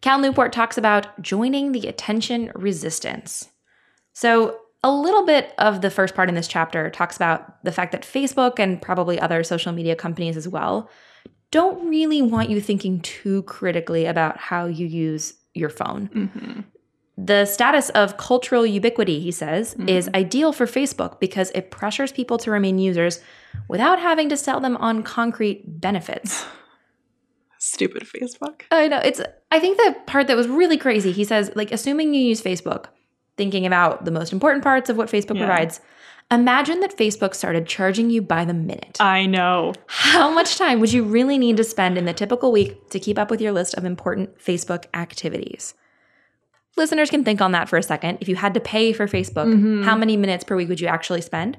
Cal 0.00 0.18
Newport 0.18 0.52
talks 0.52 0.78
about 0.78 1.20
joining 1.20 1.72
the 1.72 1.86
attention 1.86 2.50
resistance. 2.54 3.50
So, 4.14 4.58
a 4.82 4.90
little 4.90 5.26
bit 5.26 5.52
of 5.58 5.80
the 5.82 5.90
first 5.90 6.14
part 6.14 6.28
in 6.28 6.34
this 6.34 6.48
chapter 6.48 6.88
talks 6.88 7.16
about 7.16 7.62
the 7.64 7.72
fact 7.72 7.92
that 7.92 8.02
Facebook 8.02 8.58
and 8.58 8.80
probably 8.80 9.20
other 9.20 9.42
social 9.42 9.72
media 9.72 9.96
companies 9.96 10.36
as 10.36 10.48
well 10.48 10.88
don't 11.50 11.88
really 11.88 12.22
want 12.22 12.48
you 12.48 12.60
thinking 12.60 13.00
too 13.00 13.42
critically 13.42 14.06
about 14.06 14.38
how 14.38 14.66
you 14.66 14.86
use 14.86 15.34
your 15.52 15.68
phone. 15.68 16.08
Mm-hmm. 16.14 16.60
The 17.18 17.44
status 17.44 17.90
of 17.90 18.16
cultural 18.16 18.64
ubiquity, 18.64 19.18
he 19.18 19.32
says, 19.32 19.74
mm-hmm. 19.74 19.88
is 19.88 20.08
ideal 20.14 20.52
for 20.52 20.66
Facebook 20.66 21.18
because 21.18 21.50
it 21.50 21.72
pressures 21.72 22.12
people 22.12 22.38
to 22.38 22.50
remain 22.52 22.78
users 22.78 23.20
without 23.68 23.98
having 23.98 24.28
to 24.28 24.36
sell 24.36 24.60
them 24.60 24.76
on 24.76 25.02
concrete 25.02 25.80
benefits. 25.80 26.44
Stupid 27.58 28.04
Facebook. 28.04 28.62
I 28.70 28.88
know. 28.88 28.98
It's 28.98 29.20
I 29.50 29.58
think 29.58 29.78
the 29.78 29.96
part 30.06 30.28
that 30.28 30.36
was 30.36 30.46
really 30.46 30.76
crazy, 30.76 31.10
he 31.10 31.24
says, 31.24 31.50
like 31.54 31.72
assuming 31.72 32.14
you 32.14 32.20
use 32.20 32.40
Facebook, 32.40 32.86
thinking 33.36 33.66
about 33.66 34.04
the 34.04 34.10
most 34.10 34.32
important 34.32 34.62
parts 34.62 34.88
of 34.88 34.96
what 34.96 35.08
Facebook 35.08 35.38
yeah. 35.38 35.46
provides, 35.46 35.80
Imagine 36.30 36.80
that 36.80 36.96
Facebook 36.96 37.34
started 37.34 37.66
charging 37.66 38.10
you 38.10 38.20
by 38.20 38.44
the 38.44 38.52
minute. 38.52 38.98
I 39.00 39.24
know. 39.24 39.72
How 39.86 40.30
much 40.30 40.58
time 40.58 40.78
would 40.80 40.92
you 40.92 41.02
really 41.02 41.38
need 41.38 41.56
to 41.56 41.64
spend 41.64 41.96
in 41.96 42.04
the 42.04 42.12
typical 42.12 42.52
week 42.52 42.90
to 42.90 43.00
keep 43.00 43.18
up 43.18 43.30
with 43.30 43.40
your 43.40 43.52
list 43.52 43.74
of 43.74 43.86
important 43.86 44.38
Facebook 44.38 44.84
activities? 44.92 45.72
Listeners 46.76 47.08
can 47.08 47.24
think 47.24 47.40
on 47.40 47.52
that 47.52 47.68
for 47.68 47.78
a 47.78 47.82
second. 47.82 48.18
If 48.20 48.28
you 48.28 48.36
had 48.36 48.52
to 48.54 48.60
pay 48.60 48.92
for 48.92 49.06
Facebook, 49.06 49.46
mm-hmm. 49.46 49.84
how 49.84 49.96
many 49.96 50.18
minutes 50.18 50.44
per 50.44 50.54
week 50.54 50.68
would 50.68 50.80
you 50.80 50.86
actually 50.86 51.22
spend? 51.22 51.56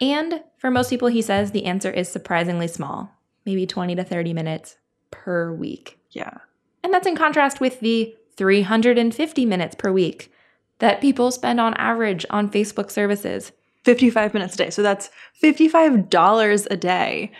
And 0.00 0.42
for 0.58 0.70
most 0.70 0.90
people, 0.90 1.08
he 1.08 1.22
says 1.22 1.50
the 1.50 1.66
answer 1.66 1.90
is 1.90 2.08
surprisingly 2.08 2.68
small, 2.68 3.10
maybe 3.46 3.66
20 3.66 3.94
to 3.96 4.04
30 4.04 4.32
minutes 4.32 4.76
per 5.10 5.52
week. 5.52 5.98
Yeah. 6.10 6.38
And 6.82 6.92
that's 6.92 7.06
in 7.06 7.16
contrast 7.16 7.60
with 7.60 7.80
the 7.80 8.14
350 8.36 9.46
minutes 9.46 9.74
per 9.74 9.92
week 9.92 10.32
that 10.78 11.00
people 11.00 11.30
spend 11.30 11.60
on 11.60 11.74
average 11.74 12.26
on 12.30 12.50
Facebook 12.50 12.90
services. 12.90 13.52
55 13.84 14.34
minutes 14.34 14.54
a 14.54 14.56
day. 14.56 14.70
So 14.70 14.82
that's 14.82 15.10
$55 15.42 16.66
a 16.70 16.76
day. 16.76 17.32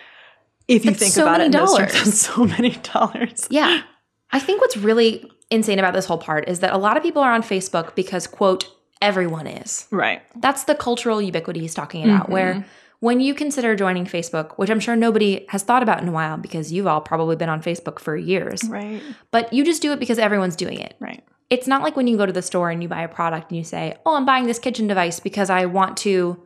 If 0.69 0.85
you 0.85 0.91
that's 0.91 1.03
think 1.03 1.13
so 1.13 1.23
about 1.23 1.41
it, 1.41 1.53
dollars. 1.53 1.93
That's 1.93 2.19
so 2.19 2.45
many 2.45 2.71
dollars. 2.83 3.49
Yeah. 3.51 3.83
I 4.31 4.41
think 4.41 4.61
what's 4.61 4.77
really 4.77 5.31
insane 5.51 5.79
about 5.79 5.95
this 5.95 6.07
whole 6.07 6.19
part 6.19 6.49
is 6.49 6.61
that 6.61 6.73
a 6.73 6.79
lot 6.79 6.97
of 6.97 7.03
people 7.03 7.23
are 7.23 7.33
on 7.33 7.43
Facebook 7.43 7.95
because, 7.95 8.27
quote, 8.27 8.69
everyone 9.03 9.47
is. 9.47 9.87
Right. 9.91 10.23
That's 10.37 10.65
the 10.65 10.75
cultural 10.75 11.21
ubiquity 11.21 11.61
he's 11.61 11.75
talking 11.75 12.05
about, 12.05 12.25
mm-hmm. 12.25 12.33
where 12.33 12.67
when 13.01 13.21
you 13.21 13.35
consider 13.35 13.77
joining 13.77 14.07
Facebook, 14.07 14.53
which 14.53 14.71
I'm 14.71 14.81
sure 14.81 14.97
nobody 14.97 15.45
has 15.51 15.63
thought 15.63 15.83
about 15.83 16.01
in 16.01 16.09
a 16.09 16.13
while 16.13 16.39
because 16.39 16.73
you've 16.73 16.87
all 16.87 17.01
probably 17.03 17.37
been 17.37 17.51
on 17.51 17.63
Facebook 17.63 17.99
for 17.99 18.17
years, 18.17 18.65
Right. 18.65 19.03
but 19.31 19.53
you 19.53 19.65
just 19.65 19.83
do 19.83 19.93
it 19.93 20.01
because 20.01 20.19
everyone's 20.19 20.57
doing 20.57 20.81
it. 20.81 20.95
Right. 21.01 21.23
It's 21.51 21.67
not 21.67 21.83
like 21.83 21.97
when 21.97 22.07
you 22.07 22.17
go 22.17 22.25
to 22.25 22.33
the 22.33 22.41
store 22.41 22.71
and 22.71 22.83
you 22.83 22.89
buy 22.89 23.03
a 23.03 23.09
product 23.09 23.51
and 23.51 23.59
you 23.59 23.65
say, 23.65 23.95
Oh, 24.07 24.17
I'm 24.17 24.25
buying 24.25 24.47
this 24.47 24.59
kitchen 24.59 24.87
device 24.87 25.21
because 25.21 25.51
I 25.51 25.67
want 25.67 25.99
to 25.99 26.43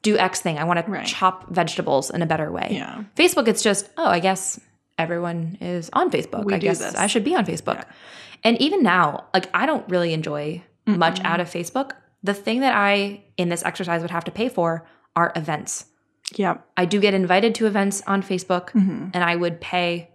do 0.00 0.16
X 0.16 0.40
thing. 0.40 0.58
I 0.58 0.64
want 0.64 0.84
to 0.84 0.90
Right. 0.90 1.06
chop 1.06 1.50
vegetables 1.50 2.08
in 2.08 2.22
a 2.22 2.26
better 2.26 2.50
way. 2.50 2.68
Yeah. 2.70 3.04
Facebook, 3.14 3.46
it's 3.46 3.62
just, 3.62 3.90
oh, 3.98 4.06
I 4.06 4.20
guess 4.20 4.58
everyone 4.98 5.58
is 5.60 5.90
on 5.92 6.10
Facebook. 6.10 6.44
We 6.44 6.54
I 6.54 6.58
guess 6.58 6.78
this. 6.78 6.94
I 6.94 7.06
should 7.06 7.24
be 7.24 7.34
on 7.34 7.44
Facebook. 7.44 7.84
And 8.44 8.58
even 8.62 8.82
now, 8.82 9.26
like 9.34 9.50
I 9.52 9.66
don't 9.66 9.86
really 9.90 10.12
enjoy 10.14 10.62
much 10.88 11.20
out 11.24 11.40
of 11.40 11.48
Facebook. 11.48 11.92
The 12.22 12.34
thing 12.34 12.60
that 12.60 12.74
I 12.74 13.24
in 13.36 13.48
this 13.48 13.64
exercise 13.64 14.02
would 14.02 14.10
have 14.10 14.24
to 14.24 14.30
pay 14.30 14.48
for 14.48 14.86
are 15.14 15.32
events. 15.36 15.84
Yeah. 16.34 16.58
I 16.76 16.84
do 16.84 17.00
get 17.00 17.14
invited 17.14 17.54
to 17.56 17.66
events 17.66 18.02
on 18.06 18.22
Facebook 18.22 18.70
Mm-hmm. 18.70 19.08
and 19.14 19.24
I 19.24 19.36
would 19.36 19.60
pay 19.60 20.10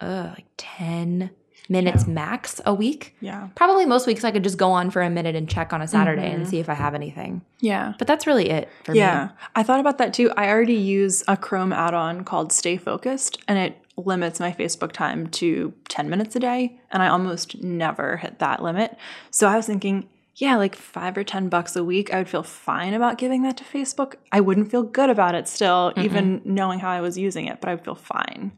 uh 0.00 0.30
like 0.34 0.46
10 0.56 1.30
minutes 1.70 2.06
max 2.06 2.60
a 2.64 2.72
week. 2.72 3.14
Yeah. 3.20 3.48
Probably 3.54 3.84
most 3.84 4.06
weeks 4.06 4.24
I 4.24 4.30
could 4.30 4.42
just 4.42 4.56
go 4.56 4.70
on 4.70 4.90
for 4.90 5.02
a 5.02 5.10
minute 5.10 5.36
and 5.36 5.46
check 5.48 5.72
on 5.74 5.82
a 5.82 5.86
Saturday 5.88 6.30
and 6.30 6.48
see 6.48 6.60
if 6.60 6.68
I 6.70 6.74
have 6.74 6.94
anything. 6.94 7.42
Yeah. 7.60 7.92
But 7.98 8.06
that's 8.06 8.26
really 8.26 8.48
it 8.48 8.68
for 8.84 8.92
me. 8.92 8.98
Yeah. 9.00 9.30
I 9.54 9.62
thought 9.62 9.78
about 9.80 9.98
that 9.98 10.14
too. 10.14 10.30
I 10.36 10.48
already 10.48 10.74
use 10.74 11.22
a 11.28 11.36
Chrome 11.36 11.72
add 11.74 11.92
on 11.92 12.24
called 12.24 12.52
Stay 12.52 12.78
Focused, 12.78 13.38
and 13.48 13.58
it 13.58 13.76
limits 14.04 14.40
my 14.40 14.52
Facebook 14.52 14.92
time 14.92 15.26
to 15.28 15.72
10 15.88 16.08
minutes 16.08 16.36
a 16.36 16.40
day. 16.40 16.80
And 16.90 17.02
I 17.02 17.08
almost 17.08 17.62
never 17.62 18.16
hit 18.16 18.38
that 18.38 18.62
limit. 18.62 18.96
So 19.30 19.48
I 19.48 19.56
was 19.56 19.66
thinking, 19.66 20.08
yeah, 20.36 20.56
like 20.56 20.76
five 20.76 21.16
or 21.18 21.24
10 21.24 21.48
bucks 21.48 21.74
a 21.74 21.82
week, 21.82 22.14
I 22.14 22.18
would 22.18 22.28
feel 22.28 22.44
fine 22.44 22.94
about 22.94 23.18
giving 23.18 23.42
that 23.42 23.56
to 23.56 23.64
Facebook. 23.64 24.14
I 24.30 24.40
wouldn't 24.40 24.70
feel 24.70 24.84
good 24.84 25.10
about 25.10 25.34
it 25.34 25.48
still, 25.48 25.92
even 25.96 26.40
knowing 26.44 26.78
how 26.78 26.90
I 26.90 27.00
was 27.00 27.18
using 27.18 27.46
it, 27.46 27.60
but 27.60 27.68
I 27.68 27.74
would 27.74 27.84
feel 27.84 27.96
fine. 27.96 28.52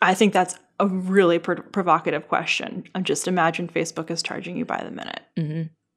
I 0.00 0.14
think 0.14 0.32
that's 0.32 0.56
a 0.80 0.86
really 0.86 1.38
pro- 1.38 1.56
provocative 1.62 2.28
question. 2.28 2.84
Um, 2.94 3.04
Just 3.04 3.28
imagine 3.28 3.68
Facebook 3.68 4.10
is 4.10 4.22
charging 4.22 4.56
you 4.56 4.64
by 4.64 4.82
the 4.82 4.90
minute. 4.90 5.20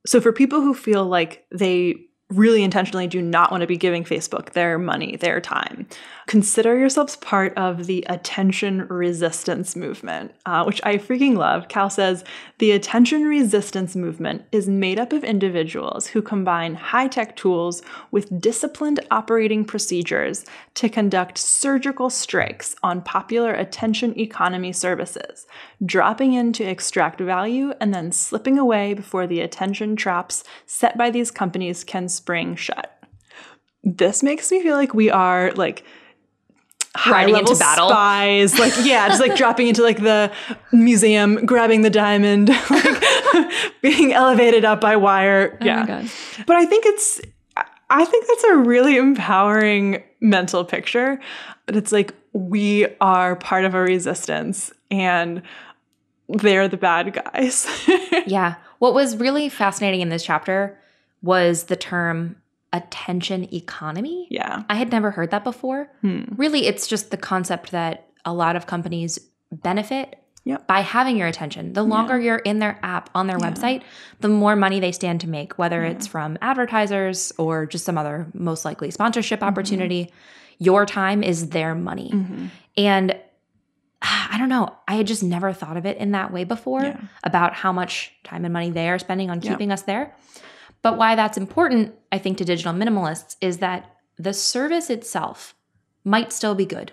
So 0.05 0.21
for 0.21 0.31
people 0.31 0.61
who 0.61 0.73
feel 0.73 1.05
like 1.05 1.45
they 1.53 1.95
really 2.29 2.63
intentionally 2.63 3.07
do 3.07 3.21
not 3.21 3.49
want 3.49 3.61
to 3.61 3.67
be 3.67 3.77
giving 3.77 4.03
Facebook 4.03 4.51
their 4.51 4.77
money, 4.77 5.15
their 5.17 5.41
time, 5.41 5.87
consider 6.27 6.77
yourselves 6.77 7.15
part 7.15 7.57
of 7.57 7.87
the 7.87 8.05
attention 8.07 8.85
resistance 8.87 9.75
movement, 9.75 10.31
uh, 10.45 10.63
which 10.63 10.79
I 10.83 10.97
freaking 10.97 11.37
love. 11.37 11.67
Cal 11.69 11.89
says 11.89 12.23
the 12.59 12.71
attention 12.71 13.23
resistance 13.23 13.95
movement 13.95 14.43
is 14.51 14.69
made 14.69 14.99
up 14.99 15.11
of 15.11 15.23
individuals 15.23 16.05
who 16.05 16.21
combine 16.21 16.75
high 16.75 17.07
tech 17.07 17.35
tools 17.35 17.81
with 18.11 18.39
disciplined 18.39 18.99
operating 19.09 19.65
procedures 19.65 20.45
to 20.75 20.87
conduct 20.87 21.39
surgical 21.39 22.11
strikes 22.11 22.75
on 22.83 23.01
popular 23.01 23.53
attention 23.53 24.17
economy 24.19 24.71
services, 24.71 25.47
dropping 25.83 26.33
in 26.33 26.53
to 26.53 26.63
extract 26.63 27.19
value 27.19 27.73
and 27.81 27.91
then 27.91 28.11
slipping 28.11 28.59
away 28.59 28.93
before 28.93 29.25
the 29.25 29.41
attention 29.41 29.95
traps 29.95 30.43
set 30.67 30.95
by 30.95 31.09
these 31.09 31.31
companies 31.31 31.83
can 31.83 32.07
spring 32.19 32.55
shut. 32.55 32.95
This 33.83 34.21
makes 34.23 34.51
me 34.51 34.61
feel 34.61 34.75
like 34.75 34.93
we 34.93 35.09
are 35.09 35.51
like 35.55 35.83
high 36.95 37.11
Riding 37.11 37.33
level 37.35 37.51
into 37.51 37.59
battle. 37.59 37.89
spies, 37.89 38.59
like 38.59 38.73
yeah, 38.83 39.07
just 39.07 39.21
like 39.21 39.35
dropping 39.35 39.67
into 39.67 39.81
like 39.83 40.01
the 40.01 40.31
museum, 40.73 41.45
grabbing 41.45 41.81
the 41.81 41.89
diamond, 41.89 42.49
like 42.69 43.03
being 43.81 44.11
elevated 44.13 44.65
up 44.65 44.81
by 44.81 44.95
wire. 44.95 45.57
Oh 45.61 45.65
yeah, 45.65 45.83
Oh 45.83 45.85
God. 45.87 46.09
but 46.45 46.55
I 46.57 46.65
think 46.65 46.85
it's 46.85 47.21
I 47.89 48.05
think 48.05 48.27
that's 48.27 48.43
a 48.43 48.57
really 48.57 48.97
empowering 48.97 50.03
mental 50.19 50.65
picture. 50.65 51.19
But 51.65 51.75
it's 51.75 51.91
like 51.91 52.13
we 52.33 52.85
are 52.99 53.35
part 53.37 53.63
of 53.65 53.73
a 53.75 53.81
resistance 53.81 54.71
and 54.91 55.41
they're 56.27 56.67
the 56.67 56.77
bad 56.77 57.13
guys. 57.13 57.65
Yeah. 58.27 58.55
What 58.79 58.93
was 58.93 59.17
really 59.17 59.49
fascinating 59.49 60.01
in 60.01 60.09
this 60.09 60.23
chapter 60.23 60.77
was 61.21 61.65
the 61.65 61.75
term 61.75 62.35
attention 62.71 63.51
economy. 63.53 64.27
yeah. 64.29 64.63
I 64.69 64.75
had 64.75 64.91
never 64.91 65.09
heard 65.11 65.31
that 65.31 65.43
before. 65.43 65.89
Hmm. 66.01 66.21
Really, 66.35 66.67
it's 66.67 66.85
just 66.87 67.09
the 67.11 67.17
concept 67.17 67.71
that 67.71 68.09
a 68.25 68.33
lot 68.33 68.55
of 68.55 68.67
companies 68.67 69.17
benefit 69.51 70.15
Yep. 70.45 70.67
by 70.67 70.79
having 70.81 71.17
your 71.17 71.27
attention. 71.27 71.73
The 71.73 71.83
longer 71.83 72.19
you're 72.19 72.37
in 72.37 72.59
their 72.59 72.79
app, 72.81 73.09
on 73.13 73.27
their 73.27 73.37
website, 73.37 73.83
the 74.19 74.29
more 74.29 74.55
money 74.55 74.79
they 74.79 74.91
stand 74.91 75.21
to 75.21 75.27
make, 75.29 75.57
whether 75.59 75.83
it's 75.83 76.07
from 76.07 76.37
advertisers 76.41 77.31
or 77.37 77.65
just 77.65 77.85
some 77.85 77.97
other, 77.97 78.27
most 78.33 78.65
likely, 78.65 78.89
sponsorship 78.89 79.39
mm-hmm. 79.41 79.49
opportunity. 79.49 80.13
Your 80.57 80.85
time 80.85 81.23
is 81.23 81.49
their 81.49 81.75
money. 81.75 82.09
Mm-hmm. 82.13 82.45
And 82.77 83.17
I 84.01 84.37
don't 84.37 84.49
know. 84.49 84.75
I 84.87 84.95
had 84.95 85.07
just 85.07 85.23
never 85.23 85.51
thought 85.53 85.75
of 85.77 85.85
it 85.85 85.97
in 85.97 86.11
that 86.11 86.31
way 86.31 86.45
before 86.45 86.83
Yeah. 86.83 86.99
about 87.23 87.53
how 87.53 87.71
much 87.73 88.13
time 88.23 88.45
and 88.45 88.53
money 88.53 88.71
they 88.71 88.89
are 88.89 88.97
spending 88.99 89.29
on 89.29 89.41
keeping 89.41 89.71
us 89.71 89.81
there. 89.83 90.15
But 90.81 90.97
why 90.97 91.15
that's 91.15 91.37
important, 91.37 91.93
I 92.11 92.17
think, 92.17 92.37
to 92.37 92.45
digital 92.45 92.73
minimalists 92.73 93.35
is 93.41 93.57
that 93.57 93.91
the 94.17 94.33
service 94.33 94.89
itself 94.89 95.55
might 96.03 96.31
still 96.31 96.55
be 96.55 96.65
good. 96.65 96.91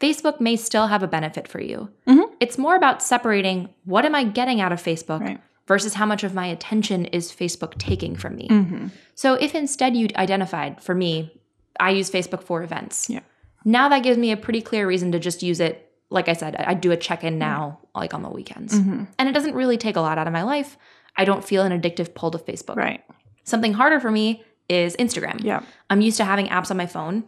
Facebook 0.00 0.40
may 0.40 0.56
still 0.56 0.88
have 0.88 1.02
a 1.02 1.08
benefit 1.08 1.48
for 1.48 1.60
you. 1.60 1.88
Mhm. 2.06 2.24
It's 2.40 2.58
more 2.58 2.76
about 2.76 3.02
separating 3.02 3.70
what 3.84 4.04
am 4.04 4.14
I 4.14 4.24
getting 4.24 4.60
out 4.60 4.72
of 4.72 4.82
Facebook 4.82 5.20
Right. 5.20 5.40
versus 5.66 5.94
how 5.94 6.04
much 6.04 6.22
of 6.22 6.34
my 6.34 6.46
attention 6.46 7.06
is 7.06 7.32
Facebook 7.32 7.78
taking 7.78 8.14
from 8.14 8.36
me. 8.36 8.48
Mm-hmm. 8.48 8.86
So 9.14 9.34
if 9.34 9.54
instead 9.54 9.96
you 9.96 10.08
identified, 10.16 10.82
for 10.82 10.94
me, 10.94 11.32
I 11.80 11.90
use 11.90 12.10
Facebook 12.10 12.42
for 12.42 12.62
events. 12.62 13.08
Yeah. 13.08 13.20
Now 13.64 13.88
that 13.88 14.02
gives 14.02 14.18
me 14.18 14.30
a 14.32 14.36
pretty 14.36 14.60
clear 14.60 14.86
reason 14.86 15.12
to 15.12 15.18
just 15.18 15.42
use 15.42 15.60
it. 15.60 15.90
Like 16.10 16.28
I 16.28 16.34
said, 16.34 16.54
I 16.56 16.70
I 16.72 16.74
do 16.74 16.92
a 16.92 16.96
check 16.96 17.24
in 17.24 17.38
now, 17.38 17.80
like 17.94 18.12
on 18.14 18.22
the 18.22 18.28
weekends. 18.30 18.74
Mm-hmm. 18.78 19.04
And 19.18 19.28
it 19.28 19.32
doesn't 19.32 19.54
really 19.54 19.76
take 19.78 19.96
a 19.96 20.00
lot 20.00 20.18
out 20.18 20.26
of 20.26 20.32
my 20.32 20.42
life. 20.42 20.76
I 21.16 21.24
don't 21.24 21.44
feel 21.44 21.62
an 21.62 21.78
addictive 21.78 22.14
pull 22.14 22.30
to 22.32 22.38
Facebook. 22.38 22.76
Right. 22.76 23.02
Something 23.44 23.72
harder 23.72 24.00
for 24.00 24.10
me 24.10 24.42
is 24.68 24.96
Instagram. 24.96 25.42
Yeah. 25.42 25.62
I'm 25.90 26.00
used 26.00 26.16
to 26.16 26.24
having 26.24 26.46
apps 26.48 26.70
on 26.70 26.76
my 26.76 26.86
phone. 26.86 27.24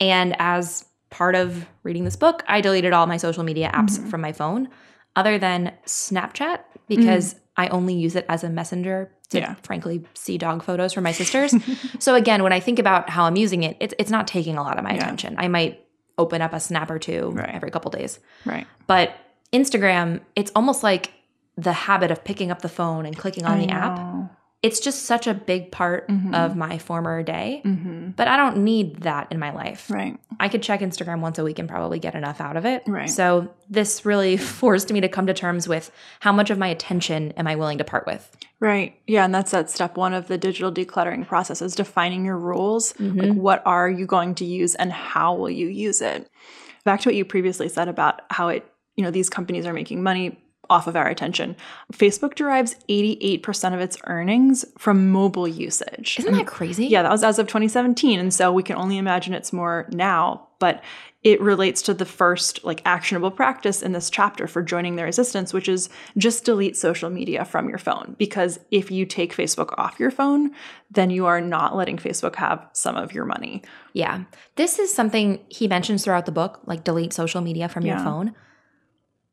And 0.00 0.36
as 0.38 0.84
part 1.10 1.34
of 1.34 1.66
reading 1.82 2.04
this 2.04 2.16
book, 2.16 2.42
I 2.46 2.60
deleted 2.60 2.92
all 2.92 3.06
my 3.06 3.16
social 3.16 3.44
media 3.44 3.70
apps 3.74 3.98
Mm-hmm. 3.98 4.08
from 4.10 4.20
my 4.20 4.32
phone, 4.32 4.68
other 5.16 5.38
than 5.38 5.72
Snapchat, 5.86 6.60
because 6.88 7.36
I 7.56 7.68
only 7.68 7.94
use 7.94 8.16
it 8.16 8.24
as 8.28 8.44
a 8.44 8.50
messenger 8.50 9.12
to, 9.30 9.38
Mm. 9.38 9.40
Yeah. 9.40 9.54
frankly, 9.62 10.04
see 10.14 10.36
dog 10.38 10.62
photos 10.62 10.92
from 10.92 11.04
my 11.04 11.12
sisters. 11.12 11.54
so 11.98 12.14
again, 12.14 12.42
when 12.42 12.52
I 12.52 12.60
think 12.60 12.78
about 12.78 13.08
how 13.10 13.24
I'm 13.24 13.36
using 13.36 13.62
it, 13.62 13.76
it's, 13.80 13.94
it's 13.98 14.10
not 14.10 14.26
taking 14.26 14.56
a 14.56 14.62
lot 14.62 14.78
of 14.78 14.84
my 14.84 14.90
Yeah. 14.94 14.96
attention. 15.02 15.36
I 15.38 15.48
might 15.48 15.84
open 16.18 16.42
up 16.42 16.52
a 16.52 16.60
snap 16.60 16.90
or 16.90 16.98
two 16.98 17.30
Right. 17.30 17.54
every 17.54 17.70
couple 17.70 17.90
days. 17.90 18.20
Right. 18.44 18.66
But 18.86 19.14
Instagram, 19.52 20.20
it's 20.36 20.50
almost 20.54 20.82
like 20.82 21.12
the 21.56 21.72
habit 21.72 22.10
of 22.10 22.24
picking 22.24 22.50
up 22.50 22.62
the 22.62 22.68
phone 22.68 23.06
and 23.06 23.16
clicking 23.16 23.44
on 23.44 23.58
I 23.60 23.66
the 23.66 23.72
app. 23.72 24.32
It's 24.62 24.78
just 24.78 25.06
such 25.06 25.26
a 25.26 25.34
big 25.34 25.72
part 25.72 26.08
Mhm. 26.08 26.36
of 26.36 26.54
my 26.54 26.78
former 26.78 27.20
day. 27.24 27.62
Mm-hmm. 27.64 28.10
But 28.10 28.28
I 28.28 28.36
don't 28.36 28.58
need 28.58 29.00
that 29.00 29.26
in 29.32 29.40
my 29.40 29.50
life. 29.52 29.90
Right. 29.90 30.16
I 30.38 30.48
could 30.48 30.62
check 30.62 30.78
Instagram 30.80 31.18
once 31.20 31.36
a 31.40 31.42
week 31.42 31.58
and 31.58 31.68
probably 31.68 31.98
get 31.98 32.14
enough 32.14 32.40
out 32.40 32.56
of 32.56 32.64
it. 32.64 32.84
Right. 32.86 33.10
So 33.10 33.52
this 33.68 34.06
really 34.06 34.36
forced 34.60 34.92
me 34.92 35.00
to 35.00 35.08
come 35.08 35.26
to 35.26 35.34
terms 35.34 35.66
with 35.66 35.90
how 36.20 36.30
much 36.30 36.48
of 36.50 36.58
my 36.58 36.68
attention 36.68 37.32
am 37.32 37.48
I 37.48 37.56
willing 37.56 37.78
to 37.78 37.84
part 37.84 38.06
with? 38.06 38.30
Right. 38.60 38.94
Yeah, 39.08 39.24
and 39.24 39.34
that's 39.34 39.50
that 39.50 39.68
step 39.68 39.96
one 39.96 40.14
of 40.14 40.28
the 40.28 40.38
digital 40.38 40.70
decluttering 40.72 41.26
process 41.26 41.60
is 41.60 41.74
defining 41.74 42.24
your 42.24 42.38
rules. 42.38 42.92
Mm-hmm. 42.94 43.18
Like 43.18 43.32
what 43.32 43.62
are 43.66 43.90
you 43.90 44.06
going 44.06 44.36
to 44.36 44.44
use 44.44 44.76
and 44.76 44.92
how 44.92 45.34
will 45.34 45.50
you 45.50 45.66
use 45.66 46.00
it? 46.00 46.30
Back 46.84 47.00
to 47.00 47.08
what 47.08 47.16
you 47.16 47.24
previously 47.24 47.68
said 47.68 47.88
about 47.88 48.20
how 48.30 48.46
it, 48.46 48.64
you 48.94 49.02
know, 49.02 49.10
these 49.10 49.28
companies 49.28 49.66
are 49.66 49.72
making 49.72 50.04
money 50.04 50.38
off 50.70 50.86
of 50.86 50.96
our 50.96 51.08
attention. 51.08 51.56
Facebook 51.92 52.34
derives 52.34 52.76
88% 52.88 53.74
of 53.74 53.80
its 53.80 53.98
earnings 54.04 54.64
from 54.78 55.10
mobile 55.10 55.48
usage. 55.48 56.18
Isn't 56.18 56.34
that 56.34 56.46
crazy? 56.46 56.86
Yeah, 56.86 57.02
that 57.02 57.10
was 57.10 57.24
as 57.24 57.38
of 57.38 57.46
2017. 57.46 58.18
And 58.18 58.32
so 58.32 58.52
we 58.52 58.62
can 58.62 58.76
only 58.76 58.96
imagine 58.96 59.34
it's 59.34 59.52
more 59.52 59.86
now, 59.90 60.48
but 60.58 60.82
it 61.22 61.40
relates 61.40 61.82
to 61.82 61.94
the 61.94 62.04
first 62.04 62.64
like 62.64 62.82
actionable 62.84 63.30
practice 63.30 63.82
in 63.82 63.92
this 63.92 64.10
chapter 64.10 64.46
for 64.46 64.60
joining 64.62 64.96
the 64.96 65.04
resistance, 65.04 65.52
which 65.52 65.68
is 65.68 65.88
just 66.16 66.44
delete 66.44 66.76
social 66.76 67.10
media 67.10 67.44
from 67.44 67.68
your 67.68 67.78
phone. 67.78 68.16
Because 68.18 68.58
if 68.70 68.90
you 68.90 69.06
take 69.06 69.34
Facebook 69.34 69.74
off 69.78 70.00
your 70.00 70.10
phone, 70.10 70.50
then 70.90 71.10
you 71.10 71.26
are 71.26 71.40
not 71.40 71.76
letting 71.76 71.96
Facebook 71.96 72.36
have 72.36 72.66
some 72.72 72.96
of 72.96 73.12
your 73.12 73.24
money. 73.24 73.62
Yeah. 73.92 74.24
This 74.56 74.78
is 74.78 74.92
something 74.92 75.44
he 75.48 75.68
mentions 75.68 76.04
throughout 76.04 76.26
the 76.26 76.32
book, 76.32 76.60
like 76.66 76.82
delete 76.82 77.12
social 77.12 77.40
media 77.40 77.68
from 77.68 77.86
your 77.86 77.98
phone. 77.98 78.34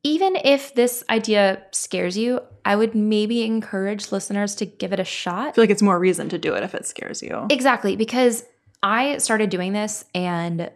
Even 0.04 0.36
if 0.38 0.74
this 0.76 1.04
idea 1.10 1.62
scares 1.72 2.18
you, 2.18 2.39
I 2.64 2.76
would 2.76 2.95
maybe 2.95 3.43
encourage 3.43 4.12
listeners 4.12 4.56
to 4.56 4.66
give 4.66 4.93
it 4.93 5.00
a 5.00 5.04
shot. 5.04 5.50
I 5.50 5.52
feel 5.52 5.64
like 5.64 5.70
it's 5.70 5.82
more 5.82 6.00
reason 6.00 6.30
to 6.30 6.38
do 6.38 6.54
it 6.54 6.64
if 6.64 6.74
it 6.74 6.86
scares 6.86 7.22
you. 7.22 7.47
Exactly, 7.50 7.95
because 7.95 8.45
I 8.82 9.18
started 9.18 9.50
doing 9.50 9.74
this 9.74 10.06
and 10.16 10.72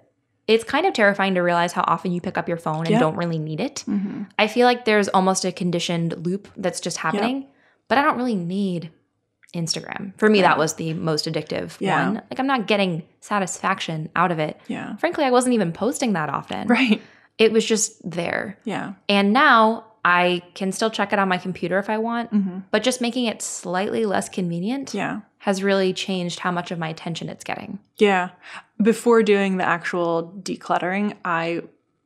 it's 0.46 0.66
kind 0.66 0.86
of 0.86 0.94
terrifying 0.94 1.36
to 1.36 1.42
realize 1.42 1.72
how 1.72 1.86
often 1.88 2.12
you 2.12 2.20
pick 2.20 2.38
up 2.38 2.50
your 2.50 2.58
phone 2.58 2.82
and 2.82 2.90
Yeah. 2.90 3.00
don't 3.00 3.16
really 3.16 3.40
need 3.40 3.62
it. 3.62 3.86
Mm-hmm. 3.88 4.24
I 4.38 4.48
feel 4.48 4.66
like 4.68 4.84
there's 4.84 5.08
almost 5.08 5.46
a 5.46 5.54
conditioned 5.54 6.26
loop 6.26 6.50
that's 6.58 6.82
just 6.82 6.98
happening, 6.98 7.48
but 7.88 7.98
I 7.98 8.02
don't 8.04 8.18
really 8.18 8.36
need 8.36 8.92
Instagram. 9.56 10.14
For 10.18 10.30
me, 10.30 10.42
Right. 10.42 10.50
that 10.50 10.58
was 10.58 10.74
the 10.74 10.94
most 10.96 11.26
addictive 11.28 11.78
Yeah. 11.80 12.06
one. 12.08 12.16
Like, 12.30 12.40
I'm 12.40 12.48
not 12.48 12.68
getting 12.68 13.04
satisfaction 13.22 14.10
out 14.16 14.32
of 14.32 14.40
it. 14.40 14.60
Yeah. 14.68 14.96
Frankly, 14.98 15.24
I 15.24 15.32
wasn't 15.32 15.54
even 15.54 15.72
posting 15.72 16.14
that 16.14 16.28
often. 16.30 16.68
Right. 16.68 17.02
It 17.38 17.52
was 17.52 17.66
just 17.66 18.10
there. 18.10 18.58
Yeah. 18.64 18.94
And 19.10 19.34
now 19.34 19.86
I 20.06 20.42
can 20.54 20.72
still 20.72 20.90
check 20.90 21.14
it 21.14 21.20
on 21.20 21.28
my 21.30 21.38
computer 21.38 21.80
if 21.80 21.90
I 21.90 21.98
want, 21.98 22.32
Mm-hmm. 22.34 22.60
but 22.72 22.84
just 22.84 23.02
making 23.02 23.26
it 23.26 23.42
slightly 23.42 24.06
less 24.06 24.28
convenient 24.30 24.94
Yeah. 24.94 25.22
has 25.40 25.64
really 25.64 25.94
changed 25.94 26.40
how 26.40 26.52
much 26.52 26.72
of 26.72 26.80
my 26.80 26.90
attention 26.90 27.30
it's 27.30 27.44
getting. 27.44 27.80
Yeah. 27.98 28.30
Before 28.82 29.24
doing 29.24 29.58
the 29.58 29.64
actual 29.64 30.34
decluttering, 30.44 31.16
I 31.24 31.62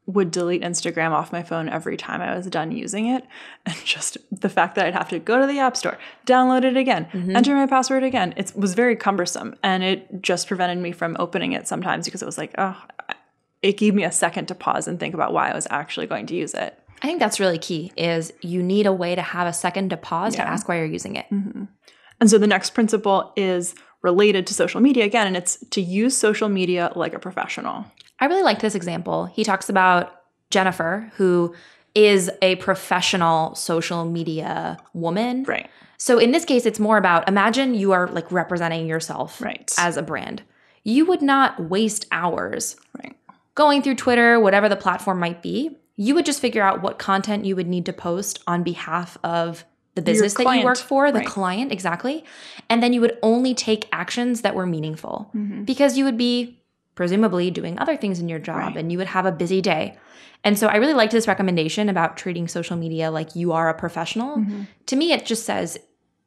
would 0.05 0.32
delete 0.32 0.61
Instagram 0.61 1.11
off 1.11 1.34
my 1.34 1.43
phone 1.43 1.67
every 1.67 1.97
time 1.97 2.21
I 2.21 2.34
was 2.34 2.45
done 2.47 2.71
using 2.71 3.07
it. 3.07 3.25
And 3.65 3.75
just 3.84 4.17
the 4.32 4.47
fact 4.47 4.75
that 4.75 4.86
I'd 4.86 4.93
have 4.93 5.09
to 5.09 5.19
go 5.19 5.41
to 5.41 5.45
the 5.47 5.59
App 5.59 5.75
Store, 5.75 5.97
download 6.25 6.63
it 6.63 6.78
again, 6.78 7.07
enter 7.36 7.53
my 7.55 7.65
password 7.67 8.03
again, 8.03 8.34
it 8.38 8.53
was 8.55 8.73
very 8.75 8.95
cumbersome. 8.95 9.55
And 9.63 9.84
it 9.84 10.21
just 10.21 10.47
prevented 10.47 10.78
me 10.78 10.93
from 10.93 11.17
opening 11.19 11.51
it 11.51 11.67
sometimes 11.67 12.05
because 12.05 12.21
it 12.21 12.25
was 12.25 12.38
like, 12.38 12.53
oh, 12.57 12.78
it 13.62 13.78
gave 13.78 13.93
me 13.93 14.03
a 14.03 14.12
second 14.12 14.47
to 14.47 14.55
pause 14.55 14.88
and 14.88 14.99
think 14.99 15.14
about 15.14 15.34
why 15.34 15.49
I 15.49 15.55
was 15.55 15.68
actually 15.70 16.08
going 16.08 16.28
to 16.28 16.36
use 16.36 16.53
it. 16.53 16.78
I 17.01 17.08
think 17.08 17.20
that's 17.20 17.39
really 17.39 17.60
key 17.60 17.91
is 17.95 18.34
you 18.41 18.64
need 18.64 18.88
a 18.88 18.93
way 18.93 19.14
to 19.16 19.22
have 19.22 19.47
a 19.47 19.53
second 19.53 19.89
to 19.91 19.97
pause 19.97 20.36
to 20.36 20.47
ask 20.47 20.68
why 20.68 20.78
you're 20.78 20.86
using 20.86 21.16
it. 21.16 21.28
Mm-hmm. 21.32 21.66
And 22.20 22.30
so 22.30 22.38
the 22.38 22.47
next 22.47 22.72
principle 22.72 23.34
is 23.36 23.76
related 24.01 24.47
to 24.47 24.53
social 24.53 24.82
media 24.82 25.05
again, 25.05 25.28
and 25.28 25.38
it's 25.38 25.58
to 25.72 25.82
use 25.82 26.18
social 26.18 26.49
media 26.49 26.91
like 26.95 27.14
a 27.14 27.20
professional. 27.20 27.86
I 28.20 28.26
really 28.26 28.41
like 28.43 28.60
this 28.60 28.74
example. 28.76 29.26
He 29.26 29.43
talks 29.43 29.70
about 29.70 30.22
Jennifer, 30.49 31.12
who 31.18 31.53
is 31.93 32.32
a 32.41 32.55
professional 32.55 33.53
social 33.55 34.05
media 34.05 34.78
woman. 34.93 35.43
Right. 35.43 35.70
So 35.97 36.20
in 36.20 36.32
this 36.32 36.45
case, 36.45 36.66
it's 36.66 36.80
more 36.80 36.97
about 36.97 37.28
imagine 37.28 37.74
you 37.74 37.91
are 37.91 38.08
like 38.08 38.32
representing 38.32 38.88
yourself 38.88 39.41
Right. 39.41 39.72
as 39.78 39.97
a 39.97 40.01
brand. 40.03 40.43
You 40.84 41.05
would 41.05 41.22
not 41.22 41.60
waste 41.70 42.05
hours 42.12 42.76
Right. 43.03 43.16
Going 43.58 43.82
through 43.82 43.95
Twitter, 43.95 44.39
whatever 44.39 44.70
the 44.70 44.76
platform 44.76 45.20
might 45.20 45.41
be. 45.41 45.76
You 45.95 46.14
would 46.14 46.28
just 46.28 46.39
figure 46.39 46.62
out 46.62 46.84
what 46.84 46.99
content 46.99 47.43
you 47.43 47.55
would 47.55 47.68
need 47.68 47.88
to 47.88 47.93
post 47.93 48.41
on 48.45 48.62
behalf 48.62 49.18
of 49.24 49.66
the 49.95 50.01
business 50.03 50.36
that 50.36 50.55
you 50.55 50.64
work 50.64 50.78
for, 50.78 51.12
the 51.12 51.20
right. 51.20 51.28
client, 51.28 51.72
exactly. 51.72 52.24
And 52.70 52.84
then 52.84 52.93
you 52.93 53.01
would 53.01 53.18
only 53.24 53.55
take 53.55 53.89
actions 53.91 54.41
that 54.43 54.53
were 54.53 54.68
meaningful 54.68 55.32
Mm-hmm. 55.36 55.64
because 55.64 55.97
you 55.97 56.05
would 56.05 56.18
be 56.18 56.62
presumably 56.93 57.49
doing 57.49 57.80
other 57.80 57.97
things 57.97 58.20
in 58.20 58.30
your 58.30 58.38
job 58.38 58.58
Right. 58.58 58.78
and 58.78 58.91
you 58.91 58.99
would 58.99 59.08
have 59.08 59.26
a 59.26 59.32
busy 59.32 59.60
day. 59.60 59.97
And 60.43 60.58
so 60.58 60.68
I 60.68 60.76
really 60.76 60.93
liked 60.93 61.12
this 61.12 61.28
recommendation 61.28 61.89
about 61.89 62.16
treating 62.16 62.47
social 62.47 62.78
media 62.78 63.10
like 63.10 63.36
you 63.36 63.53
are 63.53 63.70
a 63.70 63.74
professional. 63.74 64.38
Mm-hmm. 64.38 64.62
To 64.86 64.95
me, 64.95 65.14
it 65.14 65.26
just 65.26 65.45
says 65.45 65.80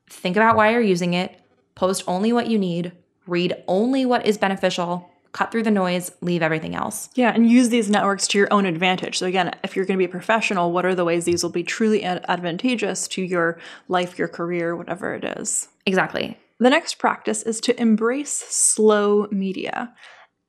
think 0.09 0.35
about 0.37 0.57
why 0.57 0.73
you're 0.73 0.81
using 0.81 1.15
it, 1.15 1.41
post 1.77 2.03
only 2.09 2.33
what 2.33 2.49
you 2.49 2.59
need, 2.59 2.91
read 3.29 3.55
only 3.69 4.05
what 4.05 4.27
is 4.27 4.37
beneficial, 4.37 5.09
cut 5.33 5.53
through 5.53 5.63
the 5.63 5.71
noise, 5.71 6.11
leave 6.21 6.43
everything 6.43 6.75
else. 6.75 7.09
Yeah, 7.15 7.31
and 7.31 7.51
use 7.51 7.69
these 7.69 7.91
networks 7.91 8.27
to 8.29 8.39
your 8.39 8.53
own 8.53 8.67
advantage. 8.67 9.19
So, 9.19 9.27
again, 9.27 9.55
if 9.63 9.77
you're 9.77 9.85
going 9.85 9.97
to 9.97 10.03
be 10.03 10.09
a 10.09 10.09
professional, 10.09 10.73
what 10.73 10.85
are 10.85 10.95
the 10.95 11.05
ways 11.05 11.25
these 11.25 11.43
will 11.43 11.51
be 11.51 11.63
truly 11.63 12.03
ad- 12.03 12.25
advantageous 12.29 13.07
to 13.09 13.23
your 13.23 13.59
life, 13.89 14.19
your 14.19 14.29
career, 14.29 14.75
whatever 14.75 15.15
it 15.15 15.25
is? 15.39 15.69
Exactly. 15.87 16.39
The 16.59 16.71
next 16.71 16.99
practice 16.99 17.43
is 17.43 17.61
to 17.63 17.81
embrace 17.81 18.33
slow 18.33 19.29
media. 19.31 19.95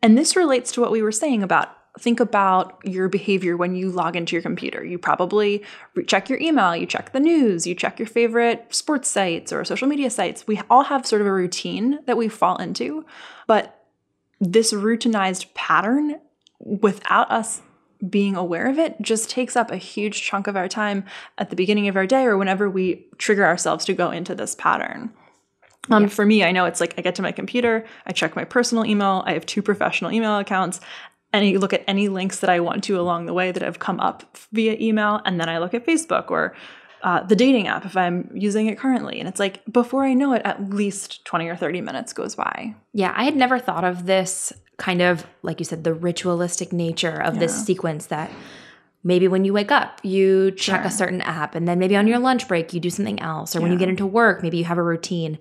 And 0.02 0.18
this 0.18 0.36
relates 0.36 0.72
to 0.74 0.82
what 0.82 0.92
we 0.92 1.02
were 1.02 1.12
saying 1.12 1.44
about 1.44 1.70
think 2.00 2.22
about 2.22 2.80
your 2.86 3.10
behavior 3.10 3.58
when 3.58 3.76
you 3.76 3.90
log 3.90 4.16
into 4.16 4.34
your 4.34 4.42
computer. 4.42 4.84
You 4.84 4.98
probably 4.98 5.64
check 6.08 6.30
your 6.30 6.40
email, 6.40 6.76
you 6.76 6.86
check 6.86 7.12
the 7.12 7.20
news, 7.20 7.68
you 7.68 7.76
check 7.76 8.00
your 8.00 8.08
favorite 8.08 8.74
sports 8.74 9.10
sites 9.10 9.52
or 9.52 9.66
social 9.66 9.90
media 9.90 10.10
sites. 10.10 10.48
We 10.48 10.62
all 10.70 10.84
have 10.84 11.06
sort 11.06 11.22
of 11.22 11.28
a 11.28 11.34
routine 11.34 12.00
that 12.06 12.18
we 12.18 12.30
fall 12.30 12.56
into, 12.58 13.06
but 13.46 13.81
this 14.42 14.74
routinized 14.74 15.54
pattern 15.54 16.20
without 16.60 17.32
us 17.32 17.62
being 18.10 18.36
aware 18.36 18.68
of 18.68 18.80
it 18.80 19.00
just 19.00 19.30
takes 19.30 19.56
up 19.56 19.70
a 19.70 19.78
huge 19.78 20.24
chunk 20.24 20.48
of 20.48 20.58
our 20.58 20.68
time 20.68 21.06
at 21.38 21.52
the 21.52 21.56
beginning 21.56 21.88
of 21.88 21.96
our 21.96 22.08
day 22.08 22.26
or 22.26 22.36
whenever 22.36 22.68
we 22.68 23.06
trigger 23.20 23.46
ourselves 23.46 23.86
to 23.86 23.94
go 23.94 24.10
into 24.10 24.34
this 24.34 24.56
pattern. 24.56 25.14
Um, 25.90 26.08
For 26.08 26.26
me, 26.26 26.44
I 26.44 26.52
know 26.52 26.66
it's 26.66 26.80
like 26.80 26.96
I 26.98 27.02
get 27.02 27.16
to 27.16 27.22
my 27.22 27.32
computer, 27.32 27.86
I 28.08 28.12
check 28.12 28.36
my 28.36 28.44
personal 28.44 28.86
email, 28.86 29.24
I 29.28 29.34
have 29.34 29.46
two 29.46 29.62
professional 29.62 30.12
email 30.12 30.38
accounts, 30.38 30.80
and 31.32 31.46
I 31.46 31.52
look 31.58 31.74
at 31.74 31.84
any 31.88 32.08
links 32.08 32.40
that 32.40 32.50
I 32.50 32.60
want 32.60 32.84
to 32.86 33.00
along 33.00 33.26
the 33.26 33.34
way 33.34 33.52
that 33.52 33.62
have 33.62 33.80
come 33.80 34.00
up 34.00 34.38
via 34.52 34.76
email, 34.80 35.22
and 35.26 35.40
then 35.40 35.50
I 35.50 35.60
look 35.60 35.74
at 35.74 35.86
Facebook 35.86 36.30
or 36.32 36.56
uh, 37.04 37.24
the 37.24 37.36
dating 37.36 37.68
app 37.68 37.86
if 37.86 37.96
I'm 37.98 38.30
using 38.34 38.68
it 38.68 38.78
currently. 38.78 39.20
And 39.20 39.28
it's 39.28 39.40
like 39.40 39.62
before 39.72 40.04
I 40.06 40.14
know 40.14 40.34
it, 40.34 40.42
at 40.46 40.70
least 40.70 41.26
20 41.26 41.48
or 41.48 41.56
30 41.56 41.82
minutes 41.82 42.14
goes 42.14 42.36
by. 42.36 42.76
Yeah, 42.94 43.14
I 43.16 43.24
had 43.24 43.36
never 43.36 43.60
thought 43.60 43.84
of 43.84 44.06
this 44.06 44.54
kind 44.78 45.02
of, 45.02 45.26
like 45.44 45.60
you 45.60 45.66
said, 45.66 45.84
the 45.84 45.94
ritualistic 45.94 46.74
nature 46.74 47.22
of 47.22 47.40
this 47.40 47.66
sequence 47.66 48.08
that 48.08 48.32
maybe 49.04 49.28
when 49.28 49.46
you 49.46 49.54
wake 49.54 49.72
up, 49.72 50.00
you 50.04 50.52
check 50.52 50.82
Sure. 50.82 50.88
a 50.88 50.92
certain 50.92 51.22
app, 51.22 51.56
and 51.56 51.68
then 51.68 51.80
maybe 51.80 51.96
on 51.96 52.08
your 52.08 52.20
lunch 52.20 52.48
break, 52.48 52.74
you 52.74 52.80
do 52.80 52.90
something 52.90 53.20
else. 53.20 53.56
Or 53.56 53.62
when 53.62 53.72
you 53.72 53.78
get 53.78 53.90
into 53.90 54.06
work, 54.06 54.42
maybe 54.44 54.58
you 54.58 54.66
have 54.66 54.78
a 54.78 54.84
routine. 54.84 55.38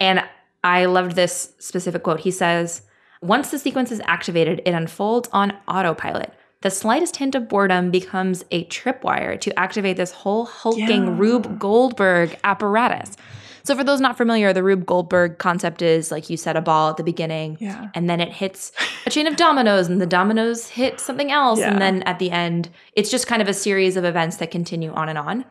And 0.00 0.22
I 0.64 0.86
loved 0.86 1.16
this 1.16 1.54
specific 1.58 2.02
quote. 2.02 2.20
He 2.20 2.30
says, 2.30 2.82
Once 3.22 3.50
the 3.50 3.58
sequence 3.58 3.90
is 3.92 4.00
activated, 4.04 4.60
it 4.64 4.72
unfolds 4.72 5.28
on 5.32 5.52
autopilot. 5.66 6.32
The 6.60 6.70
slightest 6.70 7.16
hint 7.16 7.36
of 7.36 7.48
boredom 7.48 7.90
becomes 7.92 8.44
a 8.50 8.64
tripwire 8.64 9.40
to 9.42 9.56
activate 9.58 9.96
this 9.96 10.10
whole 10.10 10.44
hulking 10.44 11.06
Yeah. 11.06 11.14
Rube 11.16 11.58
Goldberg 11.58 12.36
apparatus. 12.42 13.16
So, 13.62 13.76
for 13.76 13.84
those 13.84 14.00
not 14.00 14.16
familiar, 14.16 14.52
the 14.52 14.62
Rube 14.64 14.84
Goldberg 14.86 15.38
concept 15.38 15.82
is 15.82 16.10
like 16.10 16.30
you 16.30 16.36
set 16.36 16.56
a 16.56 16.60
ball 16.60 16.90
at 16.90 16.96
the 16.96 17.04
beginning, 17.04 17.58
Yeah. 17.60 17.88
and 17.94 18.08
then 18.10 18.20
it 18.20 18.30
hits 18.32 18.72
a 19.06 19.10
chain 19.10 19.26
of 19.26 19.36
dominoes, 19.36 19.88
and 19.88 20.00
the 20.00 20.06
dominoes 20.06 20.68
hit 20.68 20.98
something 21.00 21.30
else. 21.30 21.60
Yeah. 21.60 21.70
And 21.70 21.80
then 21.80 22.02
at 22.04 22.18
the 22.18 22.30
end, 22.30 22.70
it's 22.94 23.10
just 23.10 23.26
kind 23.26 23.42
of 23.42 23.46
a 23.48 23.54
series 23.54 23.96
of 23.96 24.04
events 24.04 24.38
that 24.38 24.50
continue 24.50 24.90
on 24.92 25.08
and 25.08 25.18
on. 25.18 25.44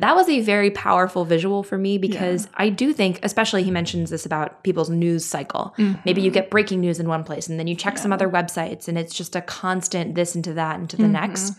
That 0.00 0.14
was 0.14 0.28
a 0.28 0.40
very 0.40 0.70
powerful 0.70 1.24
visual 1.24 1.62
for 1.62 1.76
me 1.76 1.98
because 1.98 2.48
I 2.54 2.68
do 2.68 2.92
think, 2.92 3.18
especially 3.24 3.64
he 3.64 3.70
mentions 3.70 4.10
this 4.10 4.24
about 4.24 4.62
people's 4.62 4.90
news 4.90 5.24
cycle. 5.24 5.74
Mm-hmm. 5.76 6.00
Maybe 6.04 6.22
you 6.22 6.30
get 6.30 6.50
breaking 6.50 6.80
news 6.80 7.00
in 7.00 7.08
one 7.08 7.24
place 7.24 7.48
and 7.48 7.58
then 7.58 7.66
you 7.66 7.74
check 7.74 7.98
some 7.98 8.12
other 8.12 8.28
websites 8.28 8.86
and 8.86 8.96
it's 8.96 9.12
just 9.14 9.34
a 9.34 9.40
constant 9.40 10.14
this 10.14 10.36
into 10.36 10.54
that 10.54 10.78
into 10.78 10.96
the 10.96 11.04
mm-hmm. 11.04 11.12
next. 11.12 11.54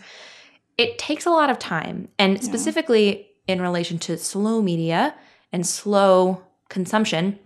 It 0.78 0.98
takes 0.98 1.26
a 1.26 1.30
lot 1.30 1.50
of 1.50 1.58
time. 1.58 2.08
And 2.18 2.42
specifically 2.42 3.28
in 3.46 3.60
relation 3.60 3.98
to 4.00 4.16
slow 4.16 4.62
media 4.62 5.14
and 5.52 5.66
slow 5.66 6.42
consumption, 6.70 7.38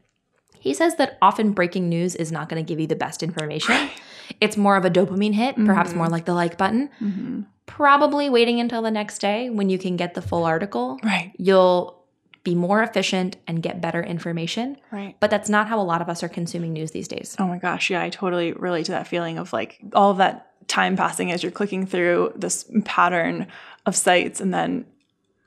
he 0.60 0.74
says 0.74 0.94
that 0.96 1.18
often 1.20 1.52
breaking 1.52 1.88
news 1.88 2.14
is 2.14 2.30
not 2.30 2.48
going 2.48 2.64
to 2.64 2.66
give 2.66 2.78
you 2.78 2.86
the 2.86 2.96
best 2.96 3.22
information. 3.22 3.90
It's 4.40 4.56
more 4.56 4.76
of 4.76 4.84
a 4.84 4.90
dopamine 4.90 5.34
hit, 5.34 5.56
perhaps 5.56 5.92
more 5.92 6.04
mm-hmm. 6.04 6.12
like 6.12 6.24
the 6.24 6.34
like 6.34 6.56
button. 6.56 6.88
Probably 7.66 8.28
waiting 8.28 8.60
until 8.60 8.82
the 8.82 8.90
next 8.90 9.18
day 9.20 9.50
when 9.50 9.70
you 9.70 9.78
can 9.78 9.96
get 9.96 10.14
the 10.14 10.22
full 10.22 10.44
article. 10.44 10.98
Right. 11.02 11.32
You'll 11.38 12.02
be 12.44 12.54
more 12.54 12.82
efficient 12.82 13.36
and 13.46 13.62
get 13.62 13.80
better 13.80 14.02
information. 14.02 14.76
Right. 14.90 15.16
But 15.18 15.30
that's 15.30 15.48
not 15.48 15.66
how 15.66 15.80
a 15.80 15.82
lot 15.82 16.02
of 16.02 16.08
us 16.10 16.22
are 16.22 16.28
consuming 16.28 16.74
news 16.74 16.90
these 16.90 17.08
days. 17.08 17.34
Oh 17.38 17.46
my 17.46 17.58
gosh, 17.58 17.88
yeah, 17.88 18.02
I 18.02 18.10
totally 18.10 18.52
relate 18.52 18.84
to 18.86 18.92
that 18.92 19.06
feeling 19.08 19.38
of 19.38 19.52
like 19.52 19.80
all 19.94 20.10
of 20.10 20.18
that 20.18 20.50
time 20.68 20.94
passing 20.96 21.32
as 21.32 21.42
you're 21.42 21.52
clicking 21.52 21.86
through 21.86 22.34
this 22.36 22.70
pattern 22.84 23.46
of 23.86 23.96
sites 23.96 24.40
and 24.42 24.52
then 24.52 24.84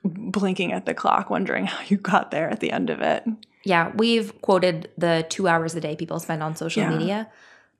blinking 0.04 0.72
at 0.72 0.86
the 0.86 0.94
clock, 0.94 1.30
wondering 1.30 1.66
how 1.66 1.78
you 1.86 1.96
got 1.96 2.30
there 2.32 2.50
at 2.50 2.58
the 2.60 2.72
end 2.72 2.90
of 2.90 3.00
it. 3.00 3.24
Yeah, 3.64 3.92
we've 3.94 4.40
quoted 4.42 4.90
the 4.98 5.24
two 5.28 5.46
hours 5.46 5.74
a 5.76 5.80
day 5.80 5.94
people 5.94 6.18
spend 6.18 6.42
on 6.42 6.56
social 6.56 6.82
Yeah. 6.82 6.90
media. 6.96 7.28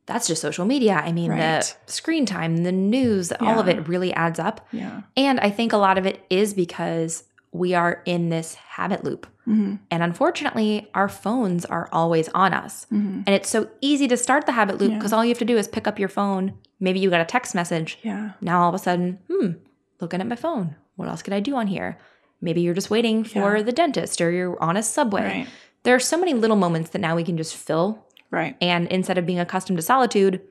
That's 0.08 0.26
just 0.26 0.42
social 0.42 0.64
media. 0.64 0.94
I 1.04 1.12
mean, 1.12 1.30
Right. 1.30 1.76
the 1.86 1.92
screen 1.92 2.26
time, 2.26 2.58
the 2.64 2.72
news, 2.72 3.30
all 3.40 3.60
of 3.60 3.68
it 3.68 3.86
really 3.86 4.12
adds 4.14 4.38
up. 4.40 4.66
Yeah. 4.72 5.02
And 5.16 5.38
I 5.38 5.50
think 5.50 5.72
a 5.72 5.76
lot 5.76 5.98
of 5.98 6.06
it 6.06 6.24
is 6.30 6.54
because 6.54 7.24
we 7.52 7.74
are 7.74 8.02
in 8.04 8.28
this 8.30 8.54
habit 8.56 9.04
loop. 9.04 9.26
Mm-hmm. 9.46 9.76
And 9.90 10.02
unfortunately, 10.02 10.88
our 10.94 11.08
phones 11.08 11.64
are 11.64 11.88
always 11.92 12.28
on 12.30 12.52
us. 12.52 12.86
Mm-hmm. 12.92 13.22
And 13.26 13.28
it's 13.28 13.48
so 13.48 13.68
easy 13.80 14.08
to 14.08 14.16
start 14.16 14.46
the 14.46 14.52
habit 14.52 14.78
loop 14.78 14.90
Yeah. 14.90 14.98
because 14.98 15.12
all 15.12 15.24
you 15.24 15.30
have 15.30 15.38
to 15.38 15.44
do 15.44 15.56
is 15.56 15.68
pick 15.68 15.86
up 15.86 15.98
your 15.98 16.08
phone. 16.08 16.54
Maybe 16.80 17.00
you 17.00 17.08
got 17.10 17.20
a 17.20 17.24
text 17.26 17.54
message. 17.54 17.98
Yeah. 18.02 18.32
Now 18.40 18.62
all 18.62 18.68
of 18.68 18.74
a 18.74 18.78
sudden, 18.78 19.18
hmm, 19.30 19.52
looking 20.00 20.20
at 20.20 20.26
my 20.26 20.36
phone. 20.36 20.76
What 20.96 21.08
else 21.08 21.22
could 21.22 21.32
I 21.34 21.40
do 21.40 21.54
on 21.56 21.66
here? 21.68 21.98
Maybe 22.40 22.60
you're 22.60 22.74
just 22.74 22.90
waiting 22.90 23.24
for 23.24 23.56
Yeah. 23.56 23.62
the 23.62 23.72
dentist 23.72 24.20
or 24.20 24.30
you're 24.30 24.62
on 24.62 24.76
a 24.76 24.82
subway. 24.82 25.22
Right. 25.22 25.48
There 25.84 25.94
are 25.94 26.00
so 26.00 26.18
many 26.18 26.34
little 26.34 26.56
moments 26.56 26.90
that 26.90 27.00
now 27.00 27.16
we 27.16 27.24
can 27.24 27.36
just 27.36 27.56
fill. 27.56 28.04
Right. 28.30 28.56
And 28.60 28.86
instead 28.88 29.18
of 29.18 29.26
being 29.26 29.38
accustomed 29.38 29.78
to 29.78 29.82
solitude, 29.82 30.42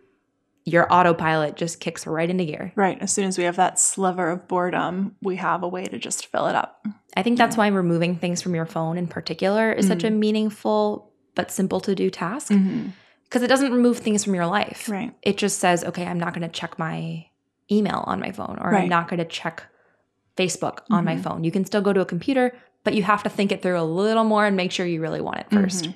your 0.66 0.92
autopilot 0.92 1.56
just 1.56 1.80
kicks 1.80 2.06
right 2.06 2.30
into 2.30 2.44
gear. 2.46 2.74
Right. 2.76 2.98
As 3.02 3.14
soon 3.14 3.26
as 3.26 3.38
we 3.38 3.46
have 3.46 3.56
that 3.56 3.80
sliver 3.80 4.30
of 4.30 4.48
boredom, 4.48 5.16
we 5.22 5.38
have 5.38 5.64
a 5.64 5.68
way 5.68 5.86
to 5.86 5.98
just 5.98 6.28
fill 6.28 6.48
it 6.48 6.56
up. 6.56 6.86
I 7.16 7.24
think 7.24 7.38
that's 7.38 7.56
why 7.56 7.68
removing 7.68 8.18
things 8.18 8.42
from 8.42 8.54
your 8.54 8.66
phone 8.66 8.98
in 8.98 9.08
particular 9.08 9.72
is 9.72 9.88
such 9.88 10.04
a 10.04 10.08
Mm-hmm. 10.08 10.20
meaningful 10.20 11.12
but 11.36 11.52
simple 11.52 11.80
to 11.82 11.96
do 11.96 12.10
task. 12.10 12.52
Mm-hmm. 12.52 12.90
because 13.26 13.44
it 13.44 13.48
doesn't 13.48 13.72
remove 13.72 14.00
things 14.00 14.24
from 14.24 14.34
your 14.36 14.46
life. 14.48 14.90
Right. 14.90 15.14
It 15.22 15.38
just 15.38 15.60
says, 15.60 15.84
okay, 15.84 16.06
I'm 16.06 16.20
not 16.20 16.34
going 16.34 16.48
to 16.50 16.54
check 16.60 16.78
my 16.80 17.28
email 17.72 18.04
on 18.08 18.20
my 18.20 18.32
phone 18.32 18.58
or 18.60 18.72
Right. 18.72 18.84
I'm 18.84 18.90
not 18.90 19.08
going 19.08 19.20
to 19.20 19.26
check 19.26 19.64
Facebook 20.36 20.80
on 20.90 21.06
my 21.06 21.18
phone. 21.18 21.44
You 21.44 21.52
can 21.52 21.64
still 21.66 21.82
go 21.82 21.94
to 21.94 22.02
a 22.02 22.06
computer, 22.06 22.54
but 22.84 22.94
you 22.94 23.04
have 23.04 23.24
to 23.24 23.30
think 23.30 23.52
it 23.52 23.62
through 23.62 23.80
a 23.80 23.84
little 23.84 24.24
more 24.24 24.46
and 24.46 24.56
make 24.58 24.72
sure 24.72 24.86
you 24.86 25.02
really 25.02 25.22
want 25.22 25.40
it 25.40 25.50
1st 25.50 25.94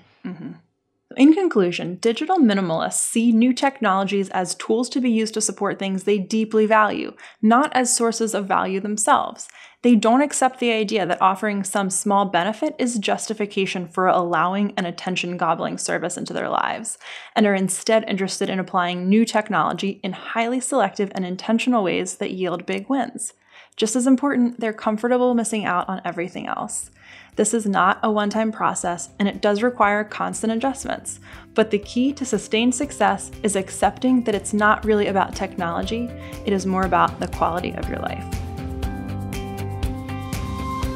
In 1.17 1.33
conclusion, 1.33 1.95
digital 1.95 2.37
minimalists 2.37 2.99
see 2.99 3.31
new 3.31 3.53
technologies 3.53 4.29
as 4.29 4.55
tools 4.55 4.87
to 4.89 5.01
be 5.01 5.09
used 5.09 5.33
to 5.33 5.41
support 5.41 5.77
things 5.77 6.03
they 6.03 6.17
deeply 6.17 6.65
value, 6.65 7.13
not 7.41 7.71
as 7.75 7.93
sources 7.93 8.33
of 8.33 8.47
value 8.47 8.79
themselves. 8.79 9.49
They 9.81 9.95
don't 9.95 10.21
accept 10.21 10.59
the 10.59 10.71
idea 10.71 11.05
that 11.07 11.21
offering 11.21 11.63
some 11.63 11.89
small 11.89 12.25
benefit 12.25 12.75
is 12.77 12.99
justification 12.99 13.87
for 13.87 14.07
allowing 14.07 14.73
an 14.77 14.85
attention 14.85 15.37
gobbling 15.37 15.79
service 15.79 16.17
into 16.17 16.33
their 16.33 16.49
lives, 16.49 16.99
and 17.35 17.47
are 17.47 17.55
instead 17.55 18.07
interested 18.07 18.47
in 18.49 18.59
applying 18.59 19.09
new 19.09 19.25
technology 19.25 19.99
in 20.03 20.13
highly 20.13 20.59
selective 20.59 21.11
and 21.15 21.25
intentional 21.25 21.83
ways 21.83 22.17
that 22.17 22.31
yield 22.31 22.65
big 22.65 22.87
wins. 22.89 23.33
Just 23.75 23.95
as 23.95 24.05
important, 24.05 24.59
they're 24.59 24.71
comfortable 24.71 25.33
missing 25.33 25.65
out 25.65 25.89
on 25.89 26.01
everything 26.05 26.45
else. 26.45 26.90
This 27.37 27.53
is 27.53 27.65
not 27.65 27.97
a 28.03 28.11
one 28.11 28.29
time 28.29 28.51
process 28.51 29.09
and 29.17 29.27
it 29.27 29.41
does 29.41 29.63
require 29.63 30.03
constant 30.03 30.51
adjustments. 30.51 31.19
But 31.53 31.71
the 31.71 31.79
key 31.79 32.11
to 32.13 32.25
sustained 32.25 32.75
success 32.75 33.31
is 33.41 33.55
accepting 33.55 34.23
that 34.25 34.35
it's 34.35 34.53
not 34.53 34.83
really 34.83 35.07
about 35.07 35.35
technology, 35.35 36.09
it 36.45 36.51
is 36.51 36.65
more 36.65 36.83
about 36.83 37.19
the 37.19 37.29
quality 37.29 37.73
of 37.73 37.87
your 37.87 37.99
life. 37.99 38.25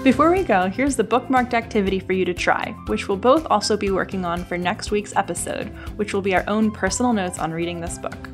Before 0.04 0.30
we 0.30 0.44
go, 0.44 0.70
here's 0.70 0.96
the 0.96 1.04
bookmarked 1.04 1.56
activity 1.56 2.00
for 2.00 2.14
you 2.14 2.26
to 2.26 2.34
try, 2.34 2.76
which 2.88 3.08
we'll 3.08 3.18
both 3.18 3.48
also 3.50 3.76
be 3.76 3.90
working 3.90 4.24
on 4.24 4.44
for 4.46 4.58
next 4.58 4.92
week's 4.92 5.16
episode, 5.16 5.70
which 5.96 6.14
will 6.14 6.22
be 6.22 6.36
our 6.36 6.44
own 6.48 6.70
personal 6.70 7.12
notes 7.12 7.40
on 7.40 7.52
reading 7.52 7.80
this 7.80 7.98
book. 7.98 8.30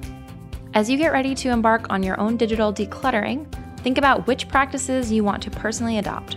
As 0.74 0.90
you 0.90 0.98
get 0.98 1.14
ready 1.14 1.36
to 1.36 1.50
embark 1.50 1.86
on 1.90 2.04
your 2.04 2.20
own 2.20 2.36
digital 2.36 2.74
decluttering, 2.74 3.46
think 3.84 3.98
about 3.98 4.28
which 4.28 4.50
practices 4.50 5.12
you 5.12 5.24
want 5.24 5.42
to 5.44 5.52
personally 5.52 5.98
adopt. 5.98 6.36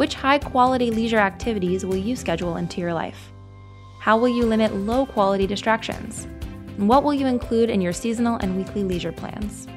Which 0.00 0.14
high 0.14 0.38
quality 0.38 0.90
leisure 0.90 1.18
activities 1.18 1.84
will 1.84 1.98
you 1.98 2.16
schedule 2.16 2.56
into 2.56 2.80
your 2.80 2.94
life? 2.94 3.34
How 3.98 4.16
will 4.16 4.30
you 4.30 4.46
limit 4.46 4.74
low 4.74 5.04
quality 5.04 5.46
distractions? 5.46 6.24
And 6.78 6.88
what 6.88 7.04
will 7.04 7.12
you 7.12 7.26
include 7.26 7.68
in 7.68 7.82
your 7.82 7.92
seasonal 7.92 8.38
and 8.38 8.56
weekly 8.56 8.82
leisure 8.82 9.12
plans? 9.12 9.68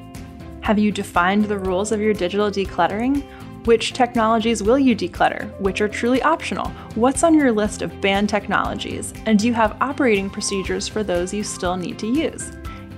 Have 0.61 0.79
you 0.79 0.93
defined 0.93 1.43
the 1.43 1.59
rules 1.59 1.91
of 1.91 1.99
your 1.99 2.13
digital 2.13 2.49
decluttering? 2.49 3.21
Which 3.65 3.91
technologies 3.91 4.63
will 4.63 4.79
you 4.79 4.95
declutter? 4.95 5.51
Which 5.59 5.81
are 5.81 5.89
truly 5.89 6.21
optional? 6.21 6.69
What's 6.95 7.23
on 7.23 7.33
your 7.33 7.51
list 7.51 7.81
of 7.81 7.99
banned 7.99 8.29
technologies? 8.29 9.13
And 9.25 9.37
do 9.37 9.45
you 9.45 9.53
have 9.53 9.75
operating 9.81 10.29
procedures 10.29 10.87
for 10.87 11.03
those 11.03 11.33
you 11.33 11.43
still 11.43 11.75
need 11.75 11.99
to 11.99 12.07
use? 12.07 12.53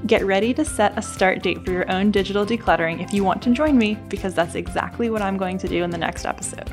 Get 0.05 0.23
ready 0.27 0.53
to 0.53 0.63
set 0.63 0.95
a 0.95 1.01
start 1.01 1.41
date 1.41 1.65
for 1.65 1.71
your 1.71 1.91
own 1.91 2.11
digital 2.11 2.45
decluttering 2.45 3.03
if 3.03 3.15
you 3.15 3.23
want 3.23 3.41
to 3.41 3.49
join 3.49 3.79
me, 3.79 3.97
because 4.09 4.35
that's 4.35 4.53
exactly 4.53 5.09
what 5.09 5.23
I'm 5.23 5.37
going 5.37 5.57
to 5.57 5.67
do 5.67 5.83
in 5.83 5.89
the 5.89 5.97
next 5.97 6.25
episode. 6.25 6.71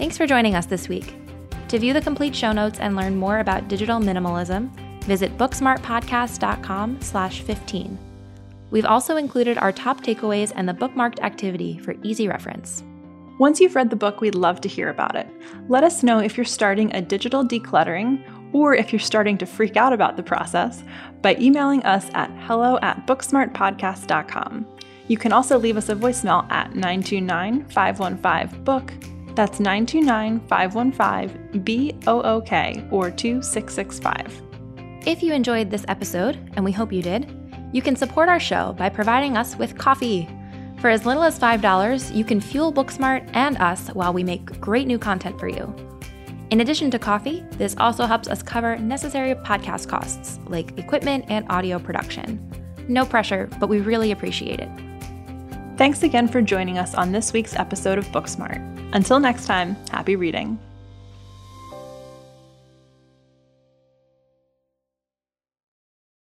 Thanks 0.00 0.16
for 0.16 0.26
joining 0.26 0.54
us 0.54 0.64
this 0.64 0.88
week. 0.88 1.14
To 1.68 1.78
view 1.78 1.92
the 1.92 2.00
complete 2.00 2.34
show 2.34 2.52
notes 2.52 2.80
and 2.80 2.96
learn 2.96 3.16
more 3.16 3.40
about 3.40 3.68
digital 3.68 4.00
minimalism, 4.00 4.70
visit 5.04 5.36
booksmartpodcast.com 5.36 7.02
slash 7.02 7.42
15. 7.42 7.98
We've 8.70 8.86
also 8.86 9.18
included 9.18 9.58
our 9.58 9.72
top 9.72 10.02
takeaways 10.02 10.54
and 10.56 10.66
the 10.66 10.72
bookmarked 10.72 11.20
activity 11.20 11.76
for 11.80 11.94
easy 12.02 12.28
reference. 12.28 12.82
Once 13.38 13.60
you've 13.60 13.74
read 13.76 13.90
the 13.90 13.94
book, 13.94 14.22
we'd 14.22 14.34
love 14.34 14.62
to 14.62 14.70
hear 14.70 14.88
about 14.88 15.16
it. 15.16 15.28
Let 15.68 15.84
us 15.84 16.02
know 16.02 16.18
if 16.18 16.34
you're 16.34 16.46
starting 16.46 16.90
a 16.94 17.02
digital 17.02 17.44
decluttering 17.44 18.24
or 18.54 18.74
if 18.74 18.94
you're 18.94 19.00
starting 19.00 19.36
to 19.36 19.44
freak 19.44 19.76
out 19.76 19.92
about 19.92 20.16
the 20.16 20.22
process 20.22 20.82
by 21.20 21.36
emailing 21.36 21.82
us 21.82 22.08
at 22.14 22.30
hello 22.46 22.78
at 22.80 23.06
booksmartpodcast.com. 23.06 24.66
You 25.08 25.18
can 25.18 25.32
also 25.32 25.58
leave 25.58 25.76
us 25.76 25.90
a 25.90 25.94
voicemail 25.94 26.50
at 26.50 26.74
929 26.74 27.66
515 27.68 28.64
book. 28.64 28.94
That's 29.40 29.58
929 29.58 30.40
515 30.48 31.62
B 31.62 31.94
O 32.06 32.20
O 32.20 32.42
K 32.42 32.86
or 32.90 33.10
2665. 33.10 34.42
If 35.06 35.22
you 35.22 35.32
enjoyed 35.32 35.70
this 35.70 35.86
episode, 35.88 36.38
and 36.56 36.62
we 36.62 36.72
hope 36.72 36.92
you 36.92 37.00
did, 37.00 37.34
you 37.72 37.80
can 37.80 37.96
support 37.96 38.28
our 38.28 38.38
show 38.38 38.74
by 38.74 38.90
providing 38.90 39.38
us 39.38 39.56
with 39.56 39.78
coffee. 39.78 40.28
For 40.78 40.90
as 40.90 41.06
little 41.06 41.22
as 41.22 41.38
$5, 41.38 42.14
you 42.14 42.22
can 42.22 42.38
fuel 42.38 42.70
Booksmart 42.70 43.30
and 43.32 43.56
us 43.56 43.88
while 43.94 44.12
we 44.12 44.22
make 44.22 44.60
great 44.60 44.86
new 44.86 44.98
content 44.98 45.40
for 45.40 45.48
you. 45.48 45.74
In 46.50 46.60
addition 46.60 46.90
to 46.90 46.98
coffee, 46.98 47.42
this 47.52 47.74
also 47.78 48.04
helps 48.04 48.28
us 48.28 48.42
cover 48.42 48.76
necessary 48.76 49.34
podcast 49.34 49.88
costs 49.88 50.38
like 50.48 50.78
equipment 50.78 51.24
and 51.28 51.46
audio 51.48 51.78
production. 51.78 52.38
No 52.88 53.06
pressure, 53.06 53.48
but 53.58 53.70
we 53.70 53.80
really 53.80 54.10
appreciate 54.10 54.60
it. 54.60 54.68
Thanks 55.80 56.02
again 56.02 56.28
for 56.28 56.42
joining 56.42 56.76
us 56.76 56.94
on 56.94 57.10
this 57.10 57.32
week's 57.32 57.56
episode 57.56 57.96
of 57.96 58.06
Booksmart. 58.08 58.60
Until 58.92 59.18
next 59.18 59.46
time, 59.46 59.78
happy 59.90 60.14
reading. 60.14 60.58